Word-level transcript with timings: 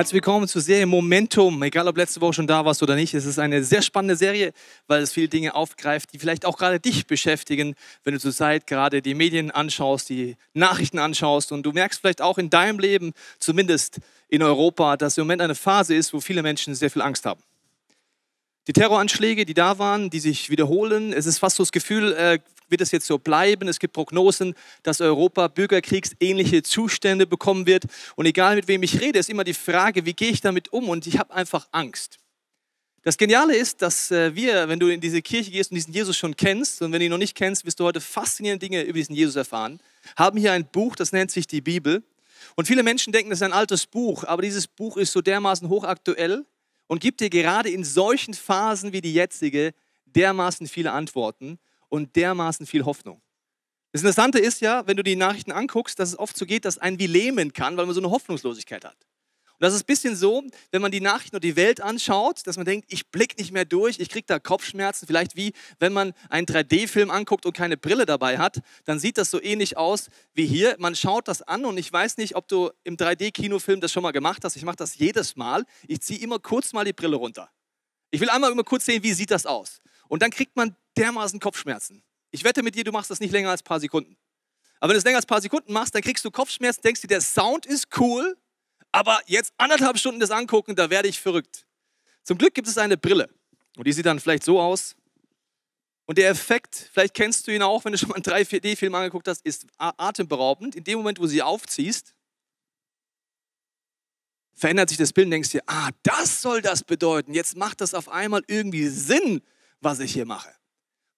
Herzlich 0.00 0.14
willkommen 0.14 0.48
zur 0.48 0.62
Serie 0.62 0.86
Momentum. 0.86 1.62
Egal, 1.62 1.86
ob 1.86 1.98
letzte 1.98 2.22
Woche 2.22 2.32
schon 2.32 2.46
da 2.46 2.64
warst 2.64 2.82
oder 2.82 2.94
nicht, 2.94 3.12
es 3.12 3.26
ist 3.26 3.38
eine 3.38 3.62
sehr 3.62 3.82
spannende 3.82 4.16
Serie, 4.16 4.54
weil 4.86 5.02
es 5.02 5.12
viele 5.12 5.28
Dinge 5.28 5.54
aufgreift, 5.54 6.14
die 6.14 6.18
vielleicht 6.18 6.46
auch 6.46 6.56
gerade 6.56 6.80
dich 6.80 7.06
beschäftigen, 7.06 7.74
wenn 8.02 8.14
du 8.14 8.18
zurzeit 8.18 8.66
gerade 8.66 9.02
die 9.02 9.12
Medien 9.12 9.50
anschaust, 9.50 10.08
die 10.08 10.38
Nachrichten 10.54 10.98
anschaust 10.98 11.52
und 11.52 11.64
du 11.64 11.72
merkst 11.72 12.00
vielleicht 12.00 12.22
auch 12.22 12.38
in 12.38 12.48
deinem 12.48 12.78
Leben, 12.78 13.12
zumindest 13.40 13.98
in 14.28 14.42
Europa, 14.42 14.96
dass 14.96 15.18
im 15.18 15.24
Moment 15.24 15.42
eine 15.42 15.54
Phase 15.54 15.94
ist, 15.94 16.14
wo 16.14 16.20
viele 16.20 16.42
Menschen 16.42 16.74
sehr 16.74 16.90
viel 16.90 17.02
Angst 17.02 17.26
haben. 17.26 17.42
Die 18.68 18.72
Terroranschläge, 18.72 19.44
die 19.44 19.52
da 19.52 19.78
waren, 19.78 20.08
die 20.08 20.20
sich 20.20 20.48
wiederholen, 20.48 21.12
es 21.12 21.26
ist 21.26 21.40
fast 21.40 21.56
so 21.56 21.62
das 21.62 21.72
Gefühl, 21.72 22.14
äh, 22.14 22.38
wird 22.70 22.80
es 22.80 22.90
jetzt 22.90 23.06
so 23.06 23.18
bleiben? 23.18 23.68
Es 23.68 23.78
gibt 23.78 23.92
Prognosen, 23.92 24.54
dass 24.82 25.00
Europa 25.00 25.48
bürgerkriegsähnliche 25.48 26.62
Zustände 26.62 27.26
bekommen 27.26 27.66
wird. 27.66 27.84
Und 28.16 28.26
egal 28.26 28.56
mit 28.56 28.68
wem 28.68 28.82
ich 28.82 29.00
rede, 29.00 29.18
ist 29.18 29.30
immer 29.30 29.44
die 29.44 29.54
Frage, 29.54 30.06
wie 30.06 30.14
gehe 30.14 30.30
ich 30.30 30.40
damit 30.40 30.72
um? 30.72 30.88
Und 30.88 31.06
ich 31.06 31.18
habe 31.18 31.32
einfach 31.34 31.68
Angst. 31.72 32.18
Das 33.02 33.16
Geniale 33.16 33.56
ist, 33.56 33.80
dass 33.80 34.10
äh, 34.10 34.34
wir, 34.34 34.68
wenn 34.68 34.78
du 34.78 34.88
in 34.88 35.00
diese 35.00 35.22
Kirche 35.22 35.50
gehst 35.50 35.70
und 35.70 35.76
diesen 35.76 35.94
Jesus 35.94 36.18
schon 36.18 36.36
kennst, 36.36 36.82
und 36.82 36.92
wenn 36.92 37.00
du 37.00 37.06
ihn 37.06 37.10
noch 37.10 37.16
nicht 37.16 37.34
kennst, 37.34 37.64
wirst 37.64 37.80
du 37.80 37.84
heute 37.84 38.00
faszinierende 38.00 38.66
Dinge 38.66 38.82
über 38.82 38.98
diesen 38.98 39.14
Jesus 39.14 39.36
erfahren, 39.36 39.80
haben 40.16 40.38
hier 40.38 40.52
ein 40.52 40.66
Buch, 40.66 40.96
das 40.96 41.12
nennt 41.12 41.30
sich 41.30 41.46
die 41.46 41.62
Bibel. 41.62 42.02
Und 42.56 42.66
viele 42.66 42.82
Menschen 42.82 43.12
denken, 43.12 43.30
das 43.30 43.38
ist 43.38 43.42
ein 43.42 43.54
altes 43.54 43.86
Buch, 43.86 44.24
aber 44.24 44.42
dieses 44.42 44.66
Buch 44.66 44.98
ist 44.98 45.12
so 45.12 45.22
dermaßen 45.22 45.68
hochaktuell 45.70 46.44
und 46.88 47.00
gibt 47.00 47.20
dir 47.20 47.30
gerade 47.30 47.70
in 47.70 47.84
solchen 47.84 48.34
Phasen 48.34 48.92
wie 48.92 49.00
die 49.00 49.14
jetzige 49.14 49.72
dermaßen 50.04 50.66
viele 50.66 50.92
Antworten 50.92 51.58
und 51.90 52.16
dermaßen 52.16 52.64
viel 52.64 52.86
Hoffnung. 52.86 53.20
Das 53.92 54.00
Interessante 54.02 54.38
ist 54.38 54.60
ja, 54.60 54.86
wenn 54.86 54.96
du 54.96 55.02
die 55.02 55.16
Nachrichten 55.16 55.52
anguckst, 55.52 55.98
dass 55.98 56.10
es 56.10 56.18
oft 56.18 56.36
so 56.36 56.46
geht, 56.46 56.64
dass 56.64 56.78
ein 56.78 56.98
wie 56.98 57.08
lähmen 57.08 57.52
kann, 57.52 57.76
weil 57.76 57.86
man 57.86 57.94
so 57.94 58.00
eine 58.00 58.10
Hoffnungslosigkeit 58.10 58.84
hat. 58.84 58.96
Und 59.60 59.64
das 59.66 59.74
ist 59.74 59.82
ein 59.82 59.86
bisschen 59.86 60.16
so, 60.16 60.42
wenn 60.70 60.80
man 60.80 60.90
die 60.90 61.02
Nachrichten 61.02 61.36
und 61.36 61.44
die 61.44 61.54
Welt 61.54 61.82
anschaut, 61.82 62.46
dass 62.46 62.56
man 62.56 62.64
denkt, 62.64 62.90
ich 62.90 63.10
blicke 63.10 63.36
nicht 63.36 63.52
mehr 63.52 63.66
durch, 63.66 63.98
ich 63.98 64.08
kriege 64.08 64.24
da 64.26 64.38
Kopfschmerzen. 64.38 65.06
Vielleicht 65.06 65.36
wie, 65.36 65.52
wenn 65.78 65.92
man 65.92 66.14
einen 66.30 66.46
3D-Film 66.46 67.10
anguckt 67.10 67.44
und 67.44 67.52
keine 67.52 67.76
Brille 67.76 68.06
dabei 68.06 68.38
hat, 68.38 68.60
dann 68.86 68.98
sieht 68.98 69.18
das 69.18 69.30
so 69.30 69.42
ähnlich 69.42 69.76
aus 69.76 70.08
wie 70.32 70.46
hier. 70.46 70.76
Man 70.78 70.96
schaut 70.96 71.28
das 71.28 71.42
an 71.42 71.66
und 71.66 71.76
ich 71.76 71.92
weiß 71.92 72.16
nicht, 72.16 72.36
ob 72.36 72.48
du 72.48 72.70
im 72.84 72.96
3D-Kinofilm 72.96 73.80
das 73.80 73.92
schon 73.92 74.02
mal 74.02 74.12
gemacht 74.12 74.44
hast. 74.44 74.56
Ich 74.56 74.64
mache 74.64 74.76
das 74.76 74.96
jedes 74.96 75.36
Mal. 75.36 75.66
Ich 75.86 76.00
ziehe 76.00 76.20
immer 76.20 76.38
kurz 76.38 76.72
mal 76.72 76.86
die 76.86 76.94
Brille 76.94 77.16
runter. 77.16 77.50
Ich 78.10 78.20
will 78.20 78.30
einmal 78.30 78.50
immer 78.52 78.64
kurz 78.64 78.86
sehen, 78.86 79.02
wie 79.02 79.12
sieht 79.12 79.30
das 79.30 79.44
aus. 79.44 79.82
Und 80.08 80.22
dann 80.22 80.30
kriegt 80.30 80.56
man 80.56 80.74
dermaßen 80.96 81.40
Kopfschmerzen. 81.40 82.02
Ich 82.30 82.44
wette 82.44 82.62
mit 82.62 82.74
dir, 82.74 82.84
du 82.84 82.92
machst 82.92 83.10
das 83.10 83.20
nicht 83.20 83.32
länger 83.32 83.50
als 83.50 83.62
ein 83.62 83.64
paar 83.64 83.80
Sekunden. 83.80 84.16
Aber 84.78 84.90
wenn 84.90 84.94
du 84.94 84.98
es 84.98 85.04
länger 85.04 85.16
als 85.16 85.24
ein 85.24 85.28
paar 85.28 85.42
Sekunden 85.42 85.72
machst, 85.72 85.94
dann 85.94 86.02
kriegst 86.02 86.24
du 86.24 86.30
Kopfschmerzen, 86.30 86.82
denkst 86.82 87.02
dir, 87.02 87.08
der 87.08 87.20
Sound 87.20 87.66
ist 87.66 87.88
cool, 87.98 88.36
aber 88.92 89.20
jetzt 89.26 89.52
anderthalb 89.58 89.98
Stunden 89.98 90.20
das 90.20 90.30
angucken, 90.30 90.74
da 90.74 90.90
werde 90.90 91.08
ich 91.08 91.20
verrückt. 91.20 91.66
Zum 92.22 92.38
Glück 92.38 92.54
gibt 92.54 92.68
es 92.68 92.78
eine 92.78 92.96
Brille. 92.96 93.28
Und 93.76 93.86
die 93.86 93.92
sieht 93.92 94.06
dann 94.06 94.20
vielleicht 94.20 94.44
so 94.44 94.60
aus. 94.60 94.96
Und 96.06 96.18
der 96.18 96.28
Effekt, 96.28 96.90
vielleicht 96.92 97.14
kennst 97.14 97.46
du 97.46 97.54
ihn 97.54 97.62
auch, 97.62 97.84
wenn 97.84 97.92
du 97.92 97.98
schon 97.98 98.08
mal 98.08 98.16
einen 98.16 98.24
3-4D-Film 98.24 98.94
angeguckt 98.94 99.28
hast, 99.28 99.44
ist 99.46 99.66
atemberaubend. 99.78 100.74
In 100.74 100.82
dem 100.82 100.98
Moment, 100.98 101.18
wo 101.18 101.22
du 101.22 101.28
sie 101.28 101.42
aufziehst, 101.42 102.14
verändert 104.54 104.88
sich 104.88 104.98
das 104.98 105.12
Bild 105.12 105.26
und 105.26 105.30
denkst 105.30 105.50
dir, 105.50 105.62
ah, 105.66 105.90
das 106.02 106.42
soll 106.42 106.62
das 106.62 106.82
bedeuten. 106.82 107.32
Jetzt 107.32 107.56
macht 107.56 107.80
das 107.80 107.94
auf 107.94 108.08
einmal 108.08 108.42
irgendwie 108.48 108.88
Sinn, 108.88 109.40
was 109.80 110.00
ich 110.00 110.12
hier 110.12 110.26
mache. 110.26 110.52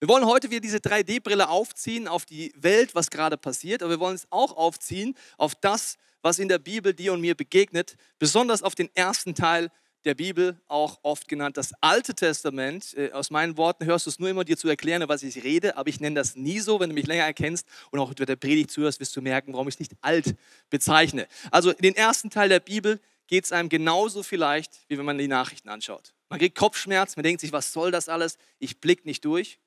Wir 0.03 0.09
wollen 0.09 0.27
heute 0.27 0.51
wieder 0.51 0.59
diese 0.59 0.79
3D-Brille 0.79 1.49
aufziehen 1.49 2.09
auf 2.09 2.25
die 2.25 2.53
Welt, 2.57 2.97
was 2.97 3.09
gerade 3.09 3.37
passiert, 3.37 3.85
aber 3.85 3.93
wir 3.93 4.01
wollen 4.01 4.17
es 4.17 4.27
auch 4.31 4.57
aufziehen 4.57 5.15
auf 5.39 5.55
das, 5.55 5.97
was 6.23 6.41
in 6.41 6.49
der 6.49 6.59
Bibel 6.59 6.93
dir 6.93 7.13
und 7.13 7.21
mir 7.21 7.37
begegnet, 7.37 7.95
besonders 8.19 8.65
auf 8.65 8.75
den 8.75 8.91
ersten 8.97 9.37
Teil 9.37 9.71
der 10.05 10.17
Bibel, 10.17 10.61
auch 10.67 10.99
oft 11.05 11.29
genannt 11.29 11.57
das 11.57 11.73
Alte 11.81 12.15
Testament. 12.15 12.95
Äh, 12.95 13.13
aus 13.13 13.31
meinen 13.31 13.57
Worten 13.57 13.85
hörst 13.85 14.07
du 14.07 14.11
es 14.11 14.19
nur 14.19 14.29
immer, 14.29 14.43
dir 14.43 14.57
zu 14.57 14.69
erklären, 14.69 15.05
was 15.07 15.23
ich 15.23 15.45
rede, 15.45 15.77
aber 15.77 15.89
ich 15.89 16.01
nenne 16.01 16.17
das 16.17 16.35
nie 16.35 16.59
so. 16.59 16.81
Wenn 16.81 16.89
du 16.89 16.97
mich 16.97 17.07
länger 17.07 17.23
erkennst 17.23 17.69
und 17.93 18.01
auch 18.01 18.09
mit 18.09 18.29
der 18.29 18.35
Predigt 18.35 18.73
zuhörst, 18.73 18.99
wirst 18.99 19.15
du 19.15 19.23
merken, 19.23 19.53
warum 19.53 19.69
ich 19.69 19.77
es 19.77 19.79
nicht 19.79 19.93
alt 20.01 20.35
bezeichne. 20.69 21.29
Also 21.53 21.71
in 21.71 21.81
den 21.81 21.95
ersten 21.95 22.29
Teil 22.29 22.49
der 22.49 22.59
Bibel 22.59 22.99
geht 23.29 23.45
es 23.45 23.53
einem 23.53 23.69
genauso 23.69 24.25
vielleicht, 24.25 24.81
wie 24.89 24.99
wenn 24.99 25.05
man 25.05 25.17
die 25.17 25.29
Nachrichten 25.29 25.69
anschaut. 25.69 26.13
Man 26.29 26.41
kriegt 26.41 26.59
Kopfschmerz, 26.59 27.15
man 27.15 27.23
denkt 27.23 27.41
sich, 27.41 27.53
was 27.53 27.73
soll 27.73 27.93
das 27.93 28.09
alles? 28.09 28.37
Ich 28.59 28.81
blicke 28.81 29.07
nicht 29.07 29.25
durch. 29.25 29.61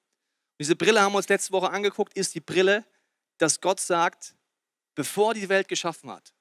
Diese 0.60 0.76
Brille 0.76 1.02
haben 1.02 1.14
wir 1.14 1.18
uns 1.18 1.30
letzte 1.30 1.52
Woche 1.52 1.70
angeguckt, 1.70 2.16
ist 2.18 2.36
die 2.36 2.40
Brille, 2.40 2.86
dass 3.38 3.60
Gott 3.60 3.80
sagt, 3.80 4.36
bevor 4.96 5.34
die 5.34 5.50
Welt 5.50 5.68
geschaffen 5.68 6.10
hat, 6.10 6.34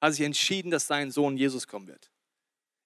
hat 0.00 0.14
sich 0.14 0.24
entschieden, 0.24 0.70
dass 0.70 0.86
sein 0.86 1.10
Sohn 1.10 1.36
Jesus 1.36 1.66
kommen 1.66 1.88
wird. 1.88 2.10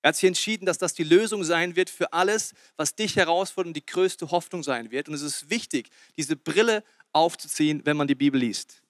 Er 0.03 0.09
hat 0.09 0.17
sich 0.17 0.29
entschieden, 0.29 0.65
dass 0.65 0.79
das 0.79 0.95
die 0.95 1.05
Lösung 1.05 1.45
sein 1.45 1.77
wird 1.77 1.91
für 1.91 2.13
alles, 2.13 2.55
was 2.77 2.95
dich 2.95 3.17
herausfordert 3.17 3.69
und 3.69 3.77
die 3.77 3.85
größte 3.85 4.31
Hoffnung 4.31 4.63
sein 4.63 4.91
wird. 4.91 5.09
Und 5.09 5.15
es 5.15 5.23
ist 5.23 5.51
wichtig, 5.51 5.91
diese 6.17 6.37
Brille 6.37 6.85
aufzuziehen, 7.13 7.83
wenn 7.85 7.97
man 7.97 8.09
die 8.09 8.15
Bibel 8.15 8.41
liest. 8.41 8.83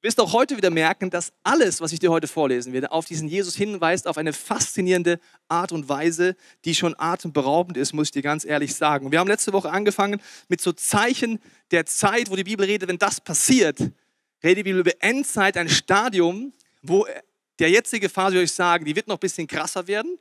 Wirst 0.00 0.20
auch 0.20 0.32
heute 0.32 0.56
wieder 0.56 0.70
merken, 0.70 1.10
dass 1.10 1.32
alles, 1.42 1.80
was 1.80 1.90
ich 1.90 1.98
dir 1.98 2.12
heute 2.12 2.28
vorlesen 2.28 2.72
werde, 2.72 2.92
auf 2.92 3.06
diesen 3.06 3.26
Jesus 3.26 3.56
hinweist, 3.56 4.06
auf 4.06 4.16
eine 4.16 4.32
faszinierende 4.32 5.18
Art 5.48 5.72
und 5.72 5.88
Weise, 5.88 6.36
die 6.64 6.76
schon 6.76 6.94
atemberaubend 6.96 7.76
ist, 7.76 7.92
muss 7.92 8.08
ich 8.08 8.12
dir 8.12 8.22
ganz 8.22 8.44
ehrlich 8.44 8.76
sagen. 8.76 9.06
Und 9.06 9.12
wir 9.12 9.18
haben 9.18 9.26
letzte 9.26 9.52
Woche 9.52 9.70
angefangen 9.70 10.22
mit 10.48 10.60
so 10.60 10.70
Zeichen 10.70 11.40
der 11.72 11.84
Zeit, 11.84 12.30
wo 12.30 12.36
die 12.36 12.44
Bibel 12.44 12.64
redet, 12.64 12.88
wenn 12.88 12.98
das 12.98 13.20
passiert, 13.20 13.80
redet 14.44 14.58
die 14.58 14.62
Bibel 14.62 14.80
über 14.80 14.92
Endzeit, 15.00 15.56
ein 15.56 15.68
Stadium, 15.68 16.52
wo 16.80 17.04
der 17.58 17.70
jetzige 17.70 18.08
Phase, 18.08 18.34
würde 18.34 18.44
ich 18.44 18.52
sagen, 18.52 18.84
die 18.84 18.94
wird 18.94 19.08
noch 19.08 19.16
ein 19.16 19.20
bisschen 19.20 19.48
krasser 19.48 19.88
werden. 19.88 20.16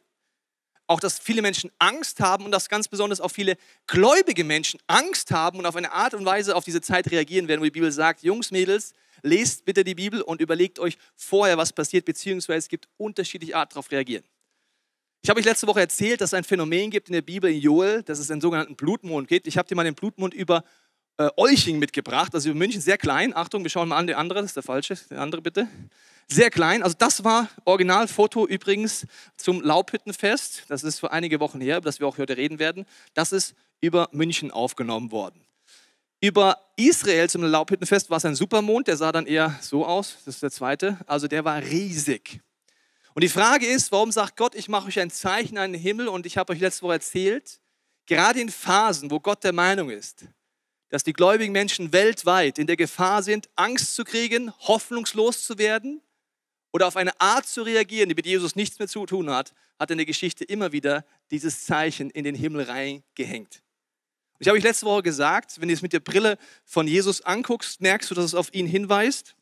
Auch, 0.88 1.00
dass 1.00 1.20
viele 1.20 1.44
Menschen 1.44 1.70
Angst 1.78 2.20
haben 2.20 2.46
und 2.46 2.52
dass 2.52 2.68
ganz 2.68 2.88
besonders 2.88 3.22
auch 3.22 3.30
viele 3.30 3.58
gläubige 3.86 4.44
Menschen 4.44 4.80
Angst 4.88 5.30
haben 5.30 5.60
und 5.60 5.68
auf 5.68 5.76
eine 5.76 5.92
Art 5.92 6.16
und 6.16 6.26
Weise 6.26 6.56
auf 6.56 6.64
diese 6.64 6.82
Zeit 6.82 7.12
reagieren 7.12 7.48
werden, 7.48 7.60
wo 7.60 7.66
die 7.66 7.72
Bibel 7.72 7.92
sagt, 7.92 8.24
Jungs, 8.24 8.50
Mädels, 8.50 8.94
lest 9.22 9.66
bitte 9.66 9.84
die 9.84 9.96
Bibel 9.96 10.22
und 10.22 10.42
überlegt 10.42 10.80
euch 10.80 10.98
vorher, 11.16 11.58
was 11.58 11.74
passiert, 11.74 12.06
beziehungsweise 12.06 12.60
es 12.60 12.68
gibt 12.70 12.88
unterschiedliche 12.98 13.56
Arten 13.56 13.74
darauf 13.74 13.92
reagieren. 13.92 14.24
Ich 15.22 15.30
habe 15.30 15.40
euch 15.40 15.46
letzte 15.46 15.68
Woche 15.68 15.82
erzählt, 15.82 16.22
dass 16.22 16.30
es 16.30 16.34
ein 16.34 16.44
Phänomen 16.44 16.90
gibt 16.90 17.10
in 17.10 17.14
der 17.14 17.22
Bibel 17.22 17.52
in 17.52 17.60
Joel, 17.60 18.04
dass 18.04 18.20
es 18.20 18.32
einen 18.32 18.42
sogenannten 18.42 18.76
Blutmond 18.76 19.28
gibt. 19.28 19.48
Ich 19.48 19.58
habe 19.58 19.68
dir 19.68 19.76
mal 19.76 19.84
den 19.84 19.96
Blutmond 19.96 20.34
über 20.34 20.64
äh, 21.18 21.30
Olching 21.36 21.80
mitgebracht, 21.80 22.34
also 22.34 22.50
über 22.50 22.58
München, 22.58 22.80
sehr 22.80 22.98
klein. 22.98 23.36
Achtung, 23.36 23.64
wir 23.64 23.70
schauen 23.70 23.90
mal 23.90 23.98
an, 23.98 24.08
der 24.08 24.20
andere, 24.20 24.40
das 24.40 24.52
ist 24.52 24.56
der 24.56 24.64
falsche, 24.64 24.96
der 25.10 25.20
andere 25.20 25.42
bitte. 25.42 25.68
Sehr 26.30 26.50
klein, 26.50 26.84
also 26.84 26.96
das 26.98 27.24
war 27.24 27.50
Originalfoto 27.66 28.46
übrigens 28.46 29.08
zum 29.38 29.62
Laubhüttenfest. 29.62 30.66
Das 30.68 30.84
ist 30.84 31.00
vor 31.00 31.12
einige 31.12 31.40
Wochen 31.40 31.62
her, 31.62 31.78
über 31.78 31.86
das 31.86 32.00
wir 32.00 32.08
auch 32.08 32.18
heute 32.18 32.38
reden 32.38 32.60
werden. 32.60 32.86
Das 33.14 33.32
ist 33.32 33.56
über 33.82 34.10
München 34.12 34.52
aufgenommen 34.52 35.12
worden. 35.12 35.47
Über 36.20 36.58
Israel 36.78 37.30
zum 37.30 37.44
Laubhüttenfest 37.44 38.10
war 38.10 38.18
es 38.18 38.26
ein 38.26 38.36
Supermond, 38.36 38.88
der 38.88 38.98
sah 38.98 39.12
dann 39.12 39.28
eher 39.28 39.58
so 39.62 39.86
aus, 39.86 40.18
das 40.26 40.36
ist 40.36 40.44
der 40.44 40.52
zweite, 40.52 40.98
also 41.06 41.28
der 41.28 41.46
war 41.46 41.62
riesig. 41.62 42.42
Und 43.14 43.24
die 43.24 43.30
Frage 43.30 43.68
ist, 43.68 43.92
warum 43.92 44.12
sagt 44.12 44.36
Gott, 44.36 44.56
ich 44.56 44.68
mache 44.68 44.88
euch 44.88 45.00
ein 45.00 45.12
Zeichen 45.12 45.58
an 45.58 45.74
den 45.74 45.82
Himmel 45.82 46.08
und 46.08 46.26
ich 46.26 46.38
habe 46.38 46.54
euch 46.54 46.60
letzte 46.60 46.84
Woche 46.84 46.94
erzählt, 46.94 47.60
gerade 48.08 48.40
in 48.42 48.50
Phasen, 48.50 49.12
wo 49.12 49.20
Gott 49.20 49.44
der 49.44 49.54
Meinung 49.54 49.92
ist, 49.92 50.26
dass 50.90 51.04
die 51.04 51.14
gläubigen 51.14 51.52
Menschen 51.52 51.94
weltweit 51.94 52.58
in 52.58 52.66
der 52.66 52.78
Gefahr 52.78 53.22
sind, 53.22 53.50
Angst 53.56 53.94
zu 53.94 54.04
kriegen, 54.04 54.52
hoffnungslos 54.60 55.44
zu 55.44 55.60
werden 55.60 56.02
oder 56.72 56.88
auf 56.88 56.96
eine 56.96 57.20
Art 57.22 57.46
zu 57.46 57.62
reagieren, 57.62 58.10
die 58.10 58.16
mit 58.16 58.26
Jesus 58.26 58.56
nichts 58.56 58.80
mehr 58.80 58.88
zu 58.88 59.06
tun 59.06 59.30
hat, 59.30 59.54
hat 59.80 59.92
in 59.92 59.98
der 59.98 60.06
Geschichte 60.06 60.44
immer 60.44 60.72
wieder 60.72 61.06
dieses 61.30 61.66
Zeichen 61.66 62.10
in 62.10 62.24
den 62.24 62.36
Himmel 62.36 62.64
reingehängt. 62.64 63.62
Ich 64.40 64.48
habe 64.48 64.58
euch 64.58 64.64
letzte 64.64 64.86
Woche 64.86 65.04
gesagt, 65.04 65.60
wenn 65.60 65.68
du 65.68 65.74
es 65.74 65.82
mit 65.82 65.94
der 65.94 66.00
Brille 66.00 66.38
von 66.64 66.88
Jesus 66.88 67.22
anguckst, 67.22 67.82
merkst 67.82 68.12
du, 68.12 68.16
dass 68.16 68.26
es 68.26 68.36
auf 68.36 68.54
ihn 68.54 68.68
hinweist. 68.68 69.36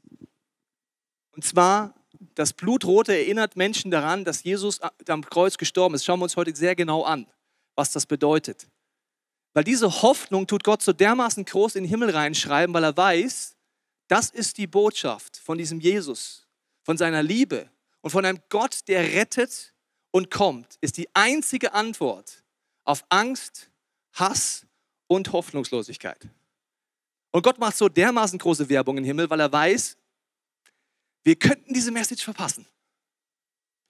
Und 1.31 1.43
zwar, 1.43 1.93
das 2.33 2.53
Blutrote 2.53 3.13
erinnert 3.13 3.57
Menschen 3.57 3.91
daran, 3.91 4.23
dass 4.23 4.43
Jesus 4.43 4.79
am 4.81 5.25
Kreuz 5.25 5.57
gestorben 5.57 5.95
ist. 5.95 6.05
Schauen 6.05 6.19
wir 6.19 6.23
uns 6.23 6.37
heute 6.37 6.55
sehr 6.55 6.75
genau 6.75 7.03
an, 7.03 7.27
was 7.75 7.91
das 7.91 8.05
bedeutet. 8.05 8.67
Weil 9.53 9.65
diese 9.65 10.01
Hoffnung 10.01 10.47
tut 10.47 10.63
Gott 10.63 10.81
so 10.81 10.93
dermaßen 10.93 11.43
groß 11.43 11.75
in 11.75 11.83
den 11.83 11.89
Himmel 11.89 12.11
reinschreiben, 12.11 12.73
weil 12.73 12.83
er 12.83 12.95
weiß, 12.95 13.55
das 14.07 14.29
ist 14.29 14.57
die 14.57 14.67
Botschaft 14.67 15.37
von 15.37 15.57
diesem 15.57 15.79
Jesus, 15.81 16.47
von 16.83 16.97
seiner 16.97 17.23
Liebe 17.23 17.69
und 18.01 18.11
von 18.11 18.23
einem 18.23 18.39
Gott, 18.49 18.87
der 18.87 19.01
rettet 19.01 19.73
und 20.11 20.31
kommt, 20.31 20.77
ist 20.79 20.97
die 20.97 21.09
einzige 21.13 21.73
Antwort 21.73 22.43
auf 22.85 23.03
Angst, 23.09 23.69
Hass 24.13 24.65
und 25.07 25.31
Hoffnungslosigkeit. 25.31 26.27
Und 27.31 27.43
Gott 27.43 27.57
macht 27.57 27.75
so 27.75 27.89
dermaßen 27.89 28.39
große 28.39 28.69
Werbung 28.69 28.97
im 28.97 29.03
Himmel, 29.03 29.29
weil 29.29 29.39
er 29.39 29.51
weiß, 29.51 29.97
wir 31.23 31.35
könnten 31.35 31.73
diese 31.73 31.91
Message 31.91 32.23
verpassen. 32.23 32.65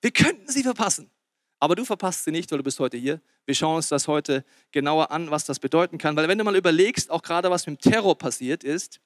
Wir 0.02 0.12
könnten 0.12 0.48
sie 0.50 0.64
verpassen. 0.64 1.12
Aber 1.60 1.76
du 1.76 1.86
verpasst 1.86 2.26
sie 2.26 2.32
nicht, 2.32 2.52
weil 2.52 2.58
du 2.58 2.64
bist 2.64 2.80
heute 2.80 2.98
hier. 2.98 3.22
Wir 3.46 3.56
schauen 3.56 3.78
uns 3.78 3.88
das 3.88 4.08
heute 4.08 4.46
genauer 4.72 5.12
an, 5.12 5.32
was 5.32 5.46
das 5.46 5.60
bedeuten 5.60 5.98
kann. 5.98 6.16
Weil 6.16 6.28
wenn 6.28 6.38
du 6.38 6.44
mal 6.44 6.56
überlegst, 6.56 7.10
auch 7.10 7.22
gerade 7.22 7.50
was 7.50 7.66
mit 7.66 7.84
dem 7.84 7.92
Terror 7.92 8.18
passiert 8.18 8.64
ist, 8.64 9.00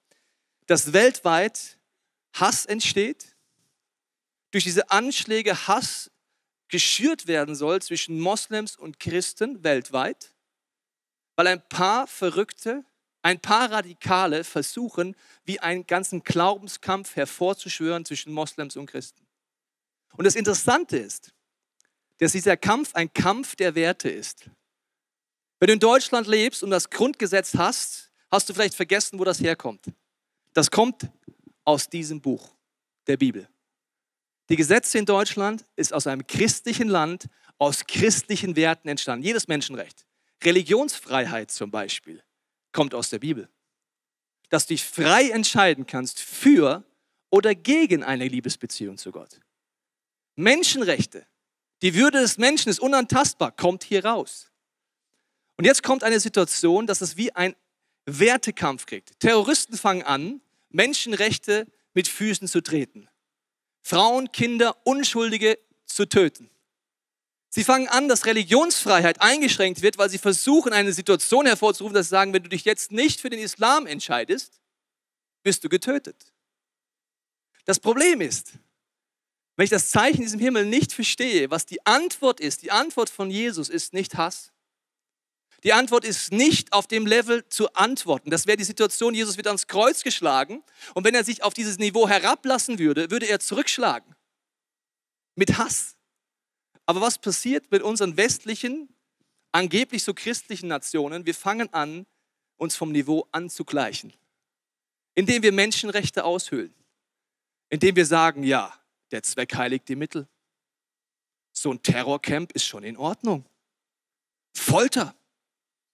dass 0.66 0.94
weltweit 0.94 1.78
Hass 2.34 2.66
entsteht, 2.66 3.36
durch 4.52 4.64
diese 4.64 4.92
Anschläge 4.92 5.68
Hass 5.68 6.12
geschürt 6.70 7.28
werden 7.28 7.56
soll 7.56 7.82
zwischen 7.82 8.20
Moslems 8.20 8.76
und 8.76 9.00
Christen 9.00 9.64
weltweit, 9.64 10.34
weil 11.40 11.48
ein 11.48 11.66
paar 11.70 12.06
Verrückte, 12.06 12.84
ein 13.22 13.40
paar 13.40 13.72
Radikale 13.72 14.44
versuchen, 14.44 15.16
wie 15.46 15.58
einen 15.62 15.88
ganzen 15.88 16.22
Glaubenskampf 16.22 17.16
hervorzuschwören 17.16 18.04
zwischen 18.04 18.34
Moslems 18.34 18.76
und 18.76 18.88
Christen. 18.88 19.26
Und 20.18 20.26
das 20.26 20.36
Interessante 20.36 20.98
ist, 20.98 21.32
dass 22.18 22.34
dieser 22.34 22.58
Kampf 22.58 22.94
ein 22.94 23.14
Kampf 23.14 23.56
der 23.56 23.74
Werte 23.74 24.10
ist. 24.10 24.50
Wenn 25.60 25.68
du 25.68 25.74
in 25.76 25.80
Deutschland 25.80 26.28
lebst 26.28 26.62
und 26.62 26.72
das 26.72 26.90
Grundgesetz 26.90 27.56
hast, 27.56 28.12
hast 28.30 28.50
du 28.50 28.54
vielleicht 28.54 28.76
vergessen, 28.76 29.18
wo 29.18 29.24
das 29.24 29.40
herkommt. 29.40 29.86
Das 30.52 30.70
kommt 30.70 31.08
aus 31.64 31.90
diesem 31.90 32.20
Buch 32.20 32.54
der 33.08 33.16
Bibel. 33.16 33.48
Die 34.50 34.58
Gesetze 34.58 34.98
in 34.98 35.06
Deutschland 35.06 35.64
ist 35.78 35.94
aus 35.94 36.06
einem 36.06 36.28
christlichen 36.28 36.90
Land, 36.90 37.30
aus 37.58 37.88
christlichen 37.88 38.58
Werten 38.58 38.90
entstanden. 38.90 39.24
Jedes 39.24 39.48
Menschenrecht. 39.48 40.06
Religionsfreiheit 40.44 41.52
zum 41.52 41.72
Beispiel 41.72 42.24
kommt 42.72 42.94
aus 42.94 43.10
der 43.10 43.20
Bibel. 43.20 43.50
Dass 44.50 44.66
du 44.66 44.74
dich 44.74 44.84
frei 44.84 45.30
entscheiden 45.30 45.86
kannst 45.86 46.20
für 46.20 46.84
oder 47.30 47.54
gegen 47.56 48.04
eine 48.04 48.28
Liebesbeziehung 48.28 48.98
zu 48.98 49.12
Gott. 49.12 49.40
Menschenrechte, 50.36 51.28
die 51.82 51.94
Würde 51.96 52.20
des 52.22 52.38
Menschen 52.38 52.70
ist 52.70 52.80
unantastbar, 52.80 53.52
kommt 53.52 53.84
hier 53.84 54.06
raus. 54.06 54.50
Und 55.58 55.66
jetzt 55.66 55.84
kommt 55.84 56.04
eine 56.04 56.20
Situation, 56.20 56.88
dass 56.88 57.02
es 57.02 57.18
wie 57.18 57.36
ein 57.36 57.56
Wertekampf 58.06 58.86
kriegt. 58.86 59.20
Terroristen 59.20 59.78
fangen 59.78 60.04
an, 60.04 60.42
Menschenrechte 60.70 61.68
mit 61.94 62.08
Füßen 62.08 62.48
zu 62.48 62.62
treten. 62.62 63.10
Frauen, 63.82 64.32
Kinder, 64.32 64.76
Unschuldige 64.86 65.60
zu 65.86 66.08
töten. 66.08 66.50
Sie 67.50 67.64
fangen 67.64 67.88
an, 67.88 68.08
dass 68.08 68.26
Religionsfreiheit 68.26 69.22
eingeschränkt 69.22 69.82
wird, 69.82 69.98
weil 69.98 70.10
sie 70.10 70.20
versuchen, 70.20 70.72
eine 70.72 70.94
Situation 70.94 71.48
hervorzurufen, 71.48 71.96
dass 71.96 72.08
sie 72.08 72.12
sagen, 72.12 72.32
wenn 72.32 72.44
du 72.44 72.50
dich 72.50 72.64
jetzt 72.64 72.92
nicht 72.92 73.20
für 73.20 73.32
den 73.32 73.40
Islam 73.40 73.88
entscheidest, 73.88 74.62
bist 75.42 75.64
du 75.64 75.70
getötet. 75.70 76.32
Das 77.66 77.80
Problem 77.80 78.22
ist, 78.22 78.54
wenn 79.56 79.64
ich 79.64 79.70
das 79.70 79.90
Zeichen 79.90 80.18
in 80.18 80.24
diesem 80.24 80.40
Himmel 80.40 80.66
nicht 80.66 80.94
verstehe, 80.94 81.50
was 81.50 81.66
die 81.66 81.86
Antwort 81.86 82.40
ist, 82.40 82.62
die 82.62 82.72
Antwort 82.72 83.10
von 83.10 83.30
Jesus 83.30 83.68
ist 83.68 83.94
nicht 83.94 84.16
Hass. 84.16 84.52
Die 85.64 85.74
Antwort 85.74 86.06
ist 86.06 86.32
nicht 86.32 86.72
auf 86.72 86.88
dem 86.88 87.06
Level 87.06 87.48
zu 87.50 87.74
antworten. 87.74 88.30
Das 88.30 88.48
wäre 88.48 88.56
die 88.56 88.64
Situation, 88.64 89.14
Jesus 89.14 89.36
wird 89.36 89.48
ans 89.48 89.68
Kreuz 89.68 90.04
geschlagen 90.04 90.64
und 90.94 91.04
wenn 91.04 91.16
er 91.16 91.26
sich 91.26 91.44
auf 91.44 91.54
dieses 91.54 91.78
Niveau 91.78 92.08
herablassen 92.08 92.80
würde, 92.80 93.12
würde 93.12 93.26
er 93.26 93.40
zurückschlagen. 93.40 94.16
Mit 95.36 95.58
Hass. 95.58 95.99
Aber 96.90 97.02
was 97.02 97.20
passiert 97.20 97.70
mit 97.70 97.84
unseren 97.84 98.18
westlichen, 98.18 98.90
angeblich 99.52 100.04
so 100.04 100.16
christlichen 100.16 100.70
Nationen? 100.70 101.24
Wir 101.28 101.36
fangen 101.36 101.72
an, 101.72 102.08
uns 102.58 102.76
vom 102.76 102.92
Niveau 102.92 103.28
anzugleichen, 103.32 104.12
indem 105.14 105.44
wir 105.44 105.52
Menschenrechte 105.52 106.24
aushöhlen, 106.24 106.74
indem 107.70 107.96
wir 107.96 108.08
sagen, 108.08 108.42
ja, 108.42 108.74
der 109.12 109.22
Zweck 109.22 109.54
heiligt 109.54 109.88
die 109.88 109.96
Mittel. 109.96 110.28
So 111.54 111.72
ein 111.72 111.84
Terrorcamp 111.84 112.54
ist 112.54 112.66
schon 112.66 112.84
in 112.84 112.98
Ordnung. 112.98 113.46
Folter, 114.56 115.14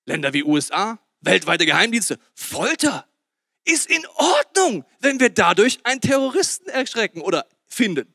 Länder 0.06 0.32
wie 0.32 0.46
USA, 0.46 0.98
weltweite 1.20 1.66
Geheimdienste, 1.66 2.18
Folter 2.34 3.06
ist 3.66 3.90
in 3.90 4.08
Ordnung, 4.16 4.86
wenn 5.02 5.20
wir 5.20 5.30
dadurch 5.30 5.78
einen 5.84 6.00
Terroristen 6.00 6.70
erschrecken 6.70 7.20
oder 7.20 7.46
finden. 7.66 8.14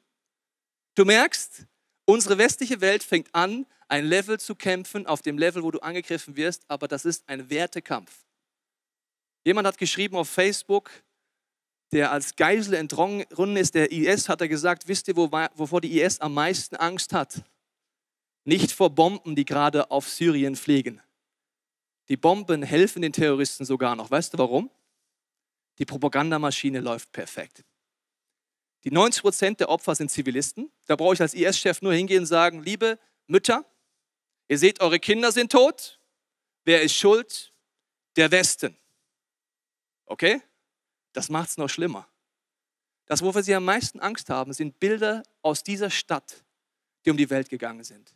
Du 0.95 1.05
merkst, 1.05 1.67
unsere 2.11 2.39
westliche 2.39 2.81
Welt 2.81 3.03
fängt 3.03 3.35
an, 3.35 3.67
ein 3.89 4.05
Level 4.05 4.39
zu 4.39 4.55
kämpfen, 4.55 5.07
auf 5.07 5.23
dem 5.23 5.39
Level, 5.39 5.63
wo 5.63 5.71
du 5.71 5.81
angegriffen 5.81 6.37
wirst, 6.37 6.65
aber 6.69 6.89
das 6.89 7.05
ist 7.05 7.29
ein 7.29 7.51
Wertekampf. 7.51 8.25
Jemand 9.45 9.67
hat 9.67 9.79
geschrieben 9.79 10.17
auf 10.17 10.29
Facebook, 10.29 10.91
der 11.93 12.13
als 12.13 12.37
Geisel 12.37 12.75
entronnen 12.75 13.57
ist, 13.57 13.75
der 13.75 13.91
IS, 13.91 14.29
hat 14.29 14.41
er 14.41 14.49
gesagt, 14.49 14.87
wisst 14.87 15.09
ihr, 15.09 15.17
wovor 15.17 15.81
die 15.81 16.01
IS 16.01 16.21
am 16.21 16.35
meisten 16.35 16.77
Angst 16.77 17.13
hat? 17.13 17.43
Nicht 18.45 18.73
vor 18.73 18.91
Bomben, 18.91 19.35
die 19.35 19.45
gerade 19.45 19.91
auf 19.91 20.09
Syrien 20.09 20.57
fliegen. 20.57 21.01
Die 22.09 22.17
Bomben 22.17 22.63
helfen 22.63 23.03
den 23.03 23.13
Terroristen 23.13 23.65
sogar 23.65 23.97
noch. 23.97 24.11
Weißt 24.11 24.35
du 24.35 24.39
warum? 24.39 24.71
Die 25.79 25.85
Propagandamaschine 25.85 26.81
läuft 26.81 27.13
perfekt. 27.13 27.65
Die 28.85 28.91
90 28.91 29.23
Prozent 29.23 29.61
der 29.61 29.69
Opfer 29.69 29.95
sind 29.95 30.11
Zivilisten. 30.11 30.71
Da 30.87 30.97
brauche 30.97 31.15
ich 31.15 31.21
als 31.21 31.35
IS-Chef 31.35 31.83
nur 31.83 31.93
hingehen 31.93 32.21
und 32.21 32.27
sagen, 32.27 32.63
liebe 32.63 32.99
Mütter, 33.27 33.65
ihr 34.49 34.59
seht, 34.59 34.81
eure 34.81 34.99
Kinder 34.99 35.33
sind 35.33 35.53
tot. 35.53 36.01
Wer 36.65 36.83
ist 36.83 36.95
schuld? 36.95 37.53
Der 38.17 38.31
Westen. 38.31 38.77
Okay? 40.07 40.43
Das 41.13 41.29
macht 41.29 41.51
es 41.51 41.57
noch 41.59 41.69
schlimmer. 41.69 42.09
Das, 43.07 43.23
wofür 43.23 43.43
sie 43.43 43.55
am 43.55 43.65
meisten 43.65 44.01
Angst 44.01 44.31
haben, 44.31 44.53
sind 44.53 44.79
Bilder 44.79 45.23
aus 45.43 45.63
dieser 45.63 45.91
Stadt, 45.91 46.45
die 47.05 47.11
um 47.11 47.17
die 47.17 47.29
Welt 47.29 47.49
gegangen 47.49 47.85
sind. 47.85 48.15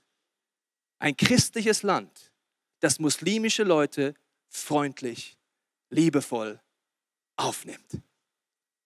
Ein 0.98 1.16
christliches 1.16 1.82
Land, 1.82 2.32
das 2.80 2.98
muslimische 2.98 3.64
Leute 3.64 4.14
freundlich, 4.48 5.36
liebevoll 5.90 6.60
aufnimmt. 7.36 8.00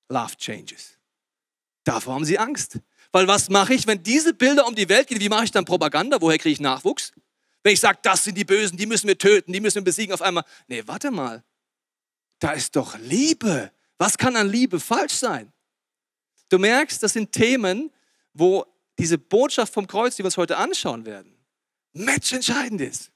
Love 0.08 0.36
changes. 0.36 0.97
Davor 1.88 2.12
haben 2.16 2.26
sie 2.26 2.38
Angst. 2.38 2.80
Weil 3.12 3.26
was 3.28 3.48
mache 3.48 3.72
ich, 3.72 3.86
wenn 3.86 4.02
diese 4.02 4.34
Bilder 4.34 4.66
um 4.66 4.74
die 4.74 4.90
Welt 4.90 5.08
gehen? 5.08 5.20
Wie 5.20 5.30
mache 5.30 5.44
ich 5.44 5.52
dann 5.52 5.64
Propaganda? 5.64 6.20
Woher 6.20 6.36
kriege 6.36 6.52
ich 6.52 6.60
Nachwuchs? 6.60 7.12
Wenn 7.62 7.72
ich 7.72 7.80
sage, 7.80 7.98
das 8.02 8.24
sind 8.24 8.36
die 8.36 8.44
Bösen, 8.44 8.76
die 8.76 8.84
müssen 8.84 9.08
wir 9.08 9.16
töten, 9.16 9.54
die 9.54 9.60
müssen 9.60 9.76
wir 9.76 9.84
besiegen, 9.84 10.12
auf 10.12 10.20
einmal, 10.20 10.44
nee, 10.66 10.82
warte 10.84 11.10
mal, 11.10 11.42
da 12.40 12.52
ist 12.52 12.76
doch 12.76 12.98
Liebe. 12.98 13.72
Was 13.96 14.18
kann 14.18 14.36
an 14.36 14.50
Liebe 14.50 14.78
falsch 14.78 15.14
sein? 15.14 15.50
Du 16.50 16.58
merkst, 16.58 17.02
das 17.02 17.14
sind 17.14 17.32
Themen, 17.32 17.90
wo 18.34 18.66
diese 18.98 19.16
Botschaft 19.16 19.72
vom 19.72 19.86
Kreuz, 19.86 20.16
die 20.16 20.22
wir 20.22 20.26
uns 20.26 20.36
heute 20.36 20.58
anschauen 20.58 21.06
werden, 21.06 21.34
matchentscheidend 21.94 22.82
ist. 22.82 23.10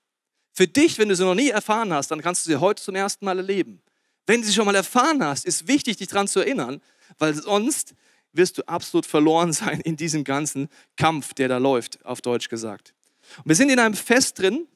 Für 0.55 0.67
dich, 0.67 0.97
wenn 0.97 1.11
du 1.11 1.15
sie 1.15 1.25
noch 1.25 1.35
nie 1.35 1.51
erfahren 1.51 1.93
hast, 1.93 2.11
dann 2.11 2.23
kannst 2.23 2.47
du 2.47 2.51
sie 2.51 2.57
heute 2.57 2.83
zum 2.83 2.95
ersten 2.95 3.27
Mal 3.27 3.37
erleben. 3.37 3.83
Wenn 4.27 4.41
du 4.41 4.47
sie 4.47 4.55
schon 4.55 4.65
mal 4.65 4.75
erfahren 4.75 5.23
hast, 5.23 5.45
ist 5.45 5.69
wichtig, 5.69 5.99
dich 5.99 6.09
daran 6.09 6.27
zu 6.27 6.41
erinnern, 6.41 6.81
weil 7.19 7.35
sonst 7.35 7.95
wirst 8.33 8.59
du 8.59 8.63
absolut 8.69 9.07
verloren 9.07 9.53
sein 9.53 9.81
in 9.81 9.97
diesem 9.97 10.25
ganzen 10.25 10.69
Kampf, 10.97 11.35
der 11.35 11.49
da 11.49 11.59
läuft, 11.59 12.05
auf 12.05 12.21
Deutsch 12.21 12.49
gesagt. 12.49 12.95
Und 13.39 13.47
wir 13.47 13.57
sind 13.57 13.71
in 13.71 13.79
einem 13.79 13.95
Fest 13.95 14.39
drin, 14.39 14.67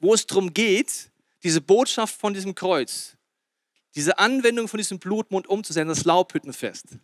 wo 0.00 0.14
es 0.14 0.26
darum 0.26 0.52
geht, 0.52 1.10
diese 1.42 1.60
Botschaft 1.60 2.18
von 2.18 2.34
diesem 2.34 2.54
Kreuz, 2.54 3.16
diese 3.94 4.18
Anwendung 4.18 4.66
von 4.66 4.78
diesem 4.78 4.98
Blutmund 4.98 5.46
umzusetzen, 5.46 5.88
das 5.88 6.04
Laubhüttenfest. 6.04 6.98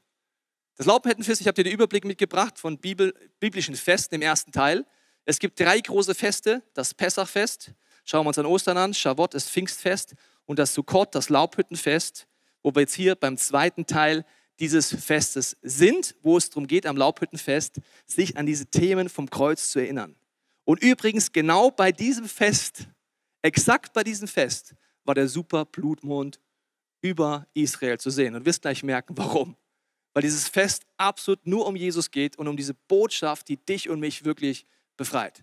Das 0.77 0.87
Laubhüttenfest, 0.87 1.41
ich 1.41 1.47
habe 1.47 1.55
dir 1.55 1.65
den 1.65 1.75
Überblick 1.75 2.05
mitgebracht 2.05 2.59
von 2.59 2.79
Bibel, 2.79 3.15
biblischen 3.39 3.77
Festen 3.77 4.15
im 4.15 4.23
ersten 4.23 4.51
Teil. 4.51 4.87
Es 5.27 5.39
gibt 5.39 5.61
drei 5.61 5.79
große 5.79 6.15
Feste, 6.15 6.63
das 6.73 6.95
Pessachfest, 6.95 7.75
Schauen 8.05 8.25
wir 8.25 8.29
uns 8.29 8.39
an 8.39 8.47
Ostern 8.47 8.77
an, 8.77 8.93
Shavuot, 8.93 9.35
das 9.35 9.49
Pfingstfest 9.49 10.15
und 10.45 10.59
das 10.59 10.75
Sukkot, 10.75 11.15
das 11.15 11.29
Laubhüttenfest, 11.29 12.27
wo 12.63 12.75
wir 12.75 12.81
jetzt 12.81 12.95
hier 12.95 13.15
beim 13.15 13.37
zweiten 13.37 13.87
Teil 13.87 14.25
dieses 14.61 14.95
Festes 14.95 15.57
sind, 15.63 16.15
wo 16.23 16.37
es 16.37 16.51
darum 16.51 16.67
geht, 16.67 16.87
am 16.87 16.97
Laubhüttenfest 16.97 17.81
sich 18.07 18.37
an 18.37 18.47
diese 18.47 18.67
Themen 18.67 19.09
vom 19.09 19.29
Kreuz 19.29 19.71
zu 19.71 19.81
erinnern. 19.81 20.15
Und 20.65 20.83
übrigens, 20.83 21.33
genau 21.33 21.71
bei 21.71 21.91
diesem 21.91 22.29
Fest, 22.29 22.87
exakt 23.43 23.93
bei 23.93 24.05
diesem 24.05 24.29
Fest, 24.29 24.75
war 25.05 25.15
der 25.15 25.29
super 25.29 25.65
Blutmond 25.65 26.39
über 27.01 27.47
Israel 27.55 27.99
zu 27.99 28.11
sehen. 28.11 28.35
Und 28.35 28.45
wirst 28.45 28.63
gleich 28.63 28.83
merken, 28.83 29.17
warum. 29.17 29.57
Weil 30.13 30.23
dieses 30.23 30.49
Fest 30.49 30.85
absolut 30.97 31.47
nur 31.47 31.67
um 31.67 31.77
Jesus 31.77 32.11
geht 32.11 32.37
und 32.37 32.47
um 32.47 32.57
diese 32.57 32.75
Botschaft, 32.75 33.49
die 33.49 33.57
dich 33.57 33.89
und 33.89 34.01
mich 34.01 34.25
wirklich 34.25 34.67
befreit. 34.97 35.43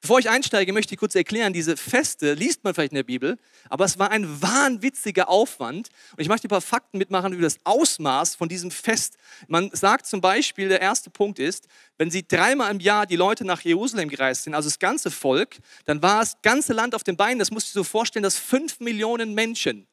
Bevor 0.00 0.18
ich 0.18 0.30
einsteige, 0.30 0.72
möchte 0.72 0.94
ich 0.94 0.98
kurz 0.98 1.14
erklären, 1.14 1.52
diese 1.52 1.76
Feste 1.76 2.32
liest 2.32 2.64
man 2.64 2.72
vielleicht 2.72 2.92
in 2.92 2.96
der 2.96 3.02
Bibel, 3.02 3.36
aber 3.68 3.84
es 3.84 3.98
war 3.98 4.10
ein 4.10 4.40
wahnwitziger 4.40 5.28
Aufwand. 5.28 5.90
Und 6.16 6.22
ich 6.22 6.28
möchte 6.28 6.46
ein 6.46 6.48
paar 6.48 6.62
Fakten 6.62 6.96
mitmachen 6.96 7.34
über 7.34 7.42
das 7.42 7.58
Ausmaß 7.64 8.34
von 8.34 8.48
diesem 8.48 8.70
Fest. 8.70 9.18
Man 9.46 9.70
sagt 9.74 10.06
zum 10.06 10.22
Beispiel, 10.22 10.70
der 10.70 10.80
erste 10.80 11.10
Punkt 11.10 11.38
ist, 11.38 11.68
wenn 11.98 12.10
sie 12.10 12.26
dreimal 12.26 12.70
im 12.70 12.80
Jahr 12.80 13.04
die 13.04 13.16
Leute 13.16 13.44
nach 13.44 13.60
Jerusalem 13.60 14.08
gereist 14.08 14.44
sind, 14.44 14.54
also 14.54 14.68
das 14.70 14.78
ganze 14.78 15.10
Volk, 15.10 15.58
dann 15.84 16.00
war 16.00 16.20
das 16.20 16.40
ganze 16.40 16.72
Land 16.72 16.94
auf 16.94 17.04
den 17.04 17.18
Beinen. 17.18 17.38
Das 17.38 17.50
musst 17.50 17.68
du 17.68 17.78
dir 17.78 17.84
so 17.84 17.84
vorstellen, 17.84 18.22
dass 18.22 18.38
fünf 18.38 18.80
Millionen 18.80 19.34
Menschen 19.34 19.86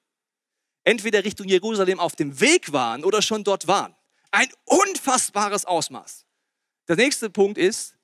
entweder 0.85 1.25
Richtung 1.25 1.49
Jerusalem 1.49 1.99
auf 1.99 2.15
dem 2.15 2.39
Weg 2.39 2.71
waren 2.71 3.03
oder 3.03 3.21
schon 3.21 3.43
dort 3.43 3.67
waren. 3.67 3.93
Ein 4.31 4.47
unfassbares 4.63 5.65
Ausmaß. 5.65 6.25
Der 6.87 6.95
nächste 6.95 7.29
Punkt 7.29 7.57
ist, 7.57 7.96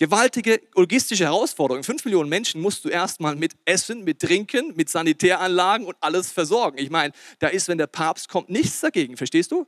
gewaltige 0.00 0.62
logistische 0.74 1.24
Herausforderung. 1.24 1.84
Fünf 1.84 2.06
Millionen 2.06 2.30
Menschen 2.30 2.62
musst 2.62 2.86
du 2.86 2.88
erstmal 2.88 3.36
mit 3.36 3.52
Essen, 3.66 4.02
mit 4.02 4.18
Trinken, 4.18 4.74
mit 4.74 4.88
Sanitäranlagen 4.88 5.86
und 5.86 5.94
alles 6.00 6.32
versorgen. 6.32 6.78
Ich 6.78 6.88
meine, 6.88 7.12
da 7.38 7.48
ist, 7.48 7.68
wenn 7.68 7.76
der 7.76 7.86
Papst 7.86 8.30
kommt, 8.30 8.48
nichts 8.48 8.80
dagegen, 8.80 9.18
verstehst 9.18 9.52
du? 9.52 9.66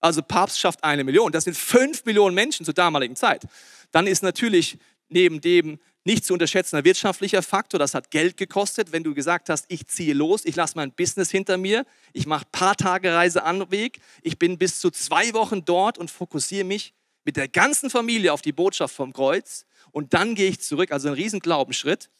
Also 0.00 0.22
Papst 0.22 0.60
schafft 0.60 0.84
eine 0.84 1.02
Million. 1.02 1.32
Das 1.32 1.42
sind 1.42 1.56
fünf 1.56 2.04
Millionen 2.04 2.36
Menschen 2.36 2.64
zur 2.64 2.72
damaligen 2.72 3.16
Zeit. 3.16 3.42
Dann 3.90 4.06
ist 4.06 4.22
natürlich 4.22 4.78
neben 5.08 5.40
dem 5.40 5.80
nicht 6.04 6.24
zu 6.24 6.34
unterschätzender 6.34 6.84
wirtschaftlicher 6.84 7.42
Faktor, 7.42 7.80
das 7.80 7.94
hat 7.94 8.12
Geld 8.12 8.36
gekostet, 8.36 8.92
wenn 8.92 9.02
du 9.02 9.12
gesagt 9.12 9.48
hast, 9.48 9.64
ich 9.68 9.88
ziehe 9.88 10.14
los, 10.14 10.44
ich 10.44 10.54
lasse 10.54 10.74
mein 10.76 10.92
Business 10.92 11.30
hinter 11.30 11.56
mir, 11.56 11.84
ich 12.12 12.26
mache 12.26 12.44
paar 12.52 12.76
Tage 12.76 13.12
Reiseanweg, 13.12 13.98
ich 14.22 14.38
bin 14.38 14.56
bis 14.56 14.78
zu 14.78 14.90
zwei 14.90 15.32
Wochen 15.32 15.64
dort 15.64 15.98
und 15.98 16.10
fokussiere 16.10 16.64
mich 16.64 16.92
mit 17.24 17.36
der 17.36 17.48
ganzen 17.48 17.90
Familie 17.90 18.32
auf 18.32 18.42
die 18.42 18.52
Botschaft 18.52 18.94
vom 18.94 19.12
Kreuz 19.12 19.66
und 19.92 20.14
dann 20.14 20.34
gehe 20.34 20.48
ich 20.48 20.60
zurück, 20.60 20.92
also 20.92 21.08
ein 21.08 21.14
riesen 21.14 21.40
Glaubensschritt. 21.40 22.10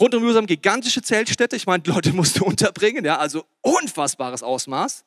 Rund 0.00 0.14
um 0.14 0.22
Jerusalem 0.22 0.46
gigantische 0.46 1.02
Zeltstätte, 1.02 1.56
ich 1.56 1.66
meine, 1.66 1.82
Leute 1.86 2.12
musst 2.14 2.38
du 2.38 2.44
unterbringen, 2.44 3.04
ja, 3.04 3.18
also 3.18 3.44
unfassbares 3.62 4.42
Ausmaß. 4.42 5.04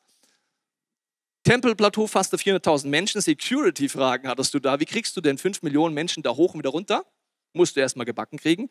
Tempelplateau 1.44 2.06
fast 2.06 2.34
400.000 2.34 2.86
Menschen, 2.86 3.20
Security-Fragen 3.20 4.28
hattest 4.28 4.54
du 4.54 4.60
da. 4.60 4.78
Wie 4.78 4.84
kriegst 4.84 5.16
du 5.16 5.20
denn 5.20 5.38
5 5.38 5.62
Millionen 5.62 5.92
Menschen 5.92 6.22
da 6.22 6.30
hoch 6.30 6.54
und 6.54 6.60
wieder 6.60 6.70
runter? 6.70 7.04
Musst 7.54 7.76
du 7.76 7.80
erstmal 7.80 8.06
gebacken 8.06 8.38
kriegen. 8.38 8.70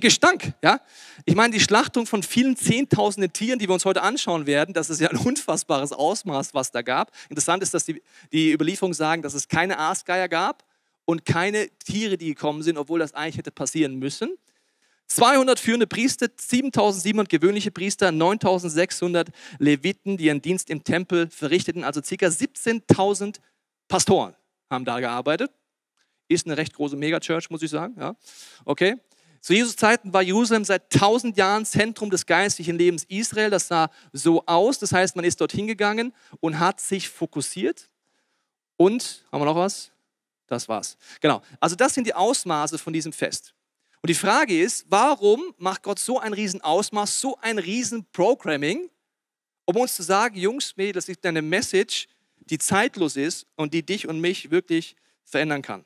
Gestank, 0.00 0.52
ja. 0.62 0.80
Ich 1.24 1.36
meine, 1.36 1.54
die 1.54 1.60
Schlachtung 1.60 2.04
von 2.04 2.22
vielen 2.22 2.56
Zehntausenden 2.56 3.32
Tieren, 3.32 3.58
die 3.58 3.68
wir 3.68 3.74
uns 3.74 3.84
heute 3.84 4.02
anschauen 4.02 4.46
werden, 4.46 4.74
das 4.74 4.90
ist 4.90 5.00
ja 5.00 5.08
ein 5.08 5.16
unfassbares 5.24 5.92
Ausmaß, 5.92 6.54
was 6.54 6.72
da 6.72 6.82
gab. 6.82 7.12
Interessant 7.28 7.62
ist, 7.62 7.74
dass 7.74 7.84
die, 7.84 8.02
die 8.32 8.52
Überlieferungen 8.52 8.94
sagen, 8.94 9.22
dass 9.22 9.34
es 9.34 9.48
keine 9.48 9.78
Aasgeier 9.78 10.28
gab 10.28 10.64
und 11.04 11.24
keine 11.24 11.68
Tiere, 11.84 12.18
die 12.18 12.28
gekommen 12.28 12.62
sind, 12.62 12.76
obwohl 12.76 12.98
das 12.98 13.14
eigentlich 13.14 13.38
hätte 13.38 13.50
passieren 13.50 13.96
müssen. 13.96 14.36
200 15.06 15.58
führende 15.58 15.86
Priester, 15.86 16.28
7700 16.36 17.28
gewöhnliche 17.28 17.70
Priester, 17.70 18.12
9600 18.12 19.30
Leviten, 19.58 20.18
die 20.18 20.26
ihren 20.26 20.42
Dienst 20.42 20.68
im 20.70 20.84
Tempel 20.84 21.30
verrichteten, 21.30 21.82
also 21.82 22.02
ca. 22.02 22.26
17.000 22.26 23.36
Pastoren 23.88 24.34
haben 24.70 24.84
da 24.84 25.00
gearbeitet. 25.00 25.50
Ist 26.28 26.46
eine 26.46 26.56
recht 26.56 26.74
große 26.74 26.96
Megachurch, 26.96 27.50
muss 27.50 27.62
ich 27.62 27.70
sagen. 27.70 27.94
Ja. 27.98 28.14
Okay. 28.64 28.96
Zu 29.40 29.54
Jesus 29.54 29.76
Zeiten 29.76 30.12
war 30.12 30.22
Jerusalem 30.22 30.64
seit 30.64 30.92
1000 30.94 31.36
Jahren 31.36 31.64
Zentrum 31.64 32.10
des 32.10 32.26
geistlichen 32.26 32.76
Lebens 32.76 33.04
Israel. 33.04 33.50
Das 33.50 33.68
sah 33.68 33.90
so 34.12 34.44
aus. 34.46 34.78
Das 34.78 34.92
heißt, 34.92 35.16
man 35.16 35.24
ist 35.24 35.40
dorthin 35.40 35.66
gegangen 35.66 36.12
und 36.40 36.58
hat 36.58 36.80
sich 36.80 37.08
fokussiert. 37.08 37.88
Und, 38.76 39.24
haben 39.32 39.40
wir 39.40 39.46
noch 39.46 39.56
was? 39.56 39.90
Das 40.46 40.68
war's. 40.68 40.96
Genau. 41.20 41.42
Also 41.60 41.76
das 41.76 41.94
sind 41.94 42.06
die 42.06 42.14
Ausmaße 42.14 42.78
von 42.78 42.92
diesem 42.92 43.12
Fest. 43.12 43.54
Und 44.00 44.08
die 44.08 44.14
Frage 44.14 44.60
ist, 44.60 44.86
warum 44.88 45.54
macht 45.58 45.82
Gott 45.82 45.98
so 45.98 46.18
ein 46.18 46.32
Riesenausmaß, 46.32 47.20
so 47.20 47.36
ein 47.40 47.58
Riesenprogramming, 47.58 48.90
um 49.64 49.76
uns 49.76 49.96
zu 49.96 50.02
sagen, 50.02 50.36
Jungs, 50.36 50.76
Mädels, 50.76 51.06
das 51.06 51.16
ist 51.16 51.26
eine 51.26 51.42
Message, 51.42 52.06
die 52.38 52.58
zeitlos 52.58 53.16
ist 53.16 53.46
und 53.56 53.74
die 53.74 53.84
dich 53.84 54.08
und 54.08 54.20
mich 54.20 54.50
wirklich 54.50 54.96
verändern 55.24 55.62
kann. 55.62 55.84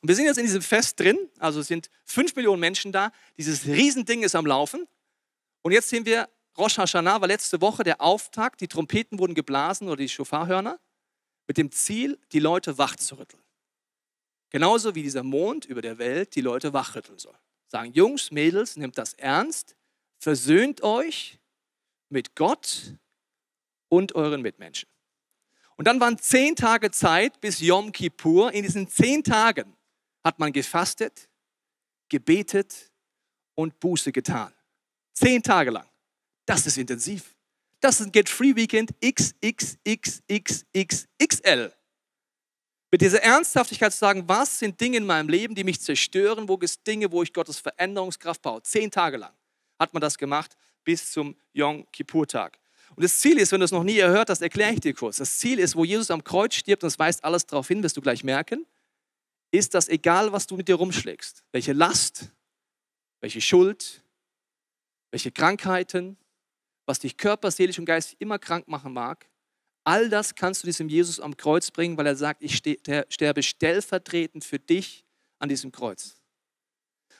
Und 0.00 0.08
wir 0.08 0.14
sind 0.14 0.26
jetzt 0.26 0.38
in 0.38 0.44
diesem 0.44 0.62
Fest 0.62 1.00
drin, 1.00 1.18
also 1.38 1.60
sind 1.62 1.90
fünf 2.04 2.36
Millionen 2.36 2.60
Menschen 2.60 2.92
da, 2.92 3.10
dieses 3.36 3.66
Riesending 3.66 4.22
ist 4.22 4.36
am 4.36 4.46
Laufen. 4.46 4.86
Und 5.62 5.72
jetzt 5.72 5.88
sehen 5.88 6.06
wir, 6.06 6.28
Rosh 6.56 6.78
Hashanah 6.78 7.20
war 7.20 7.28
letzte 7.28 7.60
Woche 7.60 7.84
der 7.84 8.00
Auftakt, 8.00 8.60
die 8.60 8.68
Trompeten 8.68 9.18
wurden 9.18 9.34
geblasen 9.34 9.88
oder 9.88 9.96
die 9.96 10.08
Schofarhörner, 10.08 10.78
mit 11.46 11.56
dem 11.56 11.72
Ziel, 11.72 12.18
die 12.32 12.40
Leute 12.40 12.78
wach 12.78 12.96
zu 12.96 13.16
rütteln. 13.16 13.42
Genauso 14.50 14.94
wie 14.94 15.02
dieser 15.02 15.22
Mond 15.22 15.64
über 15.64 15.82
der 15.82 15.98
Welt 15.98 16.34
die 16.34 16.40
Leute 16.40 16.72
wachrütteln 16.72 17.18
soll. 17.18 17.36
Sagen, 17.66 17.92
Jungs, 17.92 18.30
Mädels, 18.30 18.76
nehmt 18.76 18.96
das 18.96 19.14
ernst, 19.14 19.76
versöhnt 20.18 20.82
euch 20.82 21.38
mit 22.08 22.34
Gott 22.34 22.94
und 23.88 24.14
euren 24.14 24.42
Mitmenschen. 24.42 24.88
Und 25.76 25.86
dann 25.86 26.00
waren 26.00 26.18
zehn 26.18 26.56
Tage 26.56 26.90
Zeit 26.90 27.40
bis 27.40 27.60
Yom 27.60 27.92
Kippur. 27.92 28.52
In 28.52 28.62
diesen 28.64 28.88
zehn 28.88 29.22
Tagen 29.22 29.76
hat 30.24 30.38
man 30.38 30.52
gefastet, 30.52 31.28
gebetet 32.08 32.90
und 33.54 33.78
Buße 33.80 34.12
getan. 34.12 34.52
Zehn 35.12 35.42
Tage 35.42 35.70
lang. 35.70 35.88
Das 36.46 36.66
ist 36.66 36.78
intensiv. 36.78 37.34
Das 37.80 38.00
ist 38.00 38.06
ein 38.06 38.12
Get 38.12 38.28
Free 38.28 38.54
Weekend 38.56 38.92
XXXXXL. 39.00 39.72
Mit 42.90 43.02
dieser 43.02 43.22
Ernsthaftigkeit 43.22 43.92
zu 43.92 43.98
sagen, 43.98 44.24
was 44.26 44.58
sind 44.58 44.80
Dinge 44.80 44.96
in 44.96 45.04
meinem 45.04 45.28
Leben, 45.28 45.54
die 45.54 45.62
mich 45.62 45.80
zerstören, 45.80 46.48
wo 46.48 46.58
es 46.62 46.82
Dinge, 46.82 47.12
wo 47.12 47.22
ich 47.22 47.32
Gottes 47.32 47.58
Veränderungskraft 47.58 48.40
baue. 48.40 48.62
Zehn 48.62 48.90
Tage 48.90 49.18
lang 49.18 49.32
hat 49.78 49.92
man 49.92 50.00
das 50.00 50.16
gemacht 50.16 50.56
bis 50.84 51.12
zum 51.12 51.36
Yom 51.52 51.86
Kippur-Tag. 51.92 52.58
Und 52.96 53.02
das 53.04 53.18
Ziel 53.18 53.38
ist, 53.38 53.52
wenn 53.52 53.60
du 53.60 53.66
es 53.66 53.72
noch 53.72 53.84
nie 53.84 53.98
erhört 53.98 54.30
hast, 54.30 54.40
erkläre 54.40 54.72
ich 54.72 54.80
dir 54.80 54.94
kurz. 54.94 55.18
Das 55.18 55.38
Ziel 55.38 55.58
ist, 55.58 55.76
wo 55.76 55.84
Jesus 55.84 56.10
am 56.10 56.24
Kreuz 56.24 56.54
stirbt, 56.54 56.82
und 56.82 56.88
es 56.88 56.98
weist 56.98 57.22
alles 57.22 57.44
darauf 57.46 57.68
hin, 57.68 57.82
wirst 57.82 57.96
du 57.96 58.00
gleich 58.00 58.24
merken, 58.24 58.66
ist, 59.50 59.74
dass 59.74 59.88
egal, 59.88 60.32
was 60.32 60.46
du 60.46 60.56
mit 60.56 60.68
dir 60.68 60.76
rumschlägst, 60.76 61.44
welche 61.52 61.72
Last, 61.72 62.30
welche 63.20 63.40
Schuld, 63.40 64.02
welche 65.10 65.32
Krankheiten, 65.32 66.16
was 66.86 66.98
dich 66.98 67.16
körperlich, 67.16 67.78
und 67.78 67.84
geistig 67.84 68.20
immer 68.20 68.38
krank 68.38 68.68
machen 68.68 68.92
mag, 68.92 69.28
All 69.88 70.10
das 70.10 70.34
kannst 70.34 70.62
du 70.62 70.66
diesem 70.66 70.90
Jesus 70.90 71.18
am 71.18 71.34
Kreuz 71.34 71.70
bringen, 71.70 71.96
weil 71.96 72.06
er 72.06 72.14
sagt, 72.14 72.42
ich 72.42 72.54
sterbe 73.08 73.42
stellvertretend 73.42 74.44
für 74.44 74.58
dich 74.58 75.02
an 75.38 75.48
diesem 75.48 75.72
Kreuz. 75.72 76.20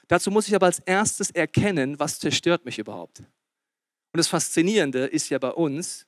Dazu 0.07 0.31
muss 0.31 0.49
ich 0.49 0.55
aber 0.55 0.67
als 0.67 0.79
erstes 0.81 1.31
erkennen, 1.31 1.99
was 1.99 2.19
zerstört 2.19 2.67
mich 2.67 2.79
überhaupt. 2.79 3.21
Und 3.21 4.19
das 4.19 4.29
Faszinierende 4.29 5.07
ist 5.07 5.31
ja 5.31 5.39
bei 5.39 5.49
uns, 5.51 6.07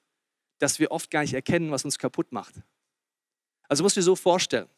dass 0.58 0.78
wir 0.78 0.90
oft 0.90 1.10
gar 1.10 1.22
nicht 1.22 1.32
erkennen, 1.32 1.70
was 1.70 1.86
uns 1.86 1.98
kaputt 1.98 2.30
macht. 2.30 2.56
Also 3.66 3.82
musst 3.82 3.96
du 3.96 4.00
dir 4.00 4.04
so 4.04 4.14
vorstellen. 4.14 4.68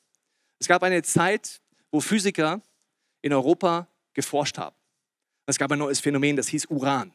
Es 0.62 0.68
gab 0.68 0.84
eine 0.84 1.02
Zeit, 1.02 1.60
wo 1.90 2.00
Physiker 2.00 2.62
in 3.20 3.32
Europa 3.32 3.88
geforscht 4.14 4.58
haben. 4.58 4.76
Es 5.44 5.58
gab 5.58 5.72
ein 5.72 5.78
neues 5.80 5.98
Phänomen, 5.98 6.36
das 6.36 6.46
hieß 6.46 6.66
Uran. 6.66 7.12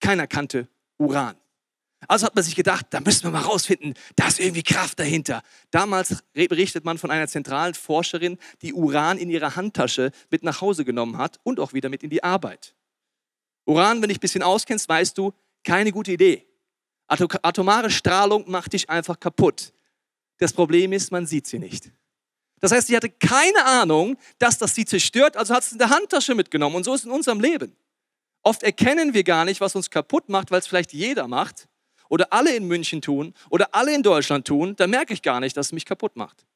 Keiner 0.00 0.26
kannte 0.26 0.68
Uran. 0.96 1.36
Also 2.06 2.24
hat 2.24 2.34
man 2.34 2.42
sich 2.42 2.56
gedacht, 2.56 2.86
da 2.88 3.00
müssen 3.00 3.24
wir 3.24 3.30
mal 3.30 3.42
rausfinden, 3.42 3.92
da 4.16 4.28
ist 4.28 4.40
irgendwie 4.40 4.62
Kraft 4.62 4.98
dahinter. 4.98 5.42
Damals 5.70 6.24
berichtet 6.32 6.86
man 6.86 6.96
von 6.96 7.10
einer 7.10 7.28
zentralen 7.28 7.74
Forscherin, 7.74 8.38
die 8.62 8.72
Uran 8.72 9.18
in 9.18 9.28
ihrer 9.28 9.54
Handtasche 9.54 10.10
mit 10.30 10.42
nach 10.42 10.62
Hause 10.62 10.86
genommen 10.86 11.18
hat 11.18 11.38
und 11.42 11.60
auch 11.60 11.74
wieder 11.74 11.90
mit 11.90 12.02
in 12.02 12.08
die 12.08 12.24
Arbeit. 12.24 12.74
Uran, 13.66 14.00
wenn 14.00 14.08
dich 14.08 14.16
ein 14.16 14.22
bisschen 14.22 14.42
auskennst, 14.42 14.88
weißt 14.88 15.18
du, 15.18 15.34
keine 15.62 15.92
gute 15.92 16.12
Idee. 16.12 16.46
Atomare 17.06 17.90
Strahlung 17.90 18.50
macht 18.50 18.72
dich 18.72 18.88
einfach 18.88 19.20
kaputt. 19.20 19.74
Das 20.38 20.54
Problem 20.54 20.94
ist, 20.94 21.12
man 21.12 21.26
sieht 21.26 21.46
sie 21.46 21.58
nicht. 21.58 21.92
Das 22.60 22.72
heißt, 22.72 22.88
sie 22.88 22.96
hatte 22.96 23.10
keine 23.10 23.64
Ahnung, 23.64 24.16
dass 24.38 24.58
das 24.58 24.74
sie 24.74 24.84
zerstört, 24.84 25.36
also 25.36 25.54
hat 25.54 25.62
es 25.62 25.72
in 25.72 25.78
der 25.78 25.90
Handtasche 25.90 26.34
mitgenommen. 26.34 26.76
Und 26.76 26.84
so 26.84 26.94
ist 26.94 27.00
es 27.00 27.06
in 27.06 27.12
unserem 27.12 27.40
Leben. 27.40 27.76
Oft 28.42 28.62
erkennen 28.62 29.14
wir 29.14 29.24
gar 29.24 29.44
nicht, 29.44 29.60
was 29.60 29.74
uns 29.74 29.90
kaputt 29.90 30.28
macht, 30.28 30.50
weil 30.50 30.60
es 30.60 30.66
vielleicht 30.66 30.92
jeder 30.92 31.28
macht 31.28 31.68
oder 32.08 32.32
alle 32.32 32.54
in 32.54 32.66
München 32.66 33.00
tun 33.00 33.34
oder 33.50 33.74
alle 33.74 33.94
in 33.94 34.02
Deutschland 34.02 34.46
tun, 34.46 34.74
dann 34.76 34.90
merke 34.90 35.12
ich 35.12 35.22
gar 35.22 35.40
nicht, 35.40 35.56
dass 35.56 35.66
es 35.66 35.72
mich 35.72 35.84
kaputt 35.84 36.16
macht. 36.16 36.46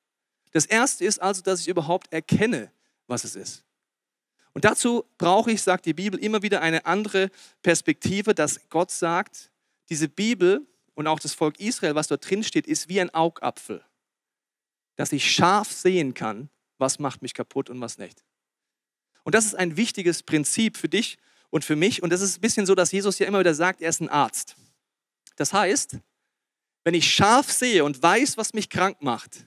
Das 0.53 0.67
Erste 0.67 1.05
ist 1.05 1.21
also, 1.21 1.43
dass 1.43 1.61
ich 1.61 1.69
überhaupt 1.69 2.13
erkenne, 2.13 2.71
was 3.07 3.25
es 3.25 3.37
ist. 3.37 3.65
Und 4.55 4.65
dazu 4.65 5.05
brauche 5.17 5.51
ich, 5.51 5.63
sagt 5.63 5.87
die 5.87 5.95
Bibel, 5.95 6.21
immer 6.21 6.43
wieder 6.43 6.61
eine 6.61 6.85
andere 6.85 7.31
Perspektive, 7.63 8.35
dass 8.35 8.61
Gott 8.69 8.91
sagt, 8.91 9.51
diese 9.89 10.09
Bibel 10.09 10.67
und 10.95 11.07
auch 11.07 11.19
das 11.19 11.33
Volk 11.33 11.59
Israel, 11.59 11.95
was 11.95 12.09
dort 12.09 12.29
drin 12.29 12.45
steht, 12.45 12.67
ist 12.67 12.89
wie 12.89 13.01
ein 13.01 13.13
Augapfel, 13.15 13.83
dass 14.97 15.13
ich 15.13 15.31
scharf 15.31 15.73
sehen 15.73 16.15
kann, 16.15 16.51
was 16.79 16.99
macht 16.99 17.23
mich 17.23 17.35
kaputt 17.35 17.71
und 17.71 17.81
was 17.81 17.99
nicht. 17.99 18.25
Und 19.25 19.35
das 19.35 19.47
ist 19.47 19.55
ein 19.55 19.77
wichtiges 19.77 20.23
Prinzip 20.23 20.77
für 20.77 20.89
dich 20.89 21.19
und 21.51 21.65
für 21.65 21.77
mich. 21.77 22.03
Und 22.03 22.11
das 22.11 22.21
ist 22.21 22.39
ein 22.39 22.41
bisschen 22.41 22.67
so, 22.67 22.75
dass 22.75 22.93
Jesus 22.93 23.19
ja 23.19 23.27
immer 23.27 23.41
wieder 23.41 23.55
sagt, 23.55 23.81
er 23.81 23.91
ist 23.91 24.01
ein 24.01 24.09
Arzt. 24.09 24.57
Das 25.37 25.53
heißt, 25.53 25.99
wenn 26.85 26.95
ich 26.95 27.13
scharf 27.13 27.51
sehe 27.51 27.85
und 27.85 28.03
weiß, 28.03 28.37
was 28.37 28.55
mich 28.55 28.69
krank 28.69 29.01
macht, 29.01 29.47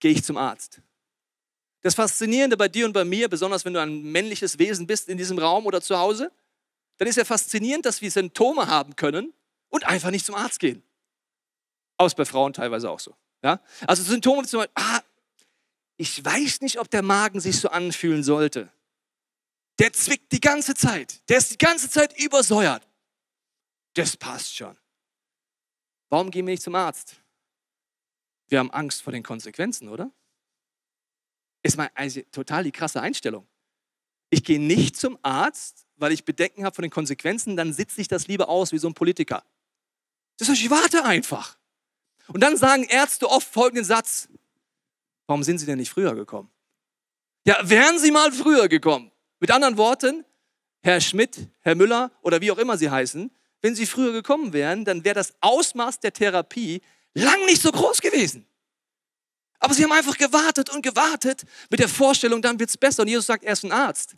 gehe 0.00 0.12
ich 0.12 0.22
zum 0.22 0.36
Arzt. 0.36 0.82
Das 1.80 1.94
Faszinierende 1.94 2.56
bei 2.56 2.68
dir 2.68 2.86
und 2.86 2.92
bei 2.92 3.04
mir, 3.04 3.28
besonders 3.28 3.64
wenn 3.64 3.72
du 3.72 3.80
ein 3.80 4.02
männliches 4.02 4.58
Wesen 4.58 4.86
bist 4.86 5.08
in 5.08 5.16
diesem 5.16 5.38
Raum 5.38 5.64
oder 5.66 5.80
zu 5.80 5.96
Hause, 5.96 6.32
dann 6.98 7.08
ist 7.08 7.16
ja 7.16 7.24
faszinierend, 7.24 7.86
dass 7.86 8.02
wir 8.02 8.10
Symptome 8.10 8.66
haben 8.66 8.96
können 8.96 9.32
und 9.68 9.86
einfach 9.86 10.10
nicht 10.10 10.26
zum 10.26 10.34
Arzt 10.34 10.58
gehen. 10.58 10.82
Aus 11.96 12.14
bei 12.14 12.24
Frauen 12.24 12.52
teilweise 12.52 12.90
auch 12.90 13.00
so. 13.00 13.14
Ja? 13.42 13.60
Also 13.86 14.02
Symptome 14.02 14.46
zum 14.46 14.60
Beispiel, 14.60 14.72
ah, 14.74 15.00
ich 15.96 16.24
weiß 16.24 16.60
nicht, 16.60 16.78
ob 16.78 16.90
der 16.90 17.02
Magen 17.02 17.40
sich 17.40 17.58
so 17.60 17.68
anfühlen 17.68 18.22
sollte. 18.22 18.70
Der 19.78 19.92
zwickt 19.92 20.32
die 20.32 20.40
ganze 20.40 20.74
Zeit. 20.74 21.28
Der 21.28 21.38
ist 21.38 21.52
die 21.52 21.58
ganze 21.58 21.90
Zeit 21.90 22.18
übersäuert. 22.18 22.86
Das 23.94 24.16
passt 24.16 24.54
schon. 24.54 24.76
Warum 26.08 26.30
gehen 26.30 26.46
wir 26.46 26.52
nicht 26.52 26.62
zum 26.62 26.74
Arzt? 26.74 27.16
Wir 28.48 28.60
haben 28.60 28.70
Angst 28.70 29.02
vor 29.02 29.12
den 29.12 29.22
Konsequenzen, 29.22 29.88
oder? 29.88 30.10
Ist 31.62 31.76
mal 31.76 31.90
also 31.94 32.20
total 32.32 32.64
die 32.64 32.72
krasse 32.72 33.00
Einstellung. 33.00 33.46
Ich 34.30 34.44
gehe 34.44 34.60
nicht 34.60 34.96
zum 34.96 35.18
Arzt, 35.22 35.86
weil 35.96 36.12
ich 36.12 36.24
Bedenken 36.24 36.64
habe 36.64 36.74
von 36.74 36.82
den 36.82 36.90
Konsequenzen, 36.90 37.56
dann 37.56 37.72
sitze 37.72 38.00
ich 38.00 38.08
das 38.08 38.26
lieber 38.26 38.48
aus 38.48 38.72
wie 38.72 38.78
so 38.78 38.88
ein 38.88 38.94
Politiker. 38.94 39.44
Das 40.38 40.48
heißt, 40.48 40.60
ich 40.60 40.70
warte 40.70 41.04
einfach. 41.04 41.58
Und 42.32 42.40
dann 42.40 42.56
sagen 42.56 42.84
Ärzte 42.84 43.28
oft 43.28 43.48
folgenden 43.48 43.84
Satz. 43.84 44.28
Warum 45.26 45.42
sind 45.42 45.58
Sie 45.58 45.66
denn 45.66 45.78
nicht 45.78 45.90
früher 45.90 46.14
gekommen? 46.14 46.50
Ja, 47.46 47.58
wären 47.62 47.98
Sie 47.98 48.10
mal 48.10 48.32
früher 48.32 48.68
gekommen. 48.68 49.10
Mit 49.40 49.50
anderen 49.50 49.76
Worten, 49.76 50.24
Herr 50.82 51.00
Schmidt, 51.00 51.48
Herr 51.60 51.74
Müller 51.74 52.10
oder 52.22 52.40
wie 52.40 52.50
auch 52.50 52.58
immer 52.58 52.76
Sie 52.76 52.90
heißen, 52.90 53.30
wenn 53.60 53.74
Sie 53.74 53.86
früher 53.86 54.12
gekommen 54.12 54.52
wären, 54.52 54.84
dann 54.84 55.04
wäre 55.04 55.14
das 55.14 55.34
Ausmaß 55.40 56.00
der 56.00 56.12
Therapie 56.12 56.80
lang 57.14 57.44
nicht 57.46 57.62
so 57.62 57.72
groß 57.72 58.00
gewesen. 58.00 58.46
Aber 59.58 59.74
sie 59.74 59.82
haben 59.82 59.92
einfach 59.92 60.16
gewartet 60.16 60.70
und 60.70 60.82
gewartet 60.82 61.42
mit 61.68 61.80
der 61.80 61.88
Vorstellung, 61.88 62.40
dann 62.40 62.58
wird 62.58 62.70
es 62.70 62.76
besser. 62.76 63.02
Und 63.02 63.08
Jesus 63.08 63.26
sagt, 63.26 63.44
er 63.44 63.52
ist 63.54 63.64
ein 63.64 63.72
Arzt. 63.72 64.14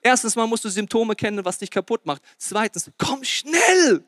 Erstens 0.00 0.34
mal 0.36 0.46
musst 0.46 0.64
du 0.64 0.68
Symptome 0.68 1.14
kennen, 1.14 1.44
was 1.44 1.58
dich 1.58 1.70
kaputt 1.70 2.06
macht. 2.06 2.22
Zweitens, 2.38 2.90
komm 2.96 3.22
schnell. 3.24 4.04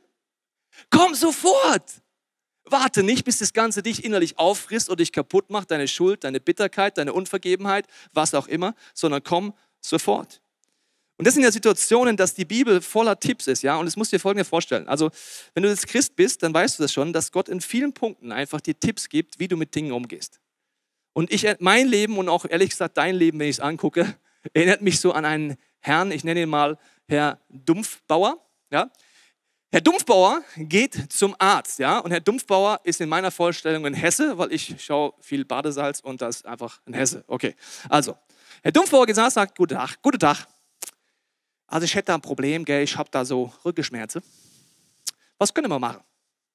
Komm 0.89 1.15
sofort. 1.15 2.01
Warte 2.71 3.03
nicht, 3.03 3.25
bis 3.25 3.39
das 3.39 3.53
Ganze 3.53 3.83
dich 3.83 4.05
innerlich 4.05 4.39
auffrisst 4.39 4.89
und 4.89 5.01
dich 5.01 5.13
kaputt 5.13 5.51
macht, 5.51 5.71
deine 5.71 5.89
Schuld, 5.89 6.25
deine 6.25 6.41
Bitterkeit, 6.41 6.99
deine 6.99 7.13
Unvergebenheit, 7.13 7.87
was 8.13 8.35
auch 8.35 8.49
immer, 8.49 8.75
sondern 8.95 9.23
komm 9.23 9.55
sofort. 9.81 10.41
Und 11.21 11.27
das 11.27 11.35
sind 11.35 11.43
ja 11.43 11.53
Situationen, 11.53 12.17
dass 12.17 12.33
die 12.33 12.47
Bibel 12.47 12.81
voller 12.81 13.21
Tipps 13.21 13.47
ist, 13.47 13.63
ja. 13.63 13.77
Und 13.77 13.87
es 13.87 13.95
muss 13.95 14.09
dir 14.09 14.19
folgendes 14.19 14.49
vorstellen. 14.49 14.89
Also, 14.89 15.11
wenn 15.53 15.63
du 15.63 15.69
jetzt 15.69 15.87
Christ 15.87 16.17
bist, 16.17 16.43
dann 16.43 16.55
weißt 16.55 16.79
du 16.79 16.83
das 16.83 16.95
schon, 16.95 17.13
dass 17.13 17.31
Gott 17.31 17.51
in 17.51 17.61
vielen 17.61 17.93
Punkten 17.93 18.33
einfach 18.33 18.63
dir 18.63 18.79
Tipps 18.81 19.11
gibt, 19.11 19.39
wie 19.39 19.47
du 19.47 19.59
mit 19.59 19.75
Dingen 19.75 19.93
umgehst. 19.93 20.41
Und 21.13 21.31
ich, 21.31 21.47
mein 21.59 21.89
Leben 21.89 22.17
und 22.17 22.31
auch 22.31 22.47
ehrlich 22.49 22.71
gesagt 22.71 22.97
dein 22.97 23.17
Leben, 23.17 23.39
wenn 23.39 23.49
ich 23.49 23.57
es 23.57 23.61
angucke, 23.61 24.17
erinnert 24.55 24.81
mich 24.81 24.99
so 24.99 25.13
an 25.13 25.27
einen 25.27 25.57
Herrn, 25.81 26.11
ich 26.11 26.25
nenne 26.25 26.41
ihn 26.41 26.49
mal 26.49 26.79
Herr 27.07 27.39
Dumpfbauer, 27.51 28.39
ja. 28.71 28.91
Herr 29.73 29.81
Dumpfbauer 29.81 30.43
geht 30.57 31.13
zum 31.13 31.37
Arzt, 31.39 31.79
ja, 31.79 32.01
und 32.01 32.11
Herr 32.11 32.19
Dumpfbauer 32.19 32.81
ist 32.83 33.01
in 33.01 33.09
meiner 33.09 33.31
Vorstellung 33.31 33.87
ein 33.87 33.95
Hesse, 33.95 34.37
weil 34.37 34.53
ich 34.53 34.75
schaue 34.83 35.15
viel 35.21 35.45
Badesalz 35.45 36.01
und 36.01 36.21
das 36.21 36.37
ist 36.37 36.47
einfach 36.47 36.81
ein 36.87 36.95
Hesse. 36.95 37.23
Okay, 37.29 37.55
also, 37.89 38.17
Herr 38.63 38.73
Dumpfbauer 38.73 39.07
geht 39.07 39.17
und 39.17 39.31
sagt, 39.31 39.57
guten 39.57 39.75
Tag, 39.75 40.03
guten 40.03 40.19
Tag. 40.19 40.49
Also 41.69 41.85
ich 41.85 41.95
hätte 41.95 42.07
da 42.07 42.17
ein 42.17 42.21
Problem, 42.21 42.65
gell, 42.65 42.83
ich 42.83 42.97
habe 42.97 43.11
da 43.13 43.25
so 43.25 43.53
Rückenschmerzen. 43.65 44.25
Was 45.39 45.55
können 45.55 45.71
wir 45.71 45.79
machen? 45.79 46.01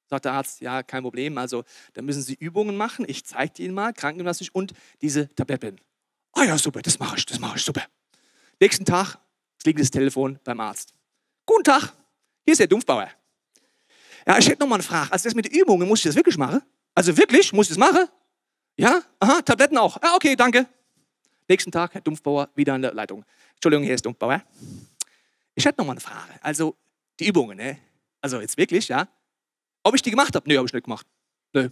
Sagt 0.10 0.26
der 0.26 0.34
Arzt, 0.34 0.60
ja, 0.60 0.84
kein 0.84 1.02
Problem. 1.02 1.38
Also 1.38 1.64
da 1.94 2.02
müssen 2.02 2.22
Sie 2.22 2.36
Übungen 2.36 2.76
machen. 2.76 3.06
Ich 3.08 3.26
zeige 3.26 3.64
Ihnen 3.64 3.74
mal, 3.74 3.94
krankengymnastisch 3.94 4.50
und 4.52 4.74
diese 5.02 5.34
Tabletten. 5.36 5.80
Ah 6.34 6.44
ja, 6.44 6.58
super, 6.58 6.82
das 6.82 7.00
mache 7.00 7.18
ich, 7.18 7.26
das 7.26 7.40
mache 7.40 7.56
ich, 7.56 7.64
super. 7.64 7.84
Nächsten 8.60 8.84
Tag 8.84 9.18
liegt 9.64 9.80
das 9.80 9.90
Telefon 9.90 10.38
beim 10.44 10.60
Arzt. 10.60 10.94
Guten 11.46 11.64
Tag, 11.64 11.94
hier 12.46 12.54
ist 12.54 12.60
der 12.60 12.68
Dumpfbauer. 12.68 13.10
Ja, 14.26 14.38
ich 14.38 14.48
hätte 14.48 14.62
noch 14.62 14.68
mal 14.68 14.76
eine 14.76 14.84
Frage. 14.84 15.12
Also 15.12 15.24
das 15.26 15.36
mit 15.36 15.46
den 15.46 15.60
Übungen, 15.60 15.88
muss 15.88 16.00
ich 16.00 16.06
das 16.06 16.16
wirklich 16.16 16.38
machen? 16.38 16.62
Also 16.94 17.16
wirklich, 17.18 17.52
muss 17.52 17.66
ich 17.66 17.76
das 17.76 17.78
machen? 17.78 18.08
Ja, 18.78 19.02
aha, 19.20 19.42
Tabletten 19.42 19.78
auch. 19.78 20.02
Ja, 20.02 20.16
okay, 20.16 20.36
danke. 20.36 20.66
Nächsten 21.48 21.72
Tag, 21.72 21.94
Herr 21.94 22.02
Dumpfbauer, 22.02 22.50
wieder 22.56 22.76
in 22.76 22.82
der 22.82 22.94
Leitung. 22.94 23.24
Entschuldigung, 23.56 23.84
hier 23.84 23.96
ist 23.96 24.06
Dumpfbauer. 24.06 24.42
Ich 25.54 25.66
hätte 25.66 25.80
noch 25.80 25.86
mal 25.86 25.94
eine 25.94 26.02
Frage. 26.02 26.34
Also 26.42 26.76
die 27.20 27.28
Übungen, 27.28 27.58
ne? 27.58 27.78
Also 28.22 28.40
jetzt 28.42 28.58
wirklich, 28.58 28.88
ja? 28.88 29.08
Ob 29.84 29.96
ich 29.96 30.02
die 30.02 30.12
gemacht 30.12 30.36
habe? 30.36 30.48
Nee, 30.48 30.58
habe 30.58 30.66
ich 30.68 30.74
nicht 30.74 30.84
gemacht. 30.84 31.06
Nee. 31.54 31.70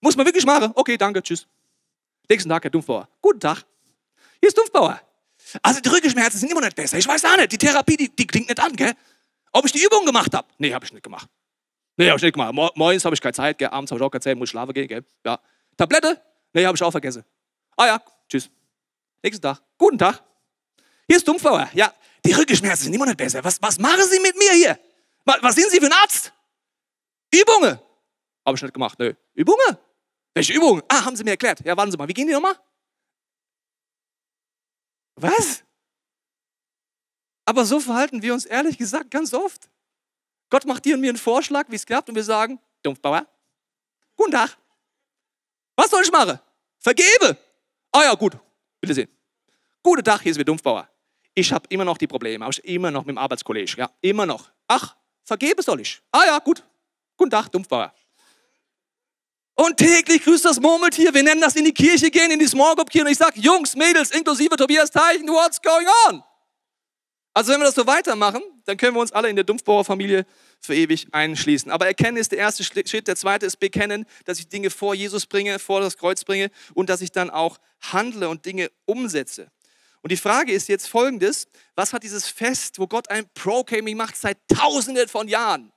Muss 0.00 0.16
man 0.16 0.24
wirklich 0.26 0.46
machen? 0.46 0.72
Okay, 0.74 0.96
danke, 0.96 1.22
tschüss. 1.22 1.46
Nächsten 2.28 2.48
Tag, 2.48 2.62
Herr 2.62 2.70
Dumpfbauer. 2.70 3.08
Guten 3.20 3.40
Tag. 3.40 3.64
Hier 4.40 4.48
ist 4.48 4.56
Dumpfbauer. 4.56 5.00
Also 5.62 5.80
die 5.80 5.88
Rückenschmerzen 5.88 6.38
sind 6.38 6.50
immer 6.50 6.60
nicht 6.60 6.76
besser. 6.76 6.98
Ich 6.98 7.06
weiß 7.06 7.24
auch 7.24 7.36
nicht. 7.36 7.52
Die 7.52 7.58
Therapie, 7.58 7.96
die, 7.96 8.14
die 8.14 8.26
klingt 8.26 8.48
nicht 8.48 8.60
an, 8.60 8.74
gell? 8.76 8.94
Ob 9.52 9.64
ich 9.64 9.72
die 9.72 9.82
Übung 9.82 10.04
gemacht 10.04 10.34
habe? 10.34 10.48
Nee, 10.58 10.72
habe 10.72 10.84
ich 10.84 10.92
nicht 10.92 11.02
gemacht. 11.02 11.28
Nee, 11.96 12.08
habe 12.08 12.16
ich 12.18 12.22
nicht 12.22 12.34
gemacht. 12.34 12.52
Mor 12.52 12.70
morgens 12.76 13.04
habe 13.04 13.14
ich 13.14 13.20
keine 13.20 13.32
Zeit, 13.32 13.58
gell? 13.58 13.68
abends 13.68 13.90
habe 13.90 13.98
ich 13.98 14.04
auch 14.04 14.10
keine 14.10 14.20
Zeit, 14.20 14.36
muss 14.36 14.50
schlafen 14.50 14.72
gehen, 14.72 14.86
gell? 14.86 15.04
Ja. 15.24 15.40
Tablette? 15.76 16.20
Nee, 16.52 16.64
habe 16.64 16.76
ich 16.76 16.82
auch 16.82 16.90
vergessen. 16.90 17.24
Ah 17.76 17.86
ja, 17.86 18.02
tschüss. 18.28 18.50
Nächsten 19.22 19.42
Tag. 19.42 19.60
Guten 19.76 19.98
Tag. 19.98 20.22
Hier 21.06 21.16
ist 21.16 21.26
Dumpfbauer. 21.26 21.68
Ja, 21.74 21.92
die 22.24 22.32
Rückenschmerzen 22.32 22.84
sind 22.84 22.94
immer 22.94 23.06
nicht 23.06 23.16
besser. 23.16 23.42
Was, 23.42 23.60
was 23.62 23.78
machen 23.78 24.04
Sie 24.04 24.20
mit 24.20 24.36
mir 24.36 24.52
hier? 24.52 24.78
Was 25.24 25.54
sind 25.54 25.70
Sie 25.70 25.78
für 25.78 25.86
ein 25.86 25.92
Arzt? 25.92 26.32
Übungen. 27.34 27.78
Habe 28.46 28.56
ich 28.56 28.62
nicht 28.62 28.74
gemacht. 28.74 28.98
Nö. 28.98 29.14
Übungen? 29.34 29.76
Welche 30.34 30.52
Übungen? 30.52 30.82
Ah, 30.88 31.04
haben 31.04 31.16
Sie 31.16 31.24
mir 31.24 31.30
erklärt. 31.30 31.60
Ja, 31.64 31.76
warten 31.76 31.90
Sie 31.90 31.96
mal. 31.96 32.08
Wie 32.08 32.14
gehen 32.14 32.26
die 32.26 32.32
nochmal? 32.32 32.54
Was? 35.16 35.64
Aber 37.48 37.64
so 37.64 37.80
verhalten 37.80 38.20
wir 38.20 38.34
uns 38.34 38.44
ehrlich 38.44 38.76
gesagt 38.76 39.10
ganz 39.10 39.32
oft. 39.32 39.70
Gott 40.50 40.66
macht 40.66 40.84
dir 40.84 40.96
und 40.96 41.00
mir 41.00 41.08
einen 41.08 41.16
Vorschlag, 41.16 41.64
wie 41.70 41.76
es 41.76 41.86
klappt, 41.86 42.10
und 42.10 42.14
wir 42.14 42.22
sagen, 42.22 42.60
Dumpfbauer, 42.82 43.26
guten 44.16 44.32
Tag. 44.32 44.58
Was 45.74 45.88
soll 45.88 46.02
ich 46.02 46.12
machen? 46.12 46.38
Vergebe. 46.78 47.38
Ah 47.90 48.02
ja, 48.02 48.14
gut. 48.16 48.36
Bitte 48.82 48.92
sehen. 48.92 49.08
Guten 49.82 50.04
Tag, 50.04 50.20
hier 50.20 50.32
ist 50.32 50.36
wieder 50.36 50.44
Dumpfbauer. 50.44 50.90
Ich 51.34 51.50
habe 51.50 51.64
immer 51.70 51.86
noch 51.86 51.96
die 51.96 52.06
Probleme, 52.06 52.46
ich 52.50 52.62
immer 52.66 52.90
noch 52.90 53.06
mit 53.06 53.16
dem 53.16 53.18
Arbeitskollege, 53.18 53.78
ja, 53.78 53.90
immer 54.02 54.26
noch. 54.26 54.50
Ach, 54.66 54.94
vergebe 55.24 55.62
soll 55.62 55.80
ich. 55.80 56.02
Ah 56.12 56.26
ja, 56.26 56.38
gut. 56.40 56.62
Guten 57.16 57.30
Tag, 57.30 57.48
Dumpfbauer. 57.48 57.94
Und 59.54 59.78
täglich 59.78 60.22
grüßt 60.22 60.44
das 60.44 60.60
Murmeltier. 60.60 61.14
Wir 61.14 61.22
nennen 61.22 61.40
das 61.40 61.56
in 61.56 61.64
die 61.64 61.72
Kirche 61.72 62.10
gehen, 62.10 62.30
in 62.30 62.40
die 62.40 62.46
Small 62.46 62.74
Group 62.74 62.90
Kirche. 62.90 63.06
Und 63.06 63.12
ich 63.12 63.18
sage, 63.18 63.40
Jungs, 63.40 63.74
Mädels, 63.74 64.10
inklusive 64.10 64.54
Tobias 64.54 64.90
Teichen, 64.90 65.26
what's 65.28 65.58
going 65.62 65.86
on? 66.08 66.22
Also 67.38 67.52
wenn 67.52 67.60
wir 67.60 67.66
das 67.66 67.76
so 67.76 67.86
weitermachen, 67.86 68.42
dann 68.64 68.76
können 68.76 68.96
wir 68.96 69.00
uns 69.00 69.12
alle 69.12 69.28
in 69.28 69.36
der 69.36 69.44
Dumpfbauerfamilie 69.44 70.26
für 70.60 70.74
ewig 70.74 71.06
einschließen. 71.12 71.70
Aber 71.70 71.86
erkennen 71.86 72.16
ist 72.16 72.32
der 72.32 72.40
erste 72.40 72.64
Schritt. 72.64 73.06
Der 73.06 73.14
zweite 73.14 73.46
ist 73.46 73.60
bekennen, 73.60 74.06
dass 74.24 74.40
ich 74.40 74.48
Dinge 74.48 74.70
vor 74.70 74.92
Jesus 74.92 75.24
bringe, 75.24 75.60
vor 75.60 75.80
das 75.80 75.96
Kreuz 75.96 76.24
bringe 76.24 76.50
und 76.74 76.90
dass 76.90 77.00
ich 77.00 77.12
dann 77.12 77.30
auch 77.30 77.58
handle 77.80 78.28
und 78.28 78.44
Dinge 78.44 78.72
umsetze. 78.86 79.52
Und 80.02 80.10
die 80.10 80.16
Frage 80.16 80.50
ist 80.50 80.68
jetzt 80.68 80.88
folgendes, 80.88 81.46
was 81.76 81.92
hat 81.92 82.02
dieses 82.02 82.26
Fest, 82.26 82.80
wo 82.80 82.88
Gott 82.88 83.08
ein 83.08 83.24
Proclaiming 83.34 83.96
macht 83.96 84.16
seit 84.16 84.38
tausenden 84.52 85.06
von 85.06 85.28
Jahren? 85.28 85.70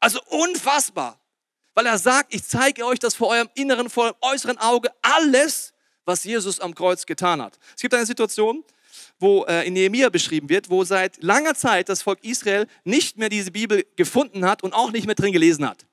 Also 0.00 0.20
unfassbar, 0.26 1.20
weil 1.74 1.86
er 1.86 1.98
sagt, 1.98 2.34
ich 2.34 2.42
zeige 2.42 2.84
euch 2.84 2.98
das 2.98 3.14
vor 3.14 3.28
eurem 3.28 3.48
inneren, 3.54 3.88
vor 3.88 4.06
eurem 4.06 4.16
äußeren 4.22 4.58
Auge 4.58 4.90
alles, 5.02 5.72
was 6.04 6.24
Jesus 6.24 6.58
am 6.58 6.74
Kreuz 6.74 7.06
getan 7.06 7.40
hat. 7.40 7.56
Es 7.76 7.82
gibt 7.82 7.94
eine 7.94 8.04
Situation, 8.04 8.64
wo 9.18 9.44
äh, 9.44 9.66
in 9.66 9.74
Nehemiah 9.74 10.10
beschrieben 10.10 10.48
wird, 10.48 10.70
wo 10.70 10.84
seit 10.84 11.22
langer 11.22 11.54
Zeit 11.54 11.88
das 11.88 12.02
Volk 12.02 12.22
Israel 12.22 12.66
nicht 12.84 13.18
mehr 13.18 13.28
diese 13.28 13.50
Bibel 13.50 13.84
gefunden 13.96 14.44
hat 14.44 14.62
und 14.62 14.72
auch 14.72 14.92
nicht 14.92 15.06
mehr 15.06 15.14
drin 15.14 15.32
gelesen 15.32 15.68
hat. 15.68 15.86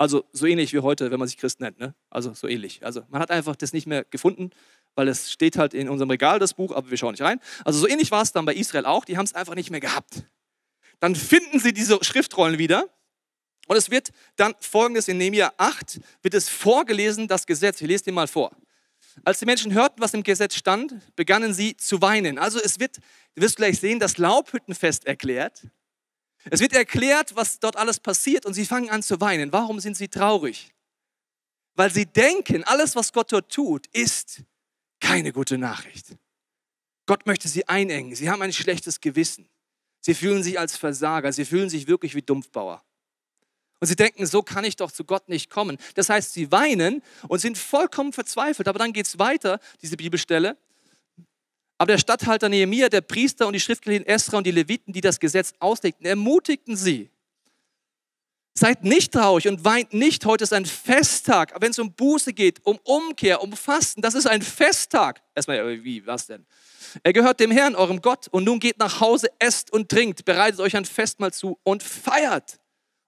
Also 0.00 0.24
so 0.32 0.46
ähnlich 0.46 0.72
wie 0.72 0.78
heute, 0.78 1.10
wenn 1.10 1.18
man 1.18 1.26
sich 1.26 1.36
Christ 1.36 1.60
nennt. 1.60 1.78
Ne? 1.78 1.94
Also 2.08 2.32
so 2.32 2.46
ähnlich. 2.46 2.84
Also 2.84 3.02
man 3.08 3.20
hat 3.20 3.30
einfach 3.30 3.56
das 3.56 3.72
nicht 3.72 3.86
mehr 3.86 4.04
gefunden 4.04 4.50
weil 4.98 5.06
es 5.06 5.30
steht 5.30 5.56
halt 5.56 5.74
in 5.74 5.88
unserem 5.88 6.10
Regal, 6.10 6.40
das 6.40 6.54
Buch, 6.54 6.74
aber 6.74 6.90
wir 6.90 6.96
schauen 6.96 7.12
nicht 7.12 7.22
rein. 7.22 7.38
Also 7.64 7.78
so 7.78 7.86
ähnlich 7.86 8.10
war 8.10 8.20
es 8.20 8.32
dann 8.32 8.44
bei 8.44 8.54
Israel 8.54 8.84
auch, 8.84 9.04
die 9.04 9.16
haben 9.16 9.26
es 9.26 9.32
einfach 9.32 9.54
nicht 9.54 9.70
mehr 9.70 9.78
gehabt. 9.78 10.24
Dann 10.98 11.14
finden 11.14 11.60
sie 11.60 11.72
diese 11.72 12.02
Schriftrollen 12.02 12.58
wieder 12.58 12.88
und 13.68 13.76
es 13.76 13.92
wird 13.92 14.10
dann 14.34 14.56
folgendes 14.58 15.06
in 15.06 15.18
Nehemiah 15.18 15.52
8, 15.56 16.00
wird 16.22 16.34
es 16.34 16.48
vorgelesen, 16.48 17.28
das 17.28 17.46
Gesetz. 17.46 17.80
Ich 17.80 17.86
lese 17.86 18.04
dir 18.04 18.12
mal 18.12 18.26
vor. 18.26 18.50
Als 19.24 19.38
die 19.38 19.46
Menschen 19.46 19.72
hörten, 19.72 20.00
was 20.00 20.14
im 20.14 20.22
Gesetz 20.22 20.54
stand, 20.54 20.94
begannen 21.16 21.54
sie 21.54 21.76
zu 21.76 22.00
weinen. 22.00 22.38
Also 22.38 22.58
es 22.60 22.78
wird, 22.78 22.98
du 23.34 23.42
wirst 23.42 23.56
gleich 23.56 23.80
sehen, 23.80 23.98
das 23.98 24.18
Laubhüttenfest 24.18 25.06
erklärt. 25.06 25.66
Es 26.50 26.60
wird 26.60 26.72
erklärt, 26.72 27.34
was 27.36 27.58
dort 27.58 27.76
alles 27.76 28.00
passiert 28.00 28.46
und 28.46 28.54
sie 28.54 28.64
fangen 28.64 28.90
an 28.90 29.02
zu 29.02 29.20
weinen. 29.20 29.52
Warum 29.52 29.80
sind 29.80 29.96
sie 29.96 30.08
traurig? 30.08 30.72
Weil 31.74 31.92
sie 31.92 32.06
denken, 32.06 32.64
alles, 32.64 32.96
was 32.96 33.12
Gott 33.12 33.32
dort 33.32 33.52
tut, 33.52 33.86
ist 33.88 34.42
keine 35.00 35.32
gute 35.32 35.58
Nachricht. 35.58 36.16
Gott 37.06 37.26
möchte 37.26 37.48
sie 37.48 37.68
einengen. 37.68 38.14
Sie 38.14 38.28
haben 38.30 38.42
ein 38.42 38.52
schlechtes 38.52 39.00
Gewissen. 39.00 39.48
Sie 40.00 40.14
fühlen 40.14 40.42
sich 40.42 40.58
als 40.58 40.76
Versager. 40.76 41.32
Sie 41.32 41.44
fühlen 41.44 41.70
sich 41.70 41.86
wirklich 41.86 42.14
wie 42.14 42.22
Dumpfbauer. 42.22 42.84
Und 43.80 43.86
sie 43.86 43.96
denken, 43.96 44.26
so 44.26 44.42
kann 44.42 44.64
ich 44.64 44.76
doch 44.76 44.90
zu 44.90 45.04
Gott 45.04 45.28
nicht 45.28 45.50
kommen. 45.50 45.78
Das 45.94 46.08
heißt, 46.08 46.32
sie 46.32 46.50
weinen 46.50 47.02
und 47.28 47.38
sind 47.40 47.56
vollkommen 47.56 48.12
verzweifelt. 48.12 48.66
Aber 48.66 48.78
dann 48.78 48.92
geht 48.92 49.06
es 49.06 49.18
weiter, 49.18 49.60
diese 49.82 49.96
Bibelstelle. 49.96 50.56
Aber 51.78 51.92
der 51.92 51.98
Statthalter 51.98 52.48
Nehemiah, 52.48 52.88
der 52.88 53.02
Priester 53.02 53.46
und 53.46 53.52
die 53.52 53.60
Schriftgelehrten 53.60 54.08
Esra 54.08 54.38
und 54.38 54.46
die 54.46 54.50
Leviten, 54.50 54.92
die 54.92 55.00
das 55.00 55.20
Gesetz 55.20 55.54
auslegten, 55.60 56.06
ermutigten 56.06 56.76
sie. 56.76 57.10
Seid 58.54 58.82
nicht 58.82 59.12
traurig 59.12 59.46
und 59.46 59.64
weint 59.64 59.94
nicht. 59.94 60.26
Heute 60.26 60.42
ist 60.42 60.52
ein 60.52 60.66
Festtag. 60.66 61.54
Wenn 61.60 61.70
es 61.70 61.78
um 61.78 61.92
Buße 61.92 62.32
geht, 62.32 62.58
um 62.66 62.80
Umkehr, 62.82 63.40
um 63.40 63.52
Fasten, 63.52 64.02
das 64.02 64.14
ist 64.14 64.26
ein 64.26 64.42
Festtag. 64.42 65.22
Erstmal, 65.36 65.84
wie, 65.84 66.04
was 66.04 66.26
denn? 66.26 66.44
Er 67.04 67.12
gehört 67.12 67.38
dem 67.38 67.52
Herrn, 67.52 67.76
eurem 67.76 68.02
Gott. 68.02 68.26
Und 68.26 68.42
nun 68.42 68.58
geht 68.58 68.80
nach 68.80 69.00
Hause, 69.00 69.28
esst 69.38 69.72
und 69.72 69.88
trinkt, 69.88 70.24
bereitet 70.24 70.58
euch 70.58 70.76
ein 70.76 70.84
Festmahl 70.84 71.32
zu 71.32 71.60
und 71.62 71.84
feiert. 71.84 72.58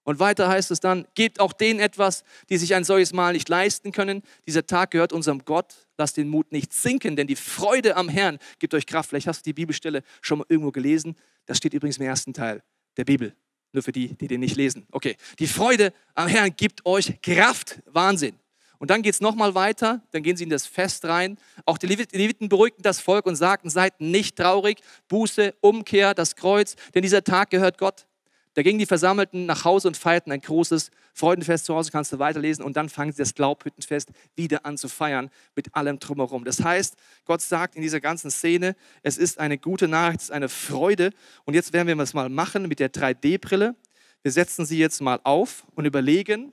Und 0.05 0.19
weiter 0.19 0.49
heißt 0.49 0.71
es 0.71 0.81
dann, 0.81 1.07
gebt 1.15 1.41
auch 1.41 1.53
denen 1.53 1.79
etwas, 1.79 2.25
die 2.49 2.57
sich 2.57 2.75
ein 2.75 2.85
solches 2.85 3.13
Mahl 3.13 3.35
nicht 3.35 3.49
leisten 3.49 3.93
können. 3.93 4.23
Dieser 4.47 4.67
Tag 4.67 4.93
gehört 4.93 5.13
unserem 5.13 5.45
Gott. 5.45 5.87
Lasst 5.99 6.17
den 6.17 6.29
Mut 6.29 6.53
nicht 6.53 6.73
sinken, 6.73 7.17
denn 7.17 7.27
die 7.27 7.37
Freude 7.37 7.97
am 7.97 8.09
Herrn 8.09 8.39
gibt 8.59 8.75
euch 8.75 8.87
Kraft. 8.87 9.11
Vielleicht 9.11 9.27
hast 9.27 9.41
du 9.41 9.51
die 9.51 9.53
Bibelstelle 9.53 10.03
schon 10.23 10.39
mal 10.39 10.47
irgendwo 10.49 10.73
gelesen. 10.73 11.17
Das 11.47 11.59
steht 11.59 11.75
übrigens 11.75 11.99
im 11.99 12.05
ersten 12.05 12.33
Teil 12.33 12.63
der 12.97 13.05
Bibel. 13.05 13.35
Nur 13.73 13.83
für 13.83 13.93
die, 13.93 14.15
die 14.15 14.27
den 14.27 14.41
nicht 14.41 14.57
lesen. 14.57 14.87
Okay. 14.91 15.17
Die 15.39 15.47
Freude 15.47 15.93
am 16.15 16.29
Herrn 16.29 16.55
gibt 16.57 16.87
euch 16.87 17.21
Kraft. 17.23 17.81
Wahnsinn. 17.87 18.35
Und 18.81 18.91
dann 18.91 19.03
geht 19.03 19.13
es 19.13 19.21
nochmal 19.21 19.55
weiter, 19.55 20.03
dann 20.11 20.23
gehen 20.23 20.39
sie 20.39 20.45
in 20.45 20.51
das 20.51 20.67
Fest 20.67 21.05
rein. 21.05 21.37
Auch 21.67 21.77
die 21.77 21.87
Leviten 21.87 22.49
beruhigten 22.49 22.83
das 22.83 22.99
Volk 22.99 23.27
und 23.27 23.37
sagten, 23.37 23.69
seid 23.69 24.01
nicht 24.01 24.37
traurig, 24.37 24.81
Buße, 25.07 25.55
Umkehr, 25.61 26.15
das 26.15 26.35
Kreuz, 26.35 26.77
denn 26.95 27.03
dieser 27.03 27.23
Tag 27.23 27.51
gehört 27.51 27.77
Gott. 27.77 28.07
Da 28.55 28.63
gingen 28.63 28.81
die 28.81 28.87
Versammelten 28.87 29.47
nach 29.47 29.65
Hause 29.65 29.87
und 29.89 29.97
feierten 29.97 30.33
ein 30.33 30.41
großes 30.41 30.91
Freudenfest. 31.15 31.67
Zu 31.67 31.75
Hause 31.75 31.93
kannst 31.93 32.13
du 32.13 32.19
weiterlesen 32.19 32.65
und 32.65 32.77
dann 32.77 32.89
fangen 32.89 33.13
sie 33.13 33.19
das 33.19 33.35
Glaubhüttenfest 33.35 34.11
wieder 34.35 34.67
an 34.67 34.77
zu 34.77 34.89
feiern 34.89 35.31
mit 35.55 35.75
allem 35.75 36.01
drumherum. 36.01 36.45
Das 36.45 36.63
heißt, 36.63 36.97
Gott 37.25 37.43
sagt 37.43 37.77
in 37.77 37.83
dieser 37.83 38.01
ganzen 38.01 38.31
Szene, 38.31 38.75
es 39.03 39.19
ist 39.19 39.39
eine 39.39 39.57
gute 39.57 39.87
Nachricht, 39.87 40.21
es 40.21 40.25
ist 40.25 40.33
eine 40.33 40.49
Freude. 40.49 41.11
Und 41.45 41.55
jetzt 41.55 41.73
werden 41.73 41.87
wir 41.87 41.95
das 41.95 42.13
mal 42.13 42.29
machen 42.29 42.67
mit 42.67 42.81
der 42.81 42.93
3D-Brille. 42.93 43.77
Wir 44.23 44.33
setzen 44.33 44.67
sie 44.67 44.79
jetzt 44.79 45.01
mal 45.01 45.21
auf 45.23 45.65
und 45.77 45.87
überlegen, 45.87 46.53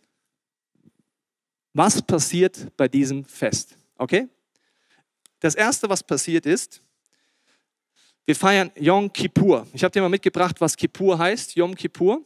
was 1.73 2.01
passiert 2.01 2.75
bei 2.77 2.87
diesem 2.87 3.25
Fest. 3.25 3.75
Okay? 3.97 4.27
Das 5.39 5.55
Erste, 5.55 5.89
was 5.89 6.03
passiert 6.03 6.45
ist, 6.45 6.81
wir 8.27 8.35
feiern 8.35 8.71
Yom 8.75 9.13
Kippur. 9.13 9.65
Ich 9.71 9.85
habe 9.85 9.91
dir 9.93 10.01
mal 10.01 10.09
mitgebracht, 10.09 10.59
was 10.59 10.75
Kippur 10.75 11.17
heißt. 11.17 11.55
Yom 11.55 11.73
Kippur 11.75 12.25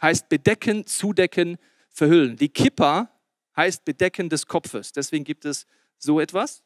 heißt 0.00 0.28
bedecken, 0.28 0.86
zudecken, 0.86 1.58
verhüllen. 1.90 2.36
Die 2.36 2.48
Kippa 2.48 3.10
heißt 3.56 3.84
bedecken 3.84 4.28
des 4.28 4.46
Kopfes. 4.46 4.92
Deswegen 4.92 5.24
gibt 5.24 5.44
es 5.44 5.66
so 5.98 6.20
etwas. 6.20 6.62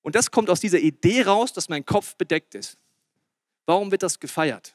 Und 0.00 0.14
das 0.14 0.30
kommt 0.30 0.48
aus 0.48 0.58
dieser 0.58 0.78
Idee 0.78 1.20
raus, 1.20 1.52
dass 1.52 1.68
mein 1.68 1.84
Kopf 1.84 2.16
bedeckt 2.16 2.54
ist. 2.54 2.78
Warum 3.66 3.90
wird 3.90 4.02
das 4.02 4.18
gefeiert? 4.18 4.74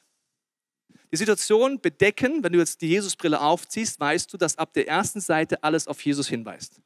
Die 1.10 1.16
Situation 1.16 1.80
bedecken, 1.80 2.44
wenn 2.44 2.52
du 2.52 2.60
jetzt 2.60 2.80
die 2.82 2.88
Jesusbrille 2.88 3.40
aufziehst, 3.40 3.98
weißt 3.98 4.32
du, 4.32 4.36
dass 4.36 4.56
ab 4.58 4.72
der 4.74 4.86
ersten 4.86 5.20
Seite 5.20 5.60
alles 5.64 5.88
auf 5.88 6.00
Jesus 6.04 6.28
hinweist. 6.28 6.80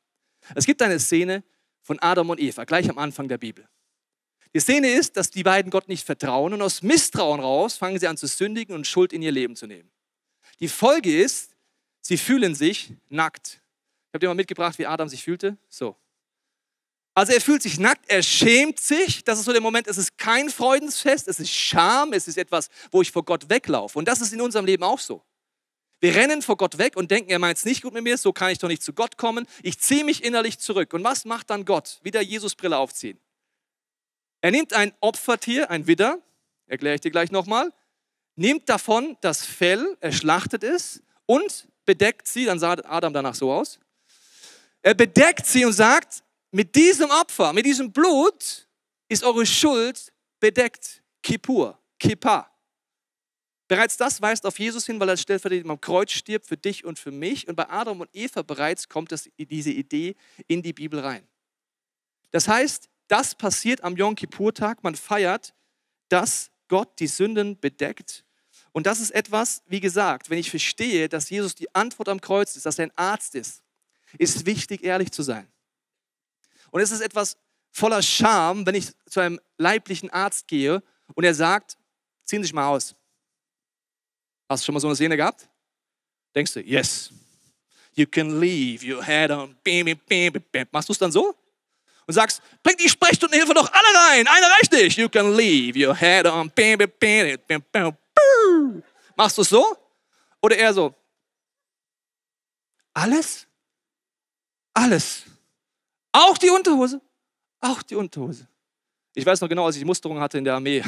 Es 0.55 0.65
gibt 0.65 0.81
eine 0.81 0.99
Szene 0.99 1.45
von 1.83 1.99
Adam 2.01 2.31
und 2.31 2.41
Eva, 2.41 2.65
gleich 2.65 2.89
am 2.89 2.97
Anfang 2.97 3.29
der 3.29 3.37
Bibel. 3.37 3.69
Die 4.55 4.61
Szene 4.61 4.91
ist, 4.91 5.17
dass 5.17 5.31
die 5.31 5.43
beiden 5.43 5.71
Gott 5.71 5.89
nicht 5.89 6.05
vertrauen 6.05 6.53
und 6.53 6.61
aus 6.61 6.83
Misstrauen 6.83 7.41
raus 7.41 7.77
fangen 7.77 7.99
sie 7.99 8.07
an 8.07 8.17
zu 8.17 8.27
sündigen 8.27 8.75
und 8.75 8.87
Schuld 8.87 9.13
in 9.13 9.23
ihr 9.23 9.33
Leben 9.33 9.57
zu 9.57 9.67
nehmen. 9.67 9.91
Die 10.61 10.69
Folge 10.69 11.23
ist, 11.23 11.57
sie 12.03 12.19
fühlen 12.19 12.55
sich 12.55 12.93
nackt. 13.09 13.63
Ich 14.09 14.15
habe 14.15 14.21
dir 14.21 14.29
mal 14.29 14.35
mitgebracht, 14.35 14.79
wie 14.79 14.87
Adam 14.87 15.09
sich 15.09 15.23
fühlte. 15.25 15.57
So. 15.71 15.97
Also 17.15 17.33
er 17.33 17.41
fühlt 17.41 17.63
sich 17.63 17.79
nackt, 17.79 18.05
er 18.09 18.23
schämt 18.23 18.79
sich. 18.79 19.25
Das 19.25 19.39
ist 19.39 19.47
so 19.47 19.53
der 19.53 19.61
Moment, 19.61 19.87
es 19.87 19.97
ist 19.97 20.19
kein 20.19 20.51
Freudensfest, 20.51 21.29
es 21.29 21.41
ist 21.41 21.51
Scham, 21.51 22.13
es 22.13 22.29
ist 22.29 22.37
etwas, 22.37 22.69
wo 22.91 23.01
ich 23.01 23.11
vor 23.11 23.25
Gott 23.25 23.49
weglaufe. 23.49 23.99
Und 23.99 24.07
das 24.07 24.21
ist 24.21 24.33
in 24.33 24.41
unserem 24.41 24.67
Leben 24.67 24.83
auch 24.83 24.99
so. 24.99 25.23
Wir 26.01 26.15
rennen 26.15 26.43
vor 26.43 26.57
Gott 26.57 26.79
weg 26.79 26.97
und 26.97 27.11
denken, 27.11 27.31
er 27.31 27.39
meint 27.39 27.59
es 27.59 27.65
nicht 27.65 27.83
gut 27.83 27.95
mit 27.95 28.03
mir, 28.03 28.19
so 28.19 28.33
kann 28.33 28.51
ich 28.51 28.59
doch 28.59 28.69
nicht 28.69 28.83
zu 28.83 28.93
Gott 28.93 29.17
kommen. 29.17 29.47
Ich 29.63 29.79
ziehe 29.79 30.05
mich 30.05 30.25
innerlich 30.25 30.59
zurück. 30.59 30.93
Und 30.95 31.05
was 31.05 31.25
macht 31.25 31.51
dann 31.51 31.65
Gott? 31.65 32.01
Wieder 32.03 32.21
Jesusbrille 32.21 32.77
aufziehen. 32.77 33.19
Er 34.43 34.51
nimmt 34.51 34.75
ein 34.75 34.93
Opfertier, 35.01 35.71
ein 35.71 35.87
Widder, 35.87 36.19
erkläre 36.67 36.97
ich 36.97 37.01
dir 37.01 37.13
gleich 37.13 37.31
nochmal, 37.31 37.73
nimmt 38.35 38.69
davon 38.69 39.17
das 39.21 39.47
Fell, 39.47 39.97
er 40.01 40.13
schlachtet 40.13 40.65
es 40.65 41.03
und 41.27 41.69
bedeckt 41.87 42.27
sie, 42.27 42.45
dann 42.45 42.59
sah 42.59 42.73
Adam 42.73 43.13
danach 43.13 43.37
so 43.37 43.53
aus. 43.53 43.79
Er 44.83 44.95
bedeckt 44.95 45.47
sie 45.47 45.65
und 45.65 45.73
sagt, 45.73 46.25
mit 46.51 46.75
diesem 46.75 47.09
Opfer, 47.09 47.53
mit 47.53 47.65
diesem 47.65 47.93
Blut 47.93 48.69
ist 49.09 49.23
eure 49.23 49.47
Schuld 49.47 50.13
bedeckt. 50.41 51.03
Kippur, 51.23 51.79
Kippa. 52.01 52.51
Bereits 53.69 53.97
das 53.97 54.21
weist 54.21 54.45
auf 54.45 54.59
Jesus 54.59 54.85
hin, 54.87 54.99
weil 54.99 55.09
er 55.09 55.17
stellvertretend 55.17 55.71
am 55.71 55.81
Kreuz 55.81 56.11
stirbt 56.11 56.47
für 56.47 56.57
dich 56.57 56.85
und 56.85 56.99
für 56.99 57.13
mich. 57.13 57.47
Und 57.47 57.55
bei 57.55 57.71
Adam 57.71 58.01
und 58.01 58.11
Eva 58.13 58.43
bereits 58.43 58.89
kommt 58.89 59.13
das, 59.13 59.31
diese 59.39 59.71
Idee 59.71 60.17
in 60.49 60.63
die 60.63 60.73
Bibel 60.73 60.99
rein. 60.99 61.27
Das 62.33 62.49
heißt, 62.49 62.91
das 63.09 63.35
passiert 63.35 63.85
am 63.85 63.97
Yom 63.97 64.15
Kippur-Tag. 64.15 64.83
Man 64.83 64.95
feiert, 64.95 65.55
dass 66.09 66.51
Gott 66.69 66.99
die 66.99 67.07
Sünden 67.07 67.59
bedeckt. 67.59 68.25
Und 68.73 68.87
das 68.87 69.01
ist 69.01 69.11
etwas, 69.11 69.63
wie 69.67 69.81
gesagt, 69.81 70.31
wenn 70.31 70.39
ich 70.39 70.51
verstehe, 70.51 71.09
dass 71.09 71.29
Jesus 71.29 71.55
die 71.55 71.75
Antwort 71.75 72.09
am 72.09 72.21
Kreuz 72.21 72.57
ist, 72.57 72.65
dass 72.65 72.79
er 72.79 72.87
ein 72.87 72.97
Arzt 72.97 73.35
ist, 73.35 73.63
ist 74.19 74.47
wichtig, 74.47 74.83
ehrlich 74.83 75.13
zu 75.13 75.23
sein. 75.23 75.47
Und 76.71 76.81
es 76.81 76.91
ist 76.91 77.01
etwas 77.01 77.37
voller 77.71 78.03
Scham, 78.03 78.65
wenn 78.67 78.75
ich 78.75 78.89
zu 79.07 79.21
einem 79.21 79.41
leiblichen 79.59 80.11
Arzt 80.11 80.49
gehe 80.49 80.83
und 81.15 81.25
er 81.25 81.35
sagt, 81.35 81.77
ziehen 82.25 82.43
Sie 82.43 82.47
sich 82.47 82.55
mal 82.55 82.69
aus. 82.69 82.95
Hast 84.49 84.63
du 84.63 84.67
schon 84.67 84.75
mal 84.75 84.81
so 84.81 84.89
eine 84.89 84.97
Szene 84.97 85.17
gehabt? 85.17 85.49
Denkst 86.35 86.55
du, 86.55 86.61
yes, 86.61 87.13
you 87.95 88.07
can 88.07 88.41
leave 88.41 88.87
your 88.87 89.05
head 89.05 89.31
on. 89.31 89.57
Machst 90.71 90.89
du 90.89 90.93
es 90.93 90.99
dann 90.99 91.13
so? 91.13 91.35
Und 92.07 92.15
sagst, 92.15 92.43
bring 92.63 92.77
die 92.77 92.89
Sprechstundenhilfe 92.89 93.55
doch 93.55 93.71
alle 93.73 94.11
rein, 94.11 94.27
eine 94.27 94.47
reicht 94.47 94.73
nicht. 94.73 94.99
You 94.99 95.09
can 95.09 95.35
leave 95.37 95.79
your 95.79 95.95
head 95.95 96.27
on. 96.27 96.51
Machst 99.17 99.39
du 99.39 99.43
es 99.43 99.49
so? 99.49 99.77
Oder 100.41 100.57
eher 100.57 100.75
so? 100.75 100.95
Alles? 102.95 103.47
Alles. 104.75 105.25
Auch 106.13 106.37
die 106.37 106.51
Unterhose? 106.51 107.01
Auch 107.61 107.83
die 107.83 107.95
Unterhose. 107.95 108.47
Ich 109.15 109.25
weiß 109.25 109.41
noch 109.41 109.49
genau, 109.49 109.67
als 109.67 109.77
ich 109.77 109.85
Musterung 109.85 110.19
hatte 110.21 110.39
in 110.39 110.45
der 110.45 110.55
Armee. 110.55 110.83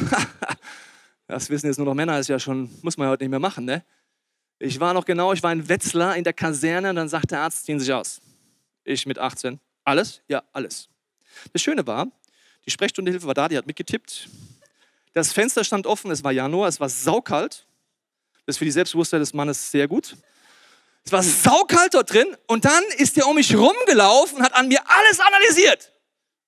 das 1.27 1.49
wissen 1.51 1.67
jetzt 1.67 1.77
nur 1.77 1.87
noch 1.87 1.95
Männer, 1.95 2.19
ist 2.19 2.29
ja 2.29 2.39
schon, 2.39 2.71
muss 2.83 2.97
man 2.97 3.07
ja 3.07 3.13
heute 3.13 3.25
nicht 3.25 3.31
mehr 3.31 3.39
machen, 3.39 3.65
ne? 3.65 3.85
Ich 4.59 4.81
war 4.81 4.95
noch 4.95 5.05
genau, 5.05 5.33
ich 5.33 5.43
war 5.43 5.53
in 5.53 5.69
Wetzlar 5.69 6.17
in 6.17 6.25
der 6.25 6.33
Kaserne 6.33 6.91
und 6.91 6.97
dann 6.97 7.09
sagt 7.09 7.31
der 7.31 7.41
Arzt, 7.41 7.67
ziehen 7.67 7.79
Sie 7.79 7.87
sich 7.87 7.95
aus. 7.95 8.21
Ich 8.85 9.05
mit 9.05 9.19
18. 9.19 9.61
Alles? 9.85 10.23
Ja, 10.29 10.43
alles. 10.53 10.89
Das 11.53 11.63
Schöne 11.63 11.87
war, 11.87 12.07
die 12.67 12.71
Sprechstundehilfe 12.71 13.27
war 13.27 13.35
da, 13.35 13.49
die 13.49 13.59
hat 13.59 13.67
mitgetippt. 13.67 14.29
Das 15.13 15.33
Fenster 15.33 15.63
stand 15.65 15.87
offen, 15.87 16.11
es 16.11 16.25
war 16.25 16.33
Januar, 16.33 16.69
es 16.69 16.81
war 16.81 16.89
saukalt. 16.89 17.67
Das 18.47 18.55
ist 18.55 18.59
für 18.59 18.65
die 18.65 18.71
Selbstbewusstheit 18.71 19.21
des 19.21 19.33
Mannes 19.33 19.71
sehr 19.71 19.87
gut. 19.89 20.17
Es 21.05 21.13
war 21.13 21.23
saukalt 21.23 21.95
dort 21.95 22.13
drin 22.13 22.27
und 22.47 22.65
dann 22.65 22.83
ist 22.97 23.17
der 23.17 23.27
um 23.27 23.37
mich 23.37 23.55
rumgelaufen 23.55 24.39
und 24.39 24.45
hat 24.45 24.55
an 24.55 24.69
mir 24.69 24.81
alles 24.87 25.21
analysiert. 25.21 25.93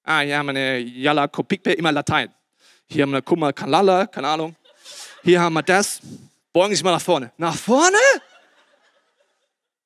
Ah, 0.03 0.21
hier 0.21 0.39
haben 0.39 0.47
wir 0.47 0.51
eine 0.51 0.79
Yalla 0.79 1.29
Kopikpe, 1.29 1.73
immer 1.73 1.93
Latein. 1.93 2.33
Hier 2.87 3.03
haben 3.03 3.11
wir 3.11 3.17
eine 3.17 3.23
Kumma 3.23 3.53
Kalala, 3.53 4.07
keine 4.07 4.29
Ahnung. 4.29 4.57
Hier 5.23 5.41
haben 5.41 5.55
wir 5.55 5.63
das. 5.63 6.01
Beugen 6.53 6.71
Sie 6.71 6.77
sich 6.77 6.85
mal 6.85 6.93
nach 6.93 7.03
vorne. 7.03 7.33
Nach 7.37 7.57
vorne? 7.57 7.99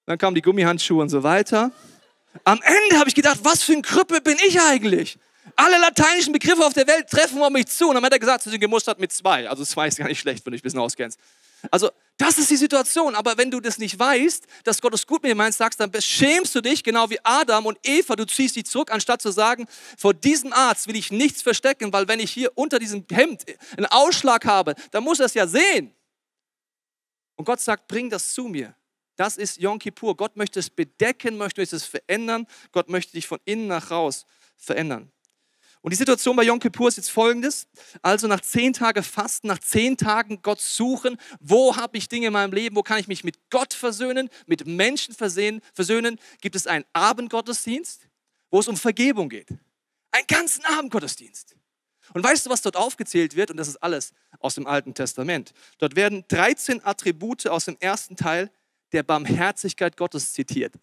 Dann 0.06 0.18
kamen 0.18 0.34
die 0.34 0.42
Gummihandschuhe 0.42 1.02
und 1.02 1.08
so 1.08 1.22
weiter. 1.22 1.72
Am 2.44 2.60
Ende 2.62 2.98
habe 2.98 3.08
ich 3.08 3.14
gedacht, 3.14 3.40
was 3.42 3.62
für 3.62 3.72
ein 3.72 3.82
Krüppel 3.82 4.20
bin 4.20 4.36
ich 4.46 4.60
eigentlich? 4.60 5.18
Alle 5.56 5.78
lateinischen 5.78 6.32
Begriffe 6.32 6.64
auf 6.64 6.72
der 6.72 6.86
Welt 6.86 7.08
treffen 7.08 7.42
auf 7.42 7.50
mich 7.50 7.66
zu. 7.66 7.88
Und 7.88 7.96
dann 7.96 8.04
hat 8.04 8.12
er 8.12 8.18
gesagt, 8.18 8.44
sie 8.44 8.50
sind 8.50 8.60
gemustert 8.60 8.98
mit 8.98 9.12
zwei. 9.12 9.48
Also 9.48 9.64
zwei 9.64 9.88
ist 9.88 9.98
gar 9.98 10.08
nicht 10.08 10.20
schlecht, 10.20 10.44
wenn 10.46 10.52
du 10.52 10.56
dich 10.56 10.62
ein 10.62 10.64
bisschen 10.64 10.80
auskennst. 10.80 11.18
Also 11.70 11.90
das 12.16 12.38
ist 12.38 12.50
die 12.50 12.56
Situation. 12.56 13.14
Aber 13.14 13.36
wenn 13.36 13.50
du 13.50 13.60
das 13.60 13.78
nicht 13.78 13.98
weißt, 13.98 14.46
dass 14.64 14.80
Gott 14.80 14.94
es 14.94 15.06
gut 15.06 15.22
mit 15.22 15.30
dir 15.30 15.36
meint, 15.36 15.54
sagst, 15.54 15.80
dann 15.80 15.90
schämst 16.00 16.54
du 16.54 16.60
dich, 16.60 16.82
genau 16.82 17.10
wie 17.10 17.18
Adam 17.22 17.66
und 17.66 17.78
Eva. 17.82 18.16
Du 18.16 18.26
ziehst 18.26 18.56
dich 18.56 18.66
zurück, 18.66 18.90
anstatt 18.90 19.20
zu 19.20 19.30
sagen, 19.30 19.66
vor 19.98 20.14
diesem 20.14 20.52
Arzt 20.52 20.86
will 20.86 20.96
ich 20.96 21.10
nichts 21.10 21.42
verstecken, 21.42 21.92
weil 21.92 22.08
wenn 22.08 22.20
ich 22.20 22.30
hier 22.30 22.52
unter 22.56 22.78
diesem 22.78 23.04
Hemd 23.10 23.44
einen 23.76 23.86
Ausschlag 23.86 24.44
habe, 24.46 24.74
dann 24.92 25.04
muss 25.04 25.20
er 25.20 25.26
es 25.26 25.34
ja 25.34 25.46
sehen. 25.46 25.94
Und 27.36 27.44
Gott 27.44 27.60
sagt, 27.60 27.88
bring 27.88 28.08
das 28.10 28.32
zu 28.32 28.44
mir. 28.44 28.74
Das 29.20 29.36
ist 29.36 29.58
Yom 29.58 29.78
Kippur. 29.78 30.16
Gott 30.16 30.38
möchte 30.38 30.58
es 30.58 30.70
bedecken, 30.70 31.36
möchte 31.36 31.60
es 31.60 31.84
verändern. 31.84 32.46
Gott 32.72 32.88
möchte 32.88 33.12
dich 33.12 33.26
von 33.26 33.38
innen 33.44 33.66
nach 33.66 33.90
raus 33.90 34.24
verändern. 34.56 35.12
Und 35.82 35.90
die 35.90 35.96
Situation 35.96 36.34
bei 36.36 36.42
Yom 36.42 36.58
Kippur 36.58 36.88
ist 36.88 36.96
jetzt 36.96 37.10
folgendes. 37.10 37.68
Also 38.00 38.28
nach 38.28 38.40
zehn 38.40 38.72
Tagen 38.72 39.02
Fasten, 39.02 39.48
nach 39.48 39.58
zehn 39.58 39.98
Tagen 39.98 40.40
Gott 40.40 40.62
suchen, 40.62 41.18
wo 41.38 41.76
habe 41.76 41.98
ich 41.98 42.08
Dinge 42.08 42.28
in 42.28 42.32
meinem 42.32 42.54
Leben, 42.54 42.76
wo 42.76 42.82
kann 42.82 42.98
ich 42.98 43.08
mich 43.08 43.22
mit 43.22 43.50
Gott 43.50 43.74
versöhnen, 43.74 44.30
mit 44.46 44.66
Menschen 44.66 45.14
versöhnen, 45.14 45.60
versöhnen 45.74 46.18
gibt 46.40 46.56
es 46.56 46.66
einen 46.66 46.86
Abendgottesdienst, 46.94 48.08
wo 48.50 48.60
es 48.60 48.68
um 48.68 48.78
Vergebung 48.78 49.28
geht. 49.28 49.50
Einen 50.12 50.26
ganzen 50.28 50.64
Abendgottesdienst. 50.64 51.56
Und 52.14 52.24
weißt 52.24 52.46
du, 52.46 52.50
was 52.50 52.62
dort 52.62 52.76
aufgezählt 52.76 53.36
wird? 53.36 53.50
Und 53.50 53.58
das 53.58 53.68
ist 53.68 53.76
alles 53.82 54.14
aus 54.38 54.54
dem 54.54 54.66
Alten 54.66 54.94
Testament. 54.94 55.52
Dort 55.76 55.94
werden 55.94 56.24
13 56.28 56.82
Attribute 56.86 57.46
aus 57.48 57.66
dem 57.66 57.76
ersten 57.80 58.16
Teil 58.16 58.50
der 58.92 59.02
Barmherzigkeit 59.02 59.96
Gottes 59.96 60.32
zitiert. 60.32 60.74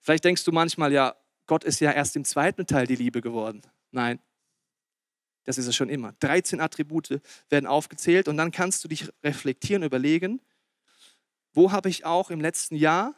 Vielleicht 0.00 0.24
denkst 0.24 0.44
du 0.44 0.52
manchmal, 0.52 0.92
ja, 0.92 1.16
Gott 1.46 1.64
ist 1.64 1.80
ja 1.80 1.92
erst 1.92 2.16
im 2.16 2.24
zweiten 2.24 2.66
Teil 2.66 2.86
die 2.86 2.96
Liebe 2.96 3.20
geworden. 3.20 3.62
Nein, 3.90 4.20
das 5.44 5.58
ist 5.58 5.66
es 5.66 5.76
schon 5.76 5.88
immer. 5.88 6.12
13 6.20 6.60
Attribute 6.60 7.20
werden 7.48 7.66
aufgezählt 7.66 8.28
und 8.28 8.36
dann 8.36 8.50
kannst 8.50 8.84
du 8.84 8.88
dich 8.88 9.08
reflektieren, 9.22 9.82
überlegen, 9.82 10.40
wo 11.52 11.72
habe 11.72 11.88
ich 11.88 12.04
auch 12.04 12.30
im 12.30 12.40
letzten 12.40 12.76
Jahr 12.76 13.14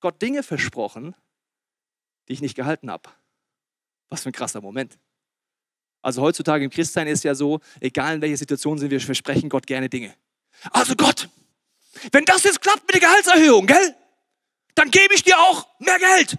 Gott 0.00 0.20
Dinge 0.20 0.42
versprochen, 0.42 1.14
die 2.28 2.32
ich 2.32 2.40
nicht 2.40 2.54
gehalten 2.54 2.90
habe. 2.90 3.08
Was 4.08 4.22
für 4.22 4.30
ein 4.30 4.32
krasser 4.32 4.60
Moment. 4.60 4.98
Also 6.02 6.22
heutzutage 6.22 6.64
im 6.64 6.70
Christsein 6.70 7.08
ist 7.08 7.24
ja 7.24 7.34
so, 7.34 7.60
egal 7.80 8.16
in 8.16 8.20
welcher 8.22 8.36
Situation 8.36 8.78
sind 8.78 8.90
wir, 8.90 9.00
versprechen 9.00 9.48
Gott 9.48 9.66
gerne 9.66 9.88
Dinge. 9.88 10.14
Also 10.70 10.94
Gott, 10.94 11.28
wenn 12.12 12.24
das 12.24 12.44
jetzt 12.44 12.60
klappt 12.60 12.82
mit 12.82 12.94
der 12.94 13.00
Gehaltserhöhung, 13.00 13.66
gell? 13.66 13.94
Dann 14.74 14.90
gebe 14.90 15.14
ich 15.14 15.22
dir 15.22 15.38
auch 15.38 15.66
mehr 15.78 15.98
Geld. 15.98 16.36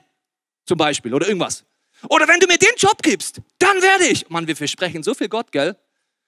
Zum 0.65 0.77
Beispiel 0.77 1.13
oder 1.13 1.27
irgendwas. 1.27 1.63
Oder 2.09 2.27
wenn 2.27 2.39
du 2.39 2.47
mir 2.47 2.57
den 2.57 2.75
Job 2.77 3.01
gibst, 3.01 3.41
dann 3.57 3.81
werde 3.81 4.05
ich. 4.05 4.29
Mann, 4.29 4.47
wir 4.47 4.55
versprechen 4.55 5.01
so 5.01 5.13
viel 5.13 5.29
Gott, 5.29 5.51
gell? 5.51 5.75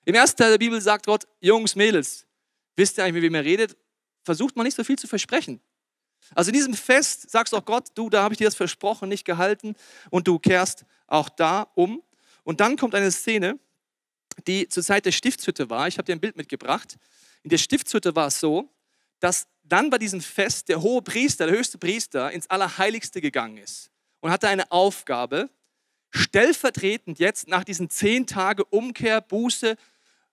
Im 0.05 0.15
ersten 0.15 0.37
Teil 0.37 0.51
der 0.51 0.57
Bibel 0.57 0.81
sagt 0.81 1.05
Gott, 1.05 1.27
Jungs, 1.39 1.75
Mädels, 1.75 2.25
wisst 2.75 2.97
ihr 2.97 3.03
eigentlich, 3.03 3.21
mit 3.21 3.23
wem 3.23 3.35
ihr 3.35 3.43
redet? 3.43 3.77
Versucht 4.23 4.55
mal 4.55 4.63
nicht 4.63 4.75
so 4.75 4.83
viel 4.83 4.97
zu 4.97 5.07
versprechen. 5.07 5.61
Also 6.35 6.49
in 6.49 6.53
diesem 6.53 6.73
Fest 6.73 7.29
sagst 7.29 7.53
auch 7.53 7.65
Gott, 7.65 7.89
du, 7.95 8.09
da 8.09 8.23
habe 8.23 8.33
ich 8.33 8.37
dir 8.37 8.45
das 8.45 8.55
versprochen, 8.55 9.09
nicht 9.09 9.25
gehalten 9.25 9.75
und 10.09 10.27
du 10.27 10.39
kehrst 10.39 10.85
auch 11.07 11.29
da 11.29 11.67
um. 11.75 12.03
Und 12.43 12.59
dann 12.59 12.77
kommt 12.77 12.95
eine 12.95 13.11
Szene, 13.11 13.59
die 14.47 14.67
zur 14.67 14.83
Zeit 14.83 15.05
der 15.05 15.11
Stiftshütte 15.11 15.69
war. 15.69 15.87
Ich 15.87 15.97
habe 15.97 16.05
dir 16.05 16.13
ein 16.13 16.19
Bild 16.19 16.37
mitgebracht. 16.37 16.97
In 17.43 17.49
der 17.49 17.57
Stiftshütte 17.57 18.15
war 18.15 18.27
es 18.27 18.39
so, 18.39 18.69
dass 19.19 19.47
dann 19.63 19.89
bei 19.89 19.97
diesem 19.97 20.21
Fest 20.21 20.69
der 20.69 20.81
hohe 20.81 21.01
Priester, 21.01 21.45
der 21.45 21.55
höchste 21.55 21.77
Priester, 21.77 22.31
ins 22.31 22.49
Allerheiligste 22.49 23.21
gegangen 23.21 23.57
ist 23.57 23.91
und 24.19 24.31
hatte 24.31 24.47
eine 24.47 24.71
Aufgabe, 24.71 25.49
stellvertretend 26.11 27.19
jetzt 27.19 27.47
nach 27.47 27.63
diesen 27.63 27.89
zehn 27.89 28.25
Tagen 28.25 28.63
Umkehr, 28.69 29.21
Buße, 29.21 29.75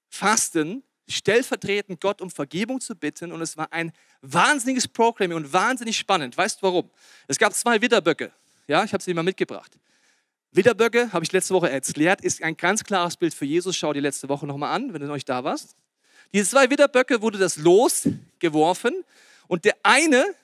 Fasten, 0.08 0.82
stellvertretend 1.08 2.00
Gott 2.00 2.20
um 2.20 2.30
Vergebung 2.30 2.80
zu 2.80 2.94
bitten. 2.94 3.32
Und 3.32 3.42
es 3.42 3.56
war 3.56 3.72
ein 3.72 3.92
wahnsinniges 4.22 4.88
Programming 4.88 5.36
und 5.36 5.52
wahnsinnig 5.52 5.96
spannend. 5.96 6.36
Weißt 6.36 6.60
du 6.60 6.66
warum? 6.66 6.90
Es 7.28 7.38
gab 7.38 7.54
zwei 7.54 7.80
Widderböcke. 7.80 8.32
Ja, 8.66 8.84
ich 8.84 8.92
habe 8.92 9.02
sie 9.02 9.14
mal 9.14 9.22
mitgebracht. 9.22 9.78
Widderböcke, 10.50 11.12
habe 11.12 11.24
ich 11.24 11.32
letzte 11.32 11.54
Woche 11.54 11.70
erklärt, 11.70 12.22
ist 12.22 12.42
ein 12.42 12.56
ganz 12.56 12.82
klares 12.82 13.16
Bild 13.16 13.34
für 13.34 13.44
Jesus. 13.44 13.76
Schau 13.76 13.92
dir 13.92 14.00
letzte 14.00 14.28
Woche 14.28 14.46
nochmal 14.46 14.74
an, 14.74 14.92
wenn 14.92 15.00
du 15.00 15.06
noch 15.06 15.14
nicht 15.14 15.28
da 15.28 15.44
warst. 15.44 15.76
Diese 16.32 16.50
zwei 16.50 16.70
Widderböcke 16.70 17.22
wurde 17.22 17.38
das 17.38 17.56
Los 17.56 18.08
geworfen 18.38 19.04
und 19.48 19.64
der 19.64 19.76
eine, 19.82 20.34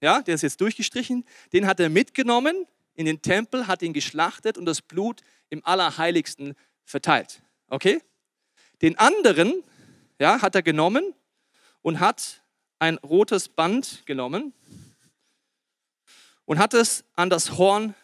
ja, 0.00 0.22
der 0.22 0.34
ist 0.34 0.42
jetzt 0.42 0.60
durchgestrichen, 0.60 1.24
den 1.52 1.66
hat 1.66 1.80
er 1.80 1.88
mitgenommen 1.88 2.66
in 2.94 3.06
den 3.06 3.22
Tempel, 3.22 3.66
hat 3.66 3.82
ihn 3.82 3.92
geschlachtet 3.92 4.58
und 4.58 4.66
das 4.66 4.82
Blut 4.82 5.22
im 5.48 5.64
Allerheiligsten 5.64 6.54
verteilt. 6.84 7.42
Okay? 7.68 8.02
Den 8.82 8.98
anderen, 8.98 9.62
ja, 10.18 10.42
hat 10.42 10.54
er 10.54 10.62
genommen 10.62 11.14
und 11.80 12.00
hat 12.00 12.42
ein 12.78 12.98
rotes 12.98 13.48
Band 13.48 14.02
genommen 14.06 14.52
und 16.44 16.58
hat 16.58 16.74
es 16.74 17.04
an 17.14 17.30
das 17.30 17.56
Horn 17.56 17.94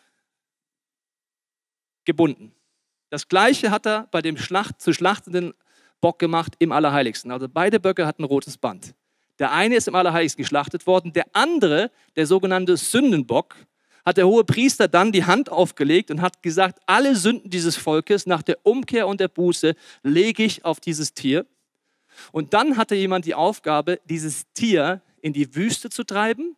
gebunden. 2.05 2.55
Das 3.11 3.29
gleiche 3.29 3.71
hat 3.71 3.87
er 3.87 4.07
bei 4.11 4.23
dem 4.23 4.37
Schlacht, 4.37 4.81
zu 4.81 4.93
schlachtenden 4.93 5.55
Bock 6.01 6.19
gemacht 6.19 6.55
im 6.59 6.73
Allerheiligsten. 6.73 7.31
Also 7.31 7.49
beide 7.49 7.81
Böcke 7.81 8.07
hatten 8.07 8.23
ein 8.23 8.27
rotes 8.27 8.57
Band. 8.57 8.95
Der 9.39 9.53
eine 9.53 9.77
ist 9.77 9.89
im 9.89 9.95
Allerheiligsten 9.95 10.43
geschlachtet 10.43 10.87
worden, 10.87 11.13
der 11.13 11.27
andere, 11.33 11.91
der 12.17 12.27
sogenannte 12.27 12.77
Sündenbock, 12.77 13.57
hat 14.05 14.17
der 14.17 14.27
hohe 14.27 14.45
Priester 14.45 14.89
dann 14.89 15.13
die 15.13 15.27
Hand 15.27 15.51
aufgelegt 15.51 16.11
und 16.11 16.23
hat 16.23 16.43
gesagt, 16.43 16.81
alle 16.87 17.15
Sünden 17.15 17.51
dieses 17.51 17.77
Volkes 17.77 18.27
nach 18.27 18.43
der 18.43 18.59
Umkehr 18.63 19.07
und 19.07 19.21
der 19.21 19.29
Buße 19.29 19.75
lege 20.03 20.45
ich 20.45 20.65
auf 20.65 20.81
dieses 20.81 21.13
Tier. 21.13 21.47
Und 22.33 22.55
dann 22.55 22.77
hatte 22.77 22.95
jemand 22.95 23.27
die 23.27 23.35
Aufgabe, 23.35 24.01
dieses 24.07 24.51
Tier 24.55 25.03
in 25.21 25.33
die 25.33 25.55
Wüste 25.55 25.91
zu 25.91 26.05
treiben, 26.05 26.57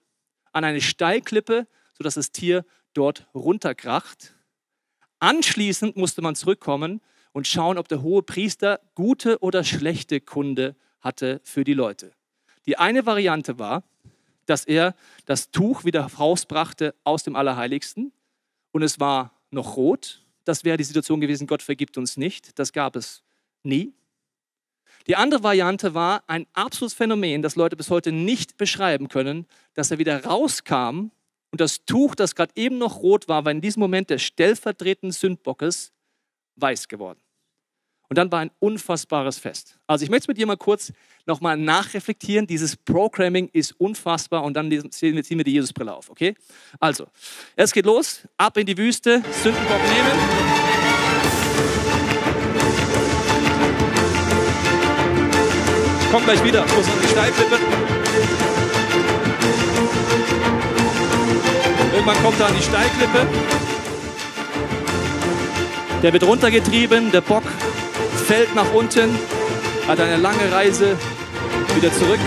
an 0.52 0.64
eine 0.64 0.80
Steilklippe, 0.80 1.66
sodass 1.94 2.14
das 2.14 2.32
Tier 2.32 2.64
dort 2.94 3.26
runterkracht. 3.34 4.34
Anschließend 5.18 5.96
musste 5.96 6.22
man 6.22 6.34
zurückkommen 6.34 7.00
und 7.32 7.46
schauen, 7.46 7.78
ob 7.78 7.88
der 7.88 8.02
hohe 8.02 8.22
Priester 8.22 8.80
gute 8.94 9.38
oder 9.40 9.64
schlechte 9.64 10.20
Kunde 10.20 10.76
hatte 11.00 11.40
für 11.44 11.64
die 11.64 11.74
Leute. 11.74 12.12
Die 12.66 12.76
eine 12.76 13.06
Variante 13.06 13.58
war, 13.58 13.84
dass 14.46 14.64
er 14.64 14.94
das 15.26 15.50
Tuch 15.50 15.84
wieder 15.84 16.04
rausbrachte 16.04 16.94
aus 17.04 17.22
dem 17.22 17.36
Allerheiligsten 17.36 18.12
und 18.72 18.82
es 18.82 19.00
war 19.00 19.32
noch 19.50 19.76
rot. 19.76 20.22
Das 20.44 20.64
wäre 20.64 20.76
die 20.76 20.84
Situation 20.84 21.20
gewesen, 21.20 21.46
Gott 21.46 21.62
vergibt 21.62 21.96
uns 21.98 22.16
nicht. 22.16 22.58
Das 22.58 22.72
gab 22.72 22.96
es 22.96 23.22
nie. 23.62 23.92
Die 25.06 25.16
andere 25.16 25.42
Variante 25.42 25.94
war 25.94 26.24
ein 26.26 26.46
absolutes 26.52 26.94
Phänomen, 26.94 27.42
das 27.42 27.56
Leute 27.56 27.76
bis 27.76 27.90
heute 27.90 28.12
nicht 28.12 28.56
beschreiben 28.56 29.08
können, 29.08 29.46
dass 29.74 29.90
er 29.90 29.98
wieder 29.98 30.24
rauskam 30.24 31.10
und 31.50 31.60
das 31.60 31.84
Tuch, 31.84 32.14
das 32.14 32.34
gerade 32.34 32.52
eben 32.54 32.78
noch 32.78 33.02
rot 33.02 33.28
war, 33.28 33.44
war 33.44 33.52
in 33.52 33.60
diesem 33.60 33.80
Moment 33.80 34.10
des 34.10 34.22
stellvertretenden 34.22 35.12
Sündbockes 35.12 35.92
weiß 36.60 36.88
geworden. 36.88 37.20
Und 38.08 38.18
dann 38.18 38.32
war 38.32 38.40
ein 38.40 38.50
unfassbares 38.58 39.38
Fest. 39.38 39.78
Also 39.86 40.04
ich 40.04 40.10
möchte 40.10 40.28
mit 40.28 40.36
dir 40.36 40.44
mal 40.44 40.56
kurz 40.56 40.92
nochmal 41.26 41.56
nachreflektieren. 41.56 42.44
Dieses 42.44 42.76
Programming 42.76 43.48
ist 43.52 43.72
unfassbar 43.78 44.42
und 44.42 44.54
dann 44.54 44.68
ziehen 44.90 45.14
wir 45.14 45.44
die 45.44 45.52
Jesusbrille 45.52 45.94
auf, 45.94 46.10
okay? 46.10 46.34
Also, 46.80 47.06
es 47.54 47.70
geht 47.72 47.86
los, 47.86 48.22
ab 48.36 48.56
in 48.56 48.66
die 48.66 48.76
Wüste, 48.76 49.22
Sündenbock 49.42 49.78
nehmen. 49.78 50.18
Ich 56.00 56.10
komme 56.10 56.24
gleich 56.24 56.42
wieder, 56.42 56.66
ich 56.66 56.76
muss 56.76 56.86
an 56.86 57.00
die 57.00 57.08
Steilklippe. 57.08 57.58
Irgendwann 61.92 62.22
kommt 62.24 62.40
er 62.40 62.46
an 62.46 62.56
die 62.56 62.62
Steilklippe. 62.62 63.69
Der 66.02 66.14
wird 66.14 66.22
runtergetrieben, 66.24 67.12
der 67.12 67.20
Bock 67.20 67.42
fällt 68.26 68.54
nach 68.54 68.72
unten, 68.72 69.18
hat 69.86 70.00
eine 70.00 70.16
lange 70.16 70.50
Reise 70.50 70.96
wieder 71.74 71.92
zurück. 71.92 72.18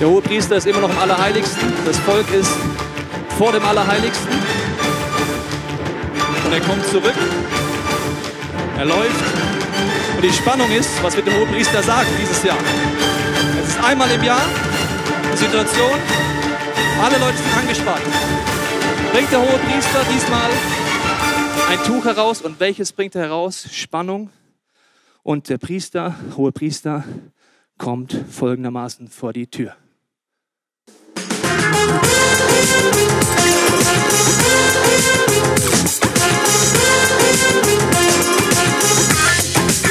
Der 0.00 0.08
hohe 0.08 0.22
Priester 0.22 0.56
ist 0.56 0.66
immer 0.66 0.80
noch 0.80 0.90
im 0.90 0.98
Allerheiligsten. 0.98 1.72
Das 1.84 1.98
Volk 1.98 2.24
ist 2.32 2.50
vor 3.36 3.52
dem 3.52 3.62
Allerheiligsten. 3.62 4.32
Und 6.46 6.52
er 6.52 6.60
kommt 6.60 6.86
zurück. 6.86 7.14
Er 8.78 8.86
läuft. 8.86 9.24
Und 10.16 10.24
die 10.24 10.32
Spannung 10.32 10.70
ist, 10.72 10.90
was 11.02 11.14
wird 11.14 11.26
der 11.26 11.34
hohe 11.38 11.46
Priester 11.46 11.82
sagen 11.82 12.08
dieses 12.18 12.42
Jahr? 12.42 12.58
Es 13.62 13.74
ist 13.74 13.84
einmal 13.84 14.10
im 14.10 14.22
Jahr 14.22 14.42
die 15.32 15.36
Situation, 15.36 15.98
alle 17.02 17.18
Leute 17.18 17.36
sind 17.36 17.58
angespannt. 17.58 18.02
Bringt 19.12 19.30
der 19.30 19.40
hohe 19.40 19.58
Priester 19.68 20.00
diesmal 20.10 20.50
ein 21.68 21.82
Tuch 21.84 22.04
heraus 22.04 22.42
und 22.42 22.60
welches 22.60 22.92
bringt 22.92 23.14
er 23.14 23.22
heraus? 23.22 23.68
Spannung. 23.72 24.30
Und 25.22 25.48
der 25.48 25.58
Priester, 25.58 26.14
hohe 26.36 26.52
Priester, 26.52 27.04
kommt 27.78 28.16
folgendermaßen 28.30 29.08
vor 29.08 29.32
die 29.32 29.46
Tür. 29.46 29.76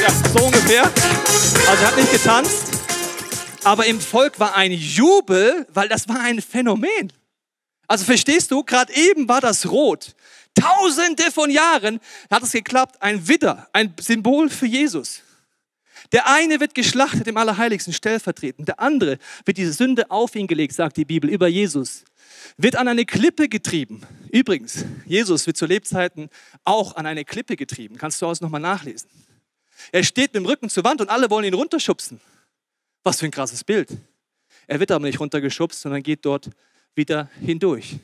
Ja, 0.00 0.10
so 0.32 0.44
ungefähr. 0.44 0.84
Also 0.84 1.82
er 1.82 1.86
hat 1.86 1.96
nicht 1.96 2.12
getanzt, 2.12 2.66
aber 3.64 3.86
im 3.86 4.00
Volk 4.00 4.38
war 4.38 4.54
ein 4.54 4.72
Jubel, 4.72 5.66
weil 5.72 5.88
das 5.88 6.08
war 6.08 6.20
ein 6.20 6.40
Phänomen. 6.40 7.12
Also 7.86 8.04
verstehst 8.04 8.50
du, 8.50 8.62
gerade 8.64 8.92
eben 8.94 9.28
war 9.28 9.40
das 9.40 9.70
rot. 9.70 10.14
Tausende 10.54 11.30
von 11.30 11.50
Jahren 11.50 12.00
hat 12.30 12.42
es 12.42 12.52
geklappt. 12.52 13.00
Ein 13.00 13.26
Widder, 13.26 13.68
ein 13.72 13.94
Symbol 14.00 14.50
für 14.50 14.66
Jesus. 14.66 15.22
Der 16.10 16.26
eine 16.26 16.60
wird 16.60 16.74
geschlachtet 16.74 17.26
im 17.26 17.36
Allerheiligsten 17.36 17.92
stellvertretend. 17.92 18.68
Der 18.68 18.80
andere 18.80 19.18
wird 19.44 19.56
diese 19.56 19.72
Sünde 19.72 20.10
auf 20.10 20.34
ihn 20.34 20.46
gelegt, 20.46 20.74
sagt 20.74 20.96
die 20.96 21.04
Bibel, 21.04 21.30
über 21.30 21.48
Jesus. 21.48 22.04
Wird 22.56 22.76
an 22.76 22.88
eine 22.88 23.06
Klippe 23.06 23.48
getrieben. 23.48 24.02
Übrigens, 24.30 24.84
Jesus 25.06 25.46
wird 25.46 25.56
zu 25.56 25.66
Lebzeiten 25.66 26.28
auch 26.64 26.96
an 26.96 27.06
eine 27.06 27.24
Klippe 27.24 27.56
getrieben. 27.56 27.96
Kannst 27.96 28.20
du 28.20 28.26
aus 28.26 28.40
nochmal 28.40 28.60
nachlesen. 28.60 29.08
Er 29.90 30.04
steht 30.04 30.34
mit 30.34 30.42
dem 30.42 30.46
Rücken 30.46 30.68
zur 30.68 30.84
Wand 30.84 31.00
und 31.00 31.08
alle 31.08 31.30
wollen 31.30 31.44
ihn 31.44 31.54
runterschubsen. 31.54 32.20
Was 33.02 33.20
für 33.20 33.26
ein 33.26 33.30
krasses 33.30 33.64
Bild. 33.64 33.88
Er 34.66 34.80
wird 34.80 34.90
aber 34.90 35.06
nicht 35.06 35.18
runtergeschubst, 35.18 35.80
sondern 35.80 36.02
geht 36.02 36.24
dort 36.24 36.50
wieder 36.94 37.30
hindurch. 37.40 37.96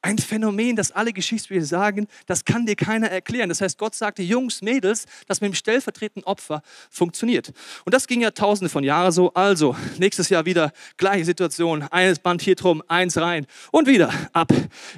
Ein 0.00 0.16
Phänomen, 0.18 0.76
das 0.76 0.92
alle 0.92 1.12
Geschichtsbücher 1.12 1.64
sagen, 1.64 2.06
das 2.26 2.44
kann 2.44 2.66
dir 2.66 2.76
keiner 2.76 3.10
erklären. 3.10 3.48
Das 3.48 3.60
heißt, 3.60 3.78
Gott 3.78 3.96
sagte, 3.96 4.22
Jungs, 4.22 4.62
Mädels, 4.62 5.06
das 5.26 5.40
mit 5.40 5.50
dem 5.50 5.54
stellvertretenden 5.54 6.22
Opfer 6.24 6.62
funktioniert. 6.88 7.52
Und 7.84 7.94
das 7.94 8.06
ging 8.06 8.20
ja 8.20 8.30
tausende 8.30 8.68
von 8.68 8.84
Jahren 8.84 9.10
so. 9.10 9.34
Also, 9.34 9.74
nächstes 9.98 10.28
Jahr 10.28 10.44
wieder 10.44 10.70
gleiche 10.98 11.24
Situation. 11.24 11.82
Eines 11.82 12.20
Band 12.20 12.42
hier 12.42 12.54
drum, 12.54 12.80
eins 12.86 13.16
rein 13.16 13.46
und 13.72 13.88
wieder 13.88 14.12
ab 14.32 14.52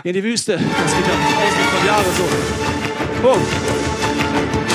in 0.05 0.13
die 0.13 0.23
Wüste. 0.23 0.53
Das 0.53 0.95
geht 0.95 1.07
ja 1.07 1.15
tausende 1.15 1.65
von 1.65 1.87
Jahren 1.87 2.05
so. 2.17 2.25
Oh. 3.27 3.39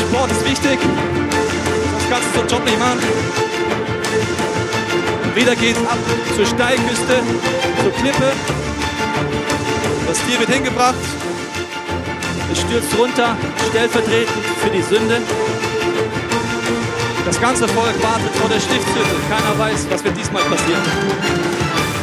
Sport 0.10 0.32
ist 0.32 0.44
wichtig, 0.44 0.80
sonst 1.92 2.10
kannst 2.10 2.36
du 2.36 2.40
einen 2.40 2.50
Job 2.50 2.66
nicht 2.66 2.80
machen. 2.80 3.00
Wieder 5.36 5.56
geht's 5.56 5.80
ab 5.80 6.00
zur 6.36 6.46
Steilküste, 6.46 7.22
zur 7.84 7.92
Klippe. 7.92 8.32
Tier 10.36 10.48
wird 10.48 10.54
hingebracht. 10.54 10.96
Sie 12.50 12.60
stürzt 12.60 12.98
runter, 12.98 13.38
stellvertretend 13.70 14.46
für 14.62 14.70
die 14.70 14.82
Sünde. 14.82 15.22
Das 17.24 17.40
ganze 17.40 17.68
Volk 17.70 18.04
wartet 18.04 18.36
vor 18.36 18.50
der 18.50 18.60
Stiftshütte. 18.60 19.16
Keiner 19.30 19.58
weiß, 19.58 19.88
was 19.90 20.04
wird 20.04 20.18
diesmal 20.18 20.44
passieren. 20.44 20.82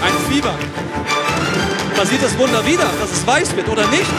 Ein 0.03 0.33
Fieber. 0.33 0.55
Passiert 1.95 2.23
das 2.23 2.39
Wunder 2.39 2.65
wieder, 2.65 2.89
dass 3.01 3.13
es 3.13 3.27
weiß 3.27 3.55
wird 3.55 3.69
oder 3.69 3.87
nicht? 3.89 4.11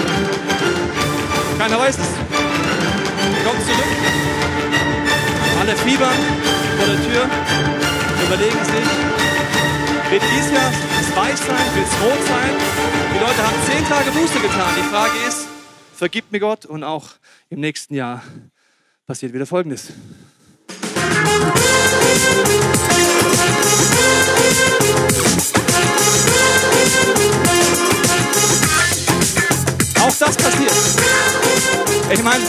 Keiner 1.58 1.80
weiß 1.80 1.96
es. 1.98 2.10
Kommt 3.44 3.66
zurück. 3.66 3.84
Alle 5.60 5.76
fiebern 5.78 6.20
vor 6.78 6.88
der 6.88 6.98
Tür, 6.98 7.30
überlegen 8.28 8.66
sich, 8.66 9.33
wird 10.14 10.22
dies 10.22 10.52
Jahr 10.52 10.72
weiß 11.16 11.40
sein, 11.40 11.76
wird 11.76 11.88
es 11.88 12.02
rot 12.02 12.28
sein? 12.28 12.52
Die 13.16 13.20
Leute 13.20 13.48
haben 13.48 13.56
zehn 13.66 13.84
Tage 13.86 14.12
Buße 14.12 14.40
getan. 14.40 14.74
Die 14.78 14.84
Frage 14.84 15.14
ist, 15.28 15.48
vergibt 15.96 16.32
mir 16.32 16.40
Gott 16.40 16.68
und 16.68 16.84
auch 16.84 17.10
im 17.50 17.60
nächsten 17.60 17.96
Jahr 17.96 18.22
passiert 19.08 19.34
wieder 19.34 19.48
Folgendes. 19.48 19.92
Auch 30.00 30.16
das 30.20 30.36
passiert. 30.38 30.74
Ich 32.12 32.24
meine, 32.24 32.44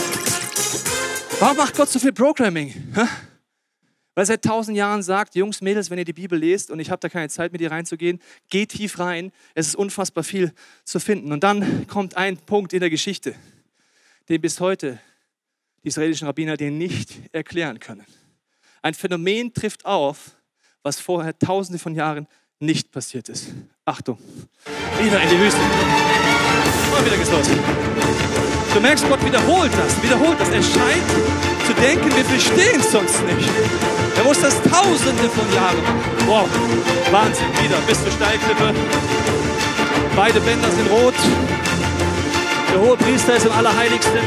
warum 1.39 1.57
macht 1.57 1.75
Gott 1.75 1.89
so 1.89 1.97
viel 1.97 2.13
Programming? 2.13 2.93
Weil 4.15 4.23
er 4.23 4.27
seit 4.27 4.43
tausend 4.43 4.77
Jahren 4.77 5.03
sagt, 5.03 5.35
Jungs, 5.35 5.59
Mädels, 5.61 5.89
wenn 5.89 5.99
ihr 5.99 6.05
die 6.05 6.13
Bibel 6.13 6.39
lest, 6.39 6.71
und 6.71 6.79
ich 6.79 6.89
habe 6.89 7.01
da 7.01 7.09
keine 7.09 7.27
Zeit 7.27 7.51
mit 7.51 7.59
ihr 7.59 7.69
reinzugehen, 7.69 8.21
geht 8.49 8.69
tief 8.69 8.97
rein. 8.97 9.33
Es 9.53 9.67
ist 9.67 9.75
unfassbar 9.75 10.23
viel 10.23 10.53
zu 10.85 11.01
finden. 11.01 11.33
Und 11.33 11.43
dann 11.43 11.85
kommt 11.87 12.15
ein 12.15 12.37
Punkt 12.37 12.71
in 12.71 12.79
der 12.79 12.89
Geschichte, 12.89 13.35
den 14.29 14.39
bis 14.39 14.61
heute 14.61 14.99
die 15.83 15.89
israelischen 15.89 16.27
Rabbiner 16.27 16.55
dir 16.55 16.71
nicht 16.71 17.13
erklären 17.33 17.79
können. 17.79 18.05
Ein 18.81 18.93
Phänomen 18.93 19.53
trifft 19.53 19.85
auf, 19.85 20.37
was 20.81 20.99
vorher 20.99 21.37
tausende 21.37 21.77
von 21.77 21.93
Jahren 21.93 22.25
nicht 22.59 22.91
passiert 22.91 23.27
ist. 23.27 23.47
Achtung, 23.83 24.17
wieder 24.99 25.21
in 25.21 25.29
die 25.29 25.39
Wüste. 25.39 25.59
Und 25.59 27.05
wieder 27.05 27.17
geht's 27.17 27.31
los. 27.31 27.47
Du 28.73 28.79
merkst, 28.79 29.07
Gott 29.09 29.25
wiederholt 29.25 29.73
das, 29.73 30.01
wiederholt 30.01 30.39
das. 30.39 30.49
Er 30.49 30.63
scheint 30.63 31.54
zu 31.65 31.73
denken, 31.73 32.09
wir 32.15 32.25
verstehen 32.25 32.79
es 32.79 32.91
sonst 32.91 33.25
nicht. 33.25 33.49
Er 34.17 34.23
muss 34.23 34.39
das 34.39 34.55
tausende 34.61 35.29
von 35.33 35.47
Jahren. 35.53 35.81
Wow, 36.27 36.47
Wahnsinn, 37.11 37.49
wieder 37.61 37.77
bis 37.87 38.01
zur 38.03 38.11
Steilklippe. 38.11 38.73
Beide 40.15 40.39
Bänder 40.41 40.69
sind 40.69 40.89
rot. 40.91 41.17
Der 42.71 42.81
hohe 42.81 42.97
Priester 42.97 43.35
ist 43.35 43.45
im 43.45 43.51
Allerheiligsten, 43.53 44.19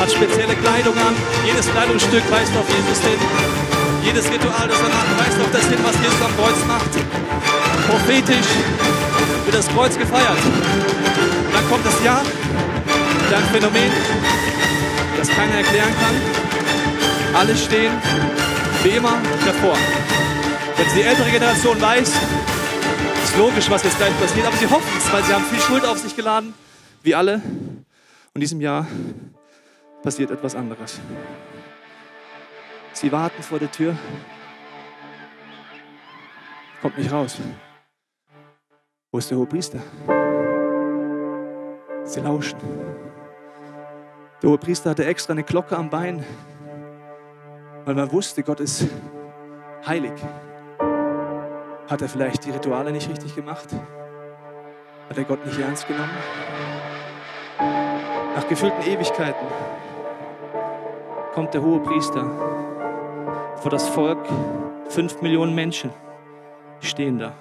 hat 0.00 0.10
spezielle 0.10 0.54
Kleidung 0.56 0.96
an. 0.96 1.14
Jedes 1.44 1.70
Kleidungsstück 1.70 2.22
weist 2.30 2.52
auf 2.56 2.68
Jesus 2.68 3.00
hin. 3.04 3.20
Jedes 4.02 4.24
Ritual, 4.30 4.68
das 4.68 4.80
er 4.80 4.88
macht, 4.88 5.10
weist 5.18 5.38
auf 5.40 5.50
das 5.52 5.66
hin, 5.66 5.78
was 5.82 5.96
Jesus 5.98 6.22
am 6.24 6.32
Kreuz 6.38 6.58
macht. 6.66 6.92
Prophetisch 7.90 8.50
wird 9.44 9.56
das 9.56 9.68
Kreuz 9.68 9.98
gefeiert. 9.98 10.38
Dann 11.52 11.68
kommt 11.68 11.84
das 11.84 12.02
Jahr, 12.04 12.22
ein 12.22 13.44
Phänomen, 13.52 13.90
das 15.18 15.28
keiner 15.28 15.56
erklären 15.56 15.94
kann. 16.00 16.45
Alle 17.36 17.54
stehen 17.54 17.92
wie 18.82 18.96
immer 18.96 19.20
davor. 19.44 19.76
Wenn 20.76 20.86
die 20.94 21.02
ältere 21.02 21.30
Generation 21.30 21.78
weiß, 21.78 22.08
ist 23.24 23.36
logisch, 23.36 23.68
was 23.68 23.84
jetzt 23.84 23.98
gleich 23.98 24.18
passiert, 24.18 24.46
aber 24.46 24.56
sie 24.56 24.66
hoffen 24.66 24.90
es, 24.96 25.12
weil 25.12 25.22
sie 25.22 25.34
haben 25.34 25.44
viel 25.44 25.60
Schuld 25.60 25.84
auf 25.84 25.98
sich 25.98 26.16
geladen, 26.16 26.54
wie 27.02 27.14
alle. 27.14 27.34
Und 27.34 28.36
in 28.36 28.40
diesem 28.40 28.62
Jahr 28.62 28.86
passiert 30.02 30.30
etwas 30.30 30.54
anderes. 30.54 30.98
Sie 32.94 33.12
warten 33.12 33.42
vor 33.42 33.58
der 33.58 33.70
Tür, 33.70 33.94
kommt 36.80 36.96
nicht 36.96 37.12
raus. 37.12 37.36
Wo 39.12 39.18
ist 39.18 39.30
der 39.30 39.36
hohe 39.36 39.46
Priester? 39.46 39.80
Sie 42.04 42.20
lauschen. 42.20 42.58
Der 44.40 44.48
hohe 44.48 44.58
Priester 44.58 44.88
hatte 44.88 45.04
extra 45.04 45.32
eine 45.32 45.42
Glocke 45.42 45.76
am 45.76 45.90
Bein, 45.90 46.24
weil 47.86 47.94
man 47.94 48.12
wusste, 48.12 48.42
Gott 48.42 48.60
ist 48.60 48.84
heilig. 49.86 50.12
Hat 51.88 52.02
er 52.02 52.08
vielleicht 52.08 52.44
die 52.44 52.50
Rituale 52.50 52.90
nicht 52.90 53.08
richtig 53.08 53.34
gemacht? 53.34 53.68
Hat 55.08 55.16
er 55.16 55.24
Gott 55.24 55.46
nicht 55.46 55.58
ernst 55.58 55.86
genommen? 55.86 56.10
Nach 58.34 58.46
gefühlten 58.48 58.82
Ewigkeiten 58.82 59.46
kommt 61.32 61.54
der 61.54 61.62
hohe 61.62 61.78
Priester 61.80 62.28
vor 63.62 63.70
das 63.70 63.88
Volk. 63.88 64.18
Fünf 64.88 65.22
Millionen 65.22 65.54
Menschen 65.54 65.90
stehen 66.80 67.20
da. 67.20 67.34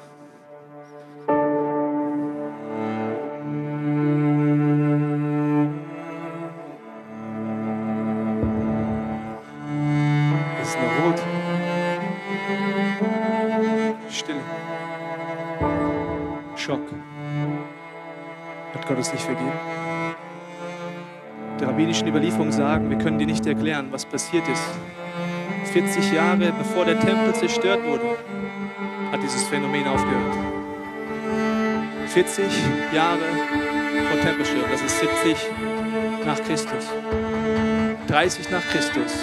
Überlieferungen 22.36 22.52
sagen, 22.52 22.90
wir 22.90 22.98
können 22.98 23.18
dir 23.18 23.28
nicht 23.28 23.46
erklären, 23.46 23.88
was 23.92 24.06
passiert 24.06 24.48
ist. 24.48 24.64
40 25.72 26.12
Jahre 26.12 26.52
bevor 26.58 26.86
der 26.86 27.00
Tempel 27.00 27.34
zerstört 27.34 27.84
wurde, 27.86 28.18
hat 29.12 29.24
dieses 29.24 29.44
Phänomen 29.44 29.88
aufgehört. 29.88 30.36
40 32.08 32.46
Jahre 32.94 33.20
vor 34.10 34.22
Tempelstörung, 34.22 34.70
das 34.72 34.82
ist 34.82 35.00
70 35.00 35.38
nach 36.26 36.42
Christus. 36.44 36.86
30 38.08 38.50
nach 38.52 38.64
Christus 38.64 39.14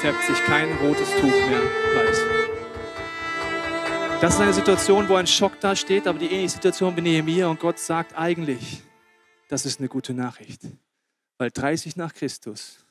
färbt 0.00 0.22
sich 0.24 0.44
kein 0.44 0.68
rotes 0.82 1.10
Tuch 1.20 1.22
mehr 1.22 1.62
weiß. 1.94 2.22
Das 4.20 4.34
ist 4.34 4.40
eine 4.40 4.52
Situation, 4.52 5.08
wo 5.08 5.14
ein 5.14 5.26
Schock 5.26 5.60
da 5.60 5.76
steht, 5.76 6.06
aber 6.06 6.18
die 6.18 6.26
ähnliche 6.26 6.50
Situation 6.50 6.96
wie 6.96 7.02
Nehemiah 7.02 7.48
und 7.48 7.60
Gott 7.60 7.78
sagt 7.78 8.16
eigentlich, 8.16 8.82
das 9.48 9.64
ist 9.64 9.80
eine 9.80 9.88
gute 9.88 10.12
Nachricht. 10.12 10.57
Weil 11.38 11.50
30 11.50 11.96
nach 11.96 12.12
Christus 12.12 12.84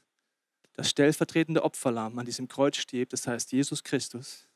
das 0.78 0.90
stellvertretende 0.90 1.64
Opferlamm 1.64 2.18
an 2.20 2.26
diesem 2.26 2.48
Kreuz 2.48 2.78
stirbt, 2.78 3.12
das 3.12 3.28
heißt 3.28 3.52
Jesus 3.52 3.84
Christus. 3.84 4.48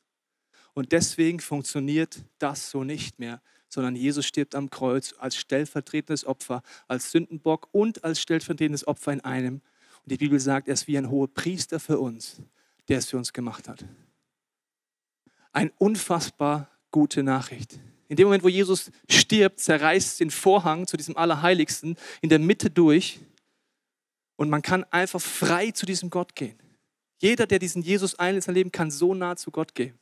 Und 0.72 0.92
deswegen 0.92 1.40
funktioniert 1.40 2.24
das 2.38 2.70
so 2.70 2.84
nicht 2.84 3.18
mehr, 3.18 3.42
sondern 3.68 3.96
Jesus 3.96 4.24
stirbt 4.24 4.54
am 4.54 4.70
Kreuz 4.70 5.14
als 5.18 5.36
stellvertretendes 5.36 6.24
Opfer, 6.24 6.62
als 6.88 7.10
Sündenbock 7.10 7.68
und 7.72 8.04
als 8.04 8.20
stellvertretendes 8.20 8.86
Opfer 8.86 9.12
in 9.12 9.20
einem. 9.20 9.54
Und 9.54 10.12
die 10.12 10.16
Bibel 10.16 10.38
sagt, 10.38 10.68
er 10.68 10.74
ist 10.74 10.86
wie 10.86 10.96
ein 10.96 11.10
hoher 11.10 11.28
Priester 11.28 11.80
für 11.80 11.98
uns, 11.98 12.36
der 12.88 12.98
es 12.98 13.10
für 13.10 13.18
uns 13.18 13.32
gemacht 13.32 13.68
hat. 13.68 13.84
Eine 15.52 15.72
unfassbar 15.78 16.70
gute 16.90 17.22
Nachricht. 17.22 17.80
In 18.08 18.16
dem 18.16 18.26
Moment, 18.26 18.44
wo 18.44 18.48
Jesus 18.48 18.90
stirbt, 19.08 19.58
zerreißt 19.60 20.20
den 20.20 20.30
Vorhang 20.30 20.86
zu 20.86 20.96
diesem 20.96 21.16
Allerheiligsten 21.16 21.96
in 22.20 22.28
der 22.28 22.38
Mitte 22.38 22.70
durch 22.70 23.20
und 24.36 24.50
man 24.50 24.62
kann 24.62 24.84
einfach 24.84 25.20
frei 25.20 25.70
zu 25.70 25.86
diesem 25.86 26.10
Gott 26.10 26.34
gehen. 26.34 26.58
Jeder, 27.18 27.46
der 27.46 27.58
diesen 27.58 27.82
Jesus 27.82 28.18
einlädt 28.18 28.42
in 28.42 28.46
sein 28.46 28.54
Leben, 28.54 28.72
kann 28.72 28.90
so 28.90 29.14
nah 29.14 29.36
zu 29.36 29.50
Gott 29.50 29.74
gehen. 29.74 29.98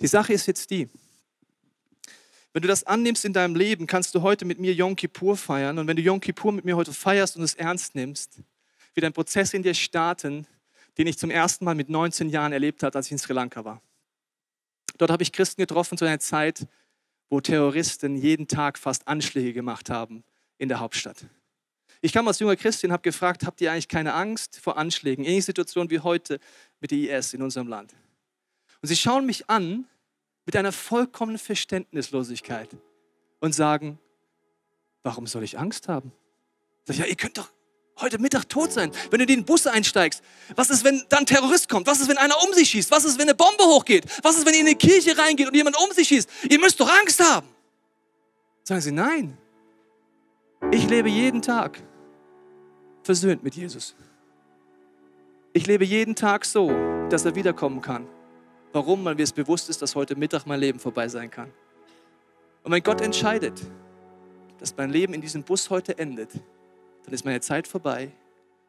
Die 0.00 0.06
Sache 0.06 0.32
ist 0.32 0.46
jetzt 0.46 0.70
die, 0.70 0.88
wenn 2.54 2.62
du 2.62 2.68
das 2.68 2.84
annimmst 2.84 3.24
in 3.24 3.32
deinem 3.32 3.56
Leben, 3.56 3.88
kannst 3.88 4.14
du 4.14 4.22
heute 4.22 4.44
mit 4.44 4.60
mir 4.60 4.72
Yom 4.72 4.94
Kippur 4.94 5.36
feiern. 5.36 5.76
Und 5.76 5.88
wenn 5.88 5.96
du 5.96 6.02
Yom 6.02 6.20
Kippur 6.20 6.52
mit 6.52 6.64
mir 6.64 6.76
heute 6.76 6.92
feierst 6.92 7.36
und 7.36 7.42
es 7.42 7.54
ernst 7.54 7.96
nimmst, 7.96 8.38
wird 8.94 9.04
ein 9.04 9.12
Prozess 9.12 9.52
in 9.54 9.64
dir 9.64 9.74
starten, 9.74 10.46
den 10.96 11.08
ich 11.08 11.18
zum 11.18 11.30
ersten 11.30 11.64
Mal 11.64 11.74
mit 11.74 11.88
19 11.88 12.28
Jahren 12.28 12.52
erlebt 12.52 12.84
habe, 12.84 12.96
als 12.96 13.06
ich 13.06 13.12
in 13.12 13.18
Sri 13.18 13.32
Lanka 13.32 13.64
war. 13.64 13.82
Dort 14.98 15.10
habe 15.10 15.24
ich 15.24 15.32
Christen 15.32 15.62
getroffen 15.62 15.98
zu 15.98 16.04
einer 16.04 16.20
Zeit, 16.20 16.68
wo 17.28 17.40
Terroristen 17.40 18.16
jeden 18.16 18.46
Tag 18.46 18.78
fast 18.78 19.08
Anschläge 19.08 19.52
gemacht 19.52 19.90
haben 19.90 20.22
in 20.56 20.68
der 20.68 20.78
Hauptstadt. 20.78 21.26
Ich 22.04 22.12
kam 22.12 22.28
als 22.28 22.38
junger 22.38 22.54
Christin 22.54 22.90
und 22.90 22.92
habe 22.92 23.02
gefragt, 23.02 23.46
habt 23.46 23.62
ihr 23.62 23.72
eigentlich 23.72 23.88
keine 23.88 24.12
Angst 24.12 24.60
vor 24.60 24.76
Anschlägen? 24.76 25.24
Ähnliche 25.24 25.46
Situation 25.46 25.88
wie 25.88 26.00
heute 26.00 26.38
mit 26.78 26.90
der 26.90 26.98
IS 27.18 27.32
in 27.32 27.40
unserem 27.40 27.66
Land. 27.66 27.94
Und 28.82 28.88
sie 28.88 28.96
schauen 28.96 29.24
mich 29.24 29.48
an 29.48 29.86
mit 30.44 30.54
einer 30.54 30.70
vollkommenen 30.70 31.38
Verständnislosigkeit 31.38 32.68
und 33.40 33.54
sagen, 33.54 33.98
warum 35.02 35.26
soll 35.26 35.44
ich 35.44 35.58
Angst 35.58 35.88
haben? 35.88 36.12
Sag 36.84 36.96
ich, 36.96 37.00
ja, 37.00 37.06
ihr 37.06 37.16
könnt 37.16 37.38
doch 37.38 37.50
heute 37.98 38.18
Mittag 38.18 38.50
tot 38.50 38.70
sein, 38.70 38.92
wenn 39.08 39.20
du 39.20 39.22
in 39.22 39.38
den 39.38 39.44
Bus 39.46 39.66
einsteigst. 39.66 40.22
Was 40.56 40.68
ist, 40.68 40.84
wenn 40.84 41.02
dann 41.08 41.20
ein 41.20 41.26
Terrorist 41.26 41.70
kommt? 41.70 41.86
Was 41.86 42.00
ist, 42.00 42.10
wenn 42.10 42.18
einer 42.18 42.36
um 42.46 42.52
sich 42.52 42.68
schießt? 42.68 42.90
Was 42.90 43.06
ist, 43.06 43.18
wenn 43.18 43.30
eine 43.30 43.34
Bombe 43.34 43.64
hochgeht? 43.64 44.04
Was 44.22 44.36
ist, 44.36 44.44
wenn 44.44 44.52
ihr 44.52 44.60
in 44.60 44.66
eine 44.66 44.76
Kirche 44.76 45.16
reingeht 45.16 45.48
und 45.48 45.54
jemand 45.54 45.78
um 45.78 45.90
sich 45.92 46.08
schießt? 46.08 46.28
Ihr 46.50 46.60
müsst 46.60 46.78
doch 46.78 46.90
Angst 47.00 47.18
haben. 47.24 47.48
Sagen 48.62 48.82
sie, 48.82 48.92
nein. 48.92 49.38
Ich 50.70 50.86
lebe 50.86 51.08
jeden 51.08 51.40
Tag 51.40 51.82
versöhnt 53.04 53.42
mit 53.42 53.54
Jesus. 53.54 53.94
Ich 55.52 55.66
lebe 55.66 55.84
jeden 55.84 56.14
Tag 56.14 56.44
so, 56.44 56.68
dass 57.10 57.24
er 57.24 57.34
wiederkommen 57.34 57.80
kann. 57.80 58.08
Warum? 58.72 59.04
Weil 59.04 59.14
mir 59.14 59.22
es 59.22 59.32
bewusst 59.32 59.70
ist, 59.70 59.80
dass 59.82 59.94
heute 59.94 60.16
Mittag 60.16 60.46
mein 60.46 60.58
Leben 60.58 60.80
vorbei 60.80 61.06
sein 61.06 61.30
kann. 61.30 61.52
Und 62.64 62.72
wenn 62.72 62.82
Gott 62.82 63.00
entscheidet, 63.00 63.60
dass 64.58 64.76
mein 64.76 64.90
Leben 64.90 65.14
in 65.14 65.20
diesem 65.20 65.42
Bus 65.44 65.70
heute 65.70 65.96
endet, 65.98 66.32
dann 67.04 67.14
ist 67.14 67.24
meine 67.24 67.40
Zeit 67.40 67.68
vorbei 67.68 68.10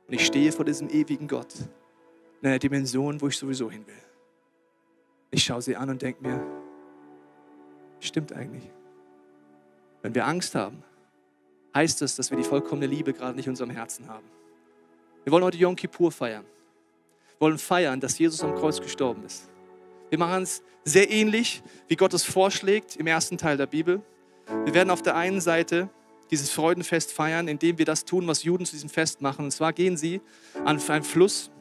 und 0.07 0.13
ich 0.13 0.25
stehe 0.25 0.51
vor 0.51 0.65
diesem 0.65 0.89
ewigen 0.89 1.27
Gott 1.27 1.53
in 2.41 2.49
einer 2.49 2.59
Dimension, 2.59 3.19
wo 3.21 3.29
ich 3.29 3.38
sowieso 3.38 3.71
hin 3.71 3.88
will. 3.88 3.95
Ich 5.31 5.43
schaue 5.43 5.61
sie 5.61 5.75
an 5.75 5.89
und 5.89 6.01
denke 6.01 6.21
mir, 6.21 6.45
stimmt 7.99 8.33
eigentlich. 8.33 8.69
Wenn 10.01 10.13
wir 10.13 10.27
Angst 10.27 10.53
haben, 10.53 10.83
heißt 11.76 12.01
das, 12.01 12.15
dass 12.15 12.32
wir 12.32 12.38
die 12.38 12.43
vollkommene 12.43 12.88
Liebe 12.88 13.13
gerade 13.13 13.36
nicht 13.36 13.45
in 13.45 13.51
unserem 13.51 13.69
Herzen 13.69 14.07
haben. 14.07 14.26
Wir 15.26 15.32
wollen 15.32 15.43
heute 15.43 15.57
Yom 15.57 15.76
Kippur 15.76 16.11
feiern. 16.11 16.45
Wir 17.38 17.41
wollen 17.41 17.57
feiern, 17.57 17.99
dass 17.99 18.17
Jesus 18.17 18.41
am 18.41 18.55
Kreuz 18.55 18.80
gestorben 18.80 19.23
ist. 19.26 19.49
Wir 20.09 20.17
machen 20.17 20.43
es 20.43 20.63
sehr 20.86 21.11
ähnlich, 21.11 21.61
wie 21.88 21.95
Gott 21.95 22.13
es 22.13 22.23
vorschlägt 22.23 22.95
im 22.95 23.07
ersten 23.07 23.38
Teil 23.38 23.57
der 23.57 23.65
Bibel. 23.65 24.01
Wir 24.63 24.73
werden 24.73 24.89
auf 24.89 25.01
der 25.01 25.15
einen 25.15 25.41
Seite 25.41 25.89
dieses 26.32 26.49
Freudenfest 26.49 27.11
feiern, 27.11 27.47
indem 27.47 27.78
wir 27.78 27.86
das 27.86 28.05
tun, 28.05 28.28
was 28.28 28.43
Juden 28.43 28.65
zu 28.65 28.73
diesem 28.73 28.89
Fest 28.89 29.21
machen. 29.21 29.45
Und 29.45 29.51
zwar 29.51 29.73
gehen 29.73 29.97
sie 29.97 30.21
an 30.63 30.80
einen 30.80 31.03
Fluss 31.03 31.51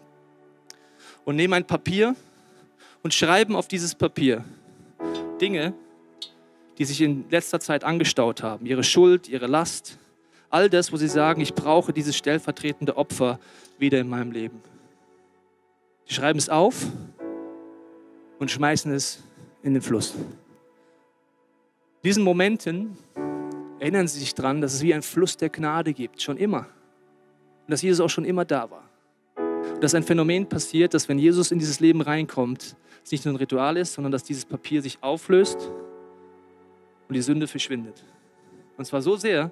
und 1.24 1.36
nehmen 1.36 1.54
ein 1.54 1.66
Papier 1.66 2.14
und 3.02 3.12
schreiben 3.12 3.56
auf 3.56 3.66
dieses 3.66 3.94
Papier 3.94 4.44
Dinge, 5.40 5.74
die 6.78 6.84
sich 6.84 7.00
in 7.00 7.28
letzter 7.30 7.60
Zeit 7.60 7.84
angestaut 7.84 8.42
haben. 8.42 8.66
Ihre 8.66 8.84
Schuld, 8.84 9.28
ihre 9.28 9.46
Last, 9.46 9.98
all 10.54 10.70
das, 10.70 10.92
wo 10.92 10.96
sie 10.96 11.08
sagen, 11.08 11.40
ich 11.40 11.52
brauche 11.52 11.92
dieses 11.92 12.16
stellvertretende 12.16 12.96
Opfer 12.96 13.40
wieder 13.76 13.98
in 13.98 14.08
meinem 14.08 14.30
Leben. 14.30 14.62
Sie 16.06 16.14
schreiben 16.14 16.38
es 16.38 16.48
auf 16.48 16.86
und 18.38 18.52
schmeißen 18.52 18.92
es 18.92 19.18
in 19.64 19.74
den 19.74 19.82
Fluss. 19.82 20.14
In 20.14 22.04
diesen 22.04 22.22
Momenten 22.22 22.96
erinnern 23.80 24.06
Sie 24.06 24.20
sich 24.20 24.32
daran, 24.32 24.60
dass 24.60 24.74
es 24.74 24.82
wie 24.82 24.94
ein 24.94 25.02
Fluss 25.02 25.36
der 25.36 25.48
Gnade 25.48 25.92
gibt, 25.92 26.22
schon 26.22 26.36
immer. 26.36 26.68
Und 27.66 27.70
dass 27.72 27.82
Jesus 27.82 28.00
auch 28.00 28.10
schon 28.10 28.24
immer 28.24 28.44
da 28.44 28.70
war. 28.70 28.88
Und 29.74 29.82
dass 29.82 29.92
ein 29.96 30.04
Phänomen 30.04 30.48
passiert, 30.48 30.94
dass 30.94 31.08
wenn 31.08 31.18
Jesus 31.18 31.50
in 31.50 31.58
dieses 31.58 31.80
Leben 31.80 32.00
reinkommt, 32.00 32.76
es 33.02 33.10
nicht 33.10 33.24
nur 33.24 33.34
ein 33.34 33.38
Ritual 33.38 33.76
ist, 33.76 33.94
sondern 33.94 34.12
dass 34.12 34.22
dieses 34.22 34.44
Papier 34.44 34.82
sich 34.82 34.98
auflöst 35.00 35.68
und 37.08 37.14
die 37.14 37.22
Sünde 37.22 37.48
verschwindet. 37.48 38.04
Und 38.76 38.84
zwar 38.84 39.02
so 39.02 39.16
sehr, 39.16 39.50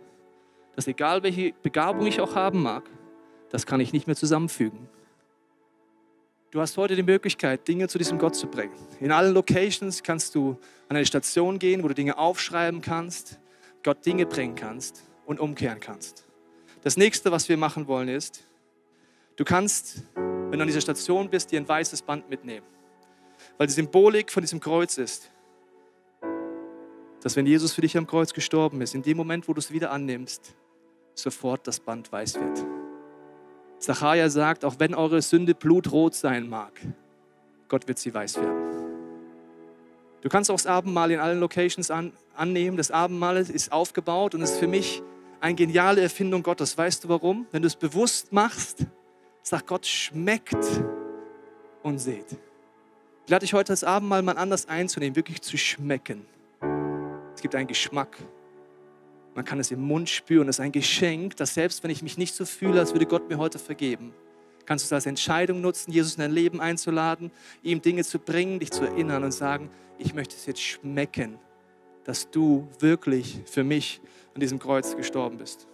dass 0.76 0.86
egal 0.86 1.22
welche 1.22 1.52
Begabung 1.62 2.06
ich 2.06 2.20
auch 2.20 2.34
haben 2.34 2.62
mag, 2.62 2.88
das 3.50 3.66
kann 3.66 3.80
ich 3.80 3.92
nicht 3.92 4.06
mehr 4.06 4.16
zusammenfügen. 4.16 4.88
Du 6.50 6.60
hast 6.60 6.76
heute 6.76 6.96
die 6.96 7.02
Möglichkeit, 7.02 7.66
Dinge 7.66 7.88
zu 7.88 7.96
diesem 7.96 8.18
Gott 8.18 8.34
zu 8.34 8.46
bringen. 8.46 8.74
In 9.00 9.10
allen 9.10 9.32
Locations 9.32 10.02
kannst 10.02 10.34
du 10.34 10.58
an 10.88 10.96
eine 10.96 11.06
Station 11.06 11.58
gehen, 11.58 11.82
wo 11.82 11.88
du 11.88 11.94
Dinge 11.94 12.18
aufschreiben 12.18 12.82
kannst, 12.82 13.38
Gott 13.82 14.04
Dinge 14.04 14.26
bringen 14.26 14.54
kannst 14.54 15.02
und 15.24 15.40
umkehren 15.40 15.80
kannst. 15.80 16.26
Das 16.82 16.96
nächste, 16.96 17.32
was 17.32 17.48
wir 17.48 17.56
machen 17.56 17.86
wollen, 17.86 18.08
ist, 18.08 18.46
du 19.36 19.44
kannst, 19.44 20.02
wenn 20.14 20.52
du 20.52 20.60
an 20.60 20.66
dieser 20.66 20.80
Station 20.80 21.30
bist, 21.30 21.52
dir 21.52 21.60
ein 21.60 21.68
weißes 21.68 22.02
Band 22.02 22.28
mitnehmen. 22.28 22.66
Weil 23.56 23.66
die 23.66 23.72
Symbolik 23.72 24.30
von 24.30 24.42
diesem 24.42 24.60
Kreuz 24.60 24.98
ist, 24.98 25.30
dass 27.22 27.36
wenn 27.36 27.46
Jesus 27.46 27.72
für 27.72 27.80
dich 27.80 27.96
am 27.96 28.06
Kreuz 28.06 28.34
gestorben 28.34 28.80
ist, 28.80 28.94
in 28.94 29.02
dem 29.02 29.16
Moment, 29.16 29.48
wo 29.48 29.54
du 29.54 29.58
es 29.60 29.70
wieder 29.70 29.90
annimmst, 29.90 30.54
sofort 31.14 31.66
das 31.66 31.80
Band 31.80 32.10
weiß 32.10 32.36
wird. 32.36 32.64
Zachariah 33.78 34.30
sagt, 34.30 34.64
auch 34.64 34.76
wenn 34.78 34.94
eure 34.94 35.22
Sünde 35.22 35.54
blutrot 35.54 36.14
sein 36.14 36.48
mag, 36.48 36.72
Gott 37.68 37.88
wird 37.88 37.98
sie 37.98 38.14
weiß 38.14 38.36
werden. 38.36 38.72
Du 40.20 40.28
kannst 40.28 40.50
auch 40.50 40.54
das 40.54 40.66
Abendmahl 40.66 41.10
in 41.10 41.18
allen 41.18 41.40
Locations 41.40 41.90
an, 41.90 42.12
annehmen. 42.36 42.76
Das 42.76 42.90
Abendmahl 42.92 43.36
ist 43.36 43.72
aufgebaut 43.72 44.34
und 44.34 44.40
ist 44.40 44.56
für 44.56 44.68
mich 44.68 45.02
eine 45.40 45.56
geniale 45.56 46.00
Erfindung 46.00 46.44
Gottes. 46.44 46.78
Weißt 46.78 47.04
du 47.04 47.08
warum? 47.08 47.46
Wenn 47.50 47.62
du 47.62 47.66
es 47.66 47.74
bewusst 47.74 48.32
machst, 48.32 48.86
sagt 49.42 49.66
Gott, 49.66 49.84
schmeckt 49.84 50.56
und 51.82 51.98
seht. 51.98 52.36
Ich 53.24 53.30
lade 53.30 53.40
dich 53.40 53.52
heute 53.52 53.72
das 53.72 53.82
Abendmahl 53.82 54.22
mal 54.22 54.38
anders 54.38 54.68
einzunehmen, 54.68 55.16
wirklich 55.16 55.42
zu 55.42 55.58
schmecken. 55.58 56.24
Es 57.34 57.42
gibt 57.42 57.56
einen 57.56 57.66
Geschmack. 57.66 58.16
Man 59.34 59.44
kann 59.44 59.58
es 59.58 59.70
im 59.70 59.80
Mund 59.80 60.08
spüren. 60.08 60.48
Es 60.48 60.56
ist 60.56 60.60
ein 60.60 60.72
Geschenk, 60.72 61.36
dass 61.36 61.54
selbst 61.54 61.82
wenn 61.82 61.90
ich 61.90 62.02
mich 62.02 62.18
nicht 62.18 62.34
so 62.34 62.44
fühle, 62.44 62.80
als 62.80 62.92
würde 62.92 63.06
Gott 63.06 63.28
mir 63.28 63.38
heute 63.38 63.58
vergeben, 63.58 64.12
kannst 64.66 64.84
du 64.84 64.86
es 64.86 64.92
als 64.92 65.06
Entscheidung 65.06 65.60
nutzen, 65.60 65.90
Jesus 65.92 66.14
in 66.14 66.20
dein 66.20 66.32
Leben 66.32 66.60
einzuladen, 66.60 67.30
ihm 67.62 67.80
Dinge 67.80 68.04
zu 68.04 68.18
bringen, 68.18 68.58
dich 68.60 68.70
zu 68.70 68.84
erinnern 68.84 69.24
und 69.24 69.32
sagen, 69.32 69.70
ich 69.98 70.14
möchte 70.14 70.36
es 70.36 70.46
jetzt 70.46 70.60
schmecken, 70.60 71.38
dass 72.04 72.30
du 72.30 72.68
wirklich 72.80 73.40
für 73.46 73.64
mich 73.64 74.00
an 74.34 74.40
diesem 74.40 74.58
Kreuz 74.58 74.96
gestorben 74.96 75.38
bist. 75.38 75.66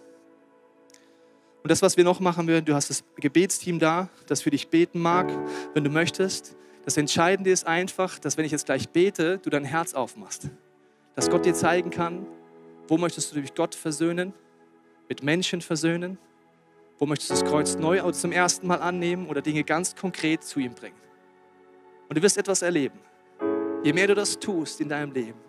Und 1.61 1.69
das, 1.69 1.81
was 1.81 1.97
wir 1.97 2.03
noch 2.03 2.19
machen 2.19 2.47
werden, 2.47 2.65
du 2.65 2.73
hast 2.73 2.89
das 2.89 3.03
Gebetsteam 3.17 3.79
da, 3.79 4.09
das 4.27 4.41
für 4.41 4.49
dich 4.49 4.69
beten 4.69 5.01
mag, 5.01 5.29
wenn 5.73 5.83
du 5.83 5.89
möchtest. 5.89 6.55
Das 6.85 6.95
Entscheidende 6.95 7.51
ist 7.51 7.67
einfach, 7.67 8.17
dass 8.19 8.37
wenn 8.37 8.45
ich 8.45 8.51
jetzt 8.51 8.65
gleich 8.65 8.89
bete, 8.89 9.39
du 9.39 9.49
dein 9.49 9.65
Herz 9.65 9.93
aufmachst. 9.93 10.49
Dass 11.15 11.29
Gott 11.29 11.45
dir 11.45 11.53
zeigen 11.53 11.89
kann, 11.89 12.25
wo 12.89 12.97
möchtest 12.97 13.31
du 13.31 13.35
dich 13.35 13.45
mit 13.45 13.55
Gott 13.55 13.75
versöhnen, 13.75 14.33
mit 15.07 15.23
Menschen 15.23 15.61
versöhnen? 15.61 16.17
Wo 16.97 17.05
möchtest 17.05 17.29
du 17.29 17.35
das 17.35 17.45
Kreuz 17.45 17.75
neu 17.75 18.11
zum 18.11 18.31
ersten 18.31 18.67
Mal 18.67 18.81
annehmen 18.81 19.27
oder 19.27 19.41
Dinge 19.41 19.63
ganz 19.63 19.95
konkret 19.95 20.43
zu 20.43 20.59
ihm 20.59 20.73
bringen? 20.73 20.97
Und 22.09 22.17
du 22.17 22.21
wirst 22.21 22.37
etwas 22.37 22.61
erleben. 22.61 22.99
Je 23.83 23.93
mehr 23.93 24.07
du 24.07 24.15
das 24.15 24.37
tust 24.39 24.81
in 24.81 24.89
deinem 24.89 25.13
Leben, 25.13 25.39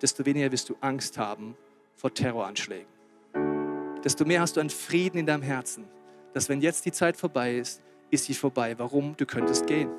desto 0.00 0.24
weniger 0.24 0.50
wirst 0.50 0.68
du 0.70 0.76
Angst 0.80 1.18
haben 1.18 1.56
vor 1.96 2.14
Terroranschlägen. 2.14 2.86
Desto 4.04 4.24
mehr 4.24 4.40
hast 4.40 4.56
du 4.56 4.60
einen 4.60 4.70
Frieden 4.70 5.18
in 5.18 5.26
deinem 5.26 5.42
Herzen, 5.42 5.84
dass 6.32 6.48
wenn 6.48 6.60
jetzt 6.60 6.86
die 6.86 6.92
Zeit 6.92 7.16
vorbei 7.16 7.56
ist, 7.56 7.82
ist 8.10 8.24
sie 8.24 8.34
vorbei. 8.34 8.78
Warum? 8.78 9.16
Du 9.16 9.26
könntest 9.26 9.66
gehen. 9.66 9.90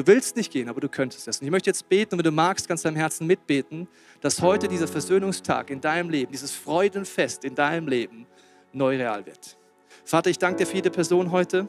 Du 0.00 0.06
willst 0.06 0.34
nicht 0.34 0.50
gehen, 0.50 0.70
aber 0.70 0.80
du 0.80 0.88
könntest 0.88 1.28
es. 1.28 1.40
Und 1.40 1.44
ich 1.44 1.50
möchte 1.50 1.68
jetzt 1.68 1.86
beten 1.86 2.16
wenn 2.16 2.24
du 2.24 2.30
magst, 2.30 2.70
du 2.70 2.74
deinem 2.74 2.96
Herzen 2.96 3.26
mitbeten, 3.26 3.86
dass 4.22 4.40
heute 4.40 4.66
dieser 4.66 4.88
Versöhnungstag 4.88 5.68
in 5.68 5.82
deinem 5.82 6.08
Leben, 6.08 6.32
dieses 6.32 6.52
Freudenfest 6.52 7.44
in 7.44 7.54
deinem 7.54 7.86
Leben 7.86 8.26
neu 8.72 8.96
real 8.96 9.26
wird. 9.26 9.58
Vater, 10.06 10.30
ich 10.30 10.38
danke 10.38 10.60
dir 10.60 10.66
für 10.66 10.76
jede 10.76 10.90
Person 10.90 11.30
heute, 11.30 11.68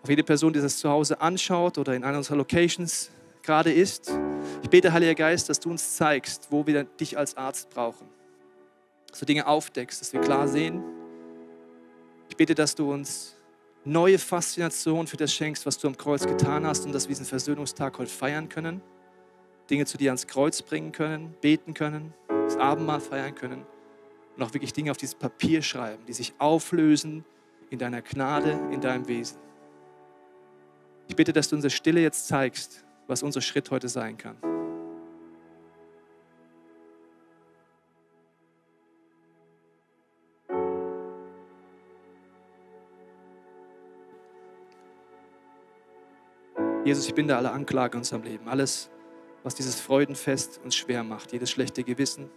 auf 0.00 0.08
jede 0.08 0.22
Person, 0.22 0.52
die 0.52 0.60
das 0.60 0.78
zu 0.78 0.88
Hause 0.88 1.20
anschaut 1.20 1.76
oder 1.76 1.92
in 1.96 2.04
einer 2.04 2.18
unserer 2.18 2.36
Locations 2.36 3.10
gerade 3.42 3.72
ist. 3.72 4.12
Ich 4.62 4.70
bete, 4.70 4.92
Heiliger 4.92 5.16
Geist, 5.16 5.48
dass 5.48 5.58
du 5.58 5.70
uns 5.70 5.96
zeigst, 5.96 6.46
wo 6.50 6.64
wir 6.68 6.84
dich 6.84 7.18
als 7.18 7.36
Arzt 7.36 7.70
brauchen. 7.70 8.06
Dass 9.10 9.18
du 9.18 9.26
Dinge 9.26 9.48
aufdeckst, 9.48 10.00
dass 10.00 10.12
wir 10.12 10.20
klar 10.20 10.46
sehen. 10.46 10.84
Ich 12.28 12.36
bete, 12.36 12.54
dass 12.54 12.76
du 12.76 12.92
uns 12.92 13.34
neue 13.90 14.18
Faszination 14.18 15.06
für 15.06 15.16
das 15.16 15.34
schenkst, 15.34 15.66
was 15.66 15.76
du 15.76 15.88
am 15.88 15.96
Kreuz 15.96 16.24
getan 16.26 16.64
hast 16.64 16.86
und 16.86 16.92
dass 16.92 17.04
wir 17.04 17.10
diesen 17.10 17.26
Versöhnungstag 17.26 17.98
heute 17.98 18.10
feiern 18.10 18.48
können, 18.48 18.80
Dinge 19.68 19.84
zu 19.84 19.98
dir 19.98 20.10
ans 20.10 20.26
Kreuz 20.26 20.62
bringen 20.62 20.92
können, 20.92 21.34
beten 21.40 21.74
können, 21.74 22.14
das 22.28 22.56
Abendmahl 22.56 23.00
feiern 23.00 23.34
können 23.34 23.66
und 24.36 24.42
auch 24.42 24.54
wirklich 24.54 24.72
Dinge 24.72 24.92
auf 24.92 24.96
dieses 24.96 25.16
Papier 25.16 25.60
schreiben, 25.62 26.04
die 26.06 26.12
sich 26.12 26.32
auflösen 26.38 27.24
in 27.70 27.78
deiner 27.78 28.00
Gnade, 28.00 28.58
in 28.70 28.80
deinem 28.80 29.08
Wesen. 29.08 29.38
Ich 31.08 31.16
bitte, 31.16 31.32
dass 31.32 31.48
du 31.48 31.56
unsere 31.56 31.70
Stille 31.70 32.00
jetzt 32.00 32.28
zeigst, 32.28 32.84
was 33.08 33.24
unser 33.24 33.40
Schritt 33.40 33.70
heute 33.72 33.88
sein 33.88 34.16
kann. 34.16 34.36
Jesus, 46.90 47.06
ich 47.06 47.14
binde 47.14 47.36
alle 47.36 47.52
Anklage 47.52 47.92
in 47.92 48.00
unserem 48.00 48.24
Leben, 48.24 48.48
alles, 48.48 48.90
was 49.44 49.54
dieses 49.54 49.80
Freudenfest 49.80 50.60
uns 50.64 50.74
schwer 50.74 51.04
macht, 51.04 51.30
jedes 51.30 51.48
schlechte 51.48 51.84
Gewissen, 51.84 52.28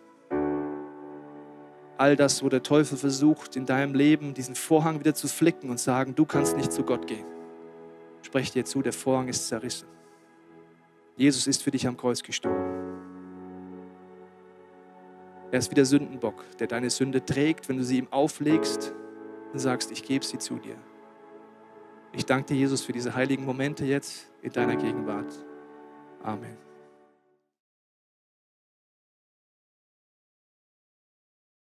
all 1.98 2.16
das, 2.16 2.44
wo 2.44 2.50
der 2.50 2.62
Teufel 2.62 2.96
versucht, 2.96 3.56
in 3.56 3.66
deinem 3.66 3.96
Leben 3.96 4.36
diesen 4.36 4.54
Vorhang 4.54 5.00
wieder 5.00 5.16
zu 5.16 5.28
flicken 5.28 5.72
und 5.72 5.80
sagen, 5.80 6.14
du 6.14 6.24
kannst 6.28 6.56
nicht 6.56 6.72
zu 6.72 6.84
Gott 6.84 7.08
gehen. 7.08 7.26
Sprech 8.22 8.52
dir 8.52 8.64
zu, 8.64 8.84
der 8.84 8.94
Vorhang 8.94 9.28
ist 9.28 9.48
zerrissen. 9.48 9.88
Jesus 11.18 11.48
ist 11.48 11.64
für 11.64 11.72
dich 11.72 11.88
am 11.88 11.98
Kreuz 11.98 12.22
gestorben. 12.22 13.02
Er 15.50 15.58
ist 15.58 15.72
wie 15.72 15.76
der 15.76 15.86
Sündenbock, 15.86 16.46
der 16.60 16.68
deine 16.68 16.92
Sünde 16.92 17.26
trägt, 17.26 17.70
wenn 17.70 17.78
du 17.78 17.84
sie 17.84 17.98
ihm 17.98 18.08
auflegst 18.12 18.94
und 19.52 19.58
sagst, 19.58 19.92
ich 19.92 20.04
gebe 20.04 20.24
sie 20.24 20.38
zu 20.38 20.60
dir. 20.60 20.78
Ich 22.16 22.26
danke 22.26 22.54
dir, 22.54 22.56
Jesus, 22.56 22.84
für 22.84 22.94
diese 22.94 23.16
heiligen 23.16 23.44
Momente 23.44 23.86
jetzt 23.86 24.30
in 24.42 24.52
deiner 24.52 24.76
Gegenwart. 24.76 25.34
Amen. 26.22 26.58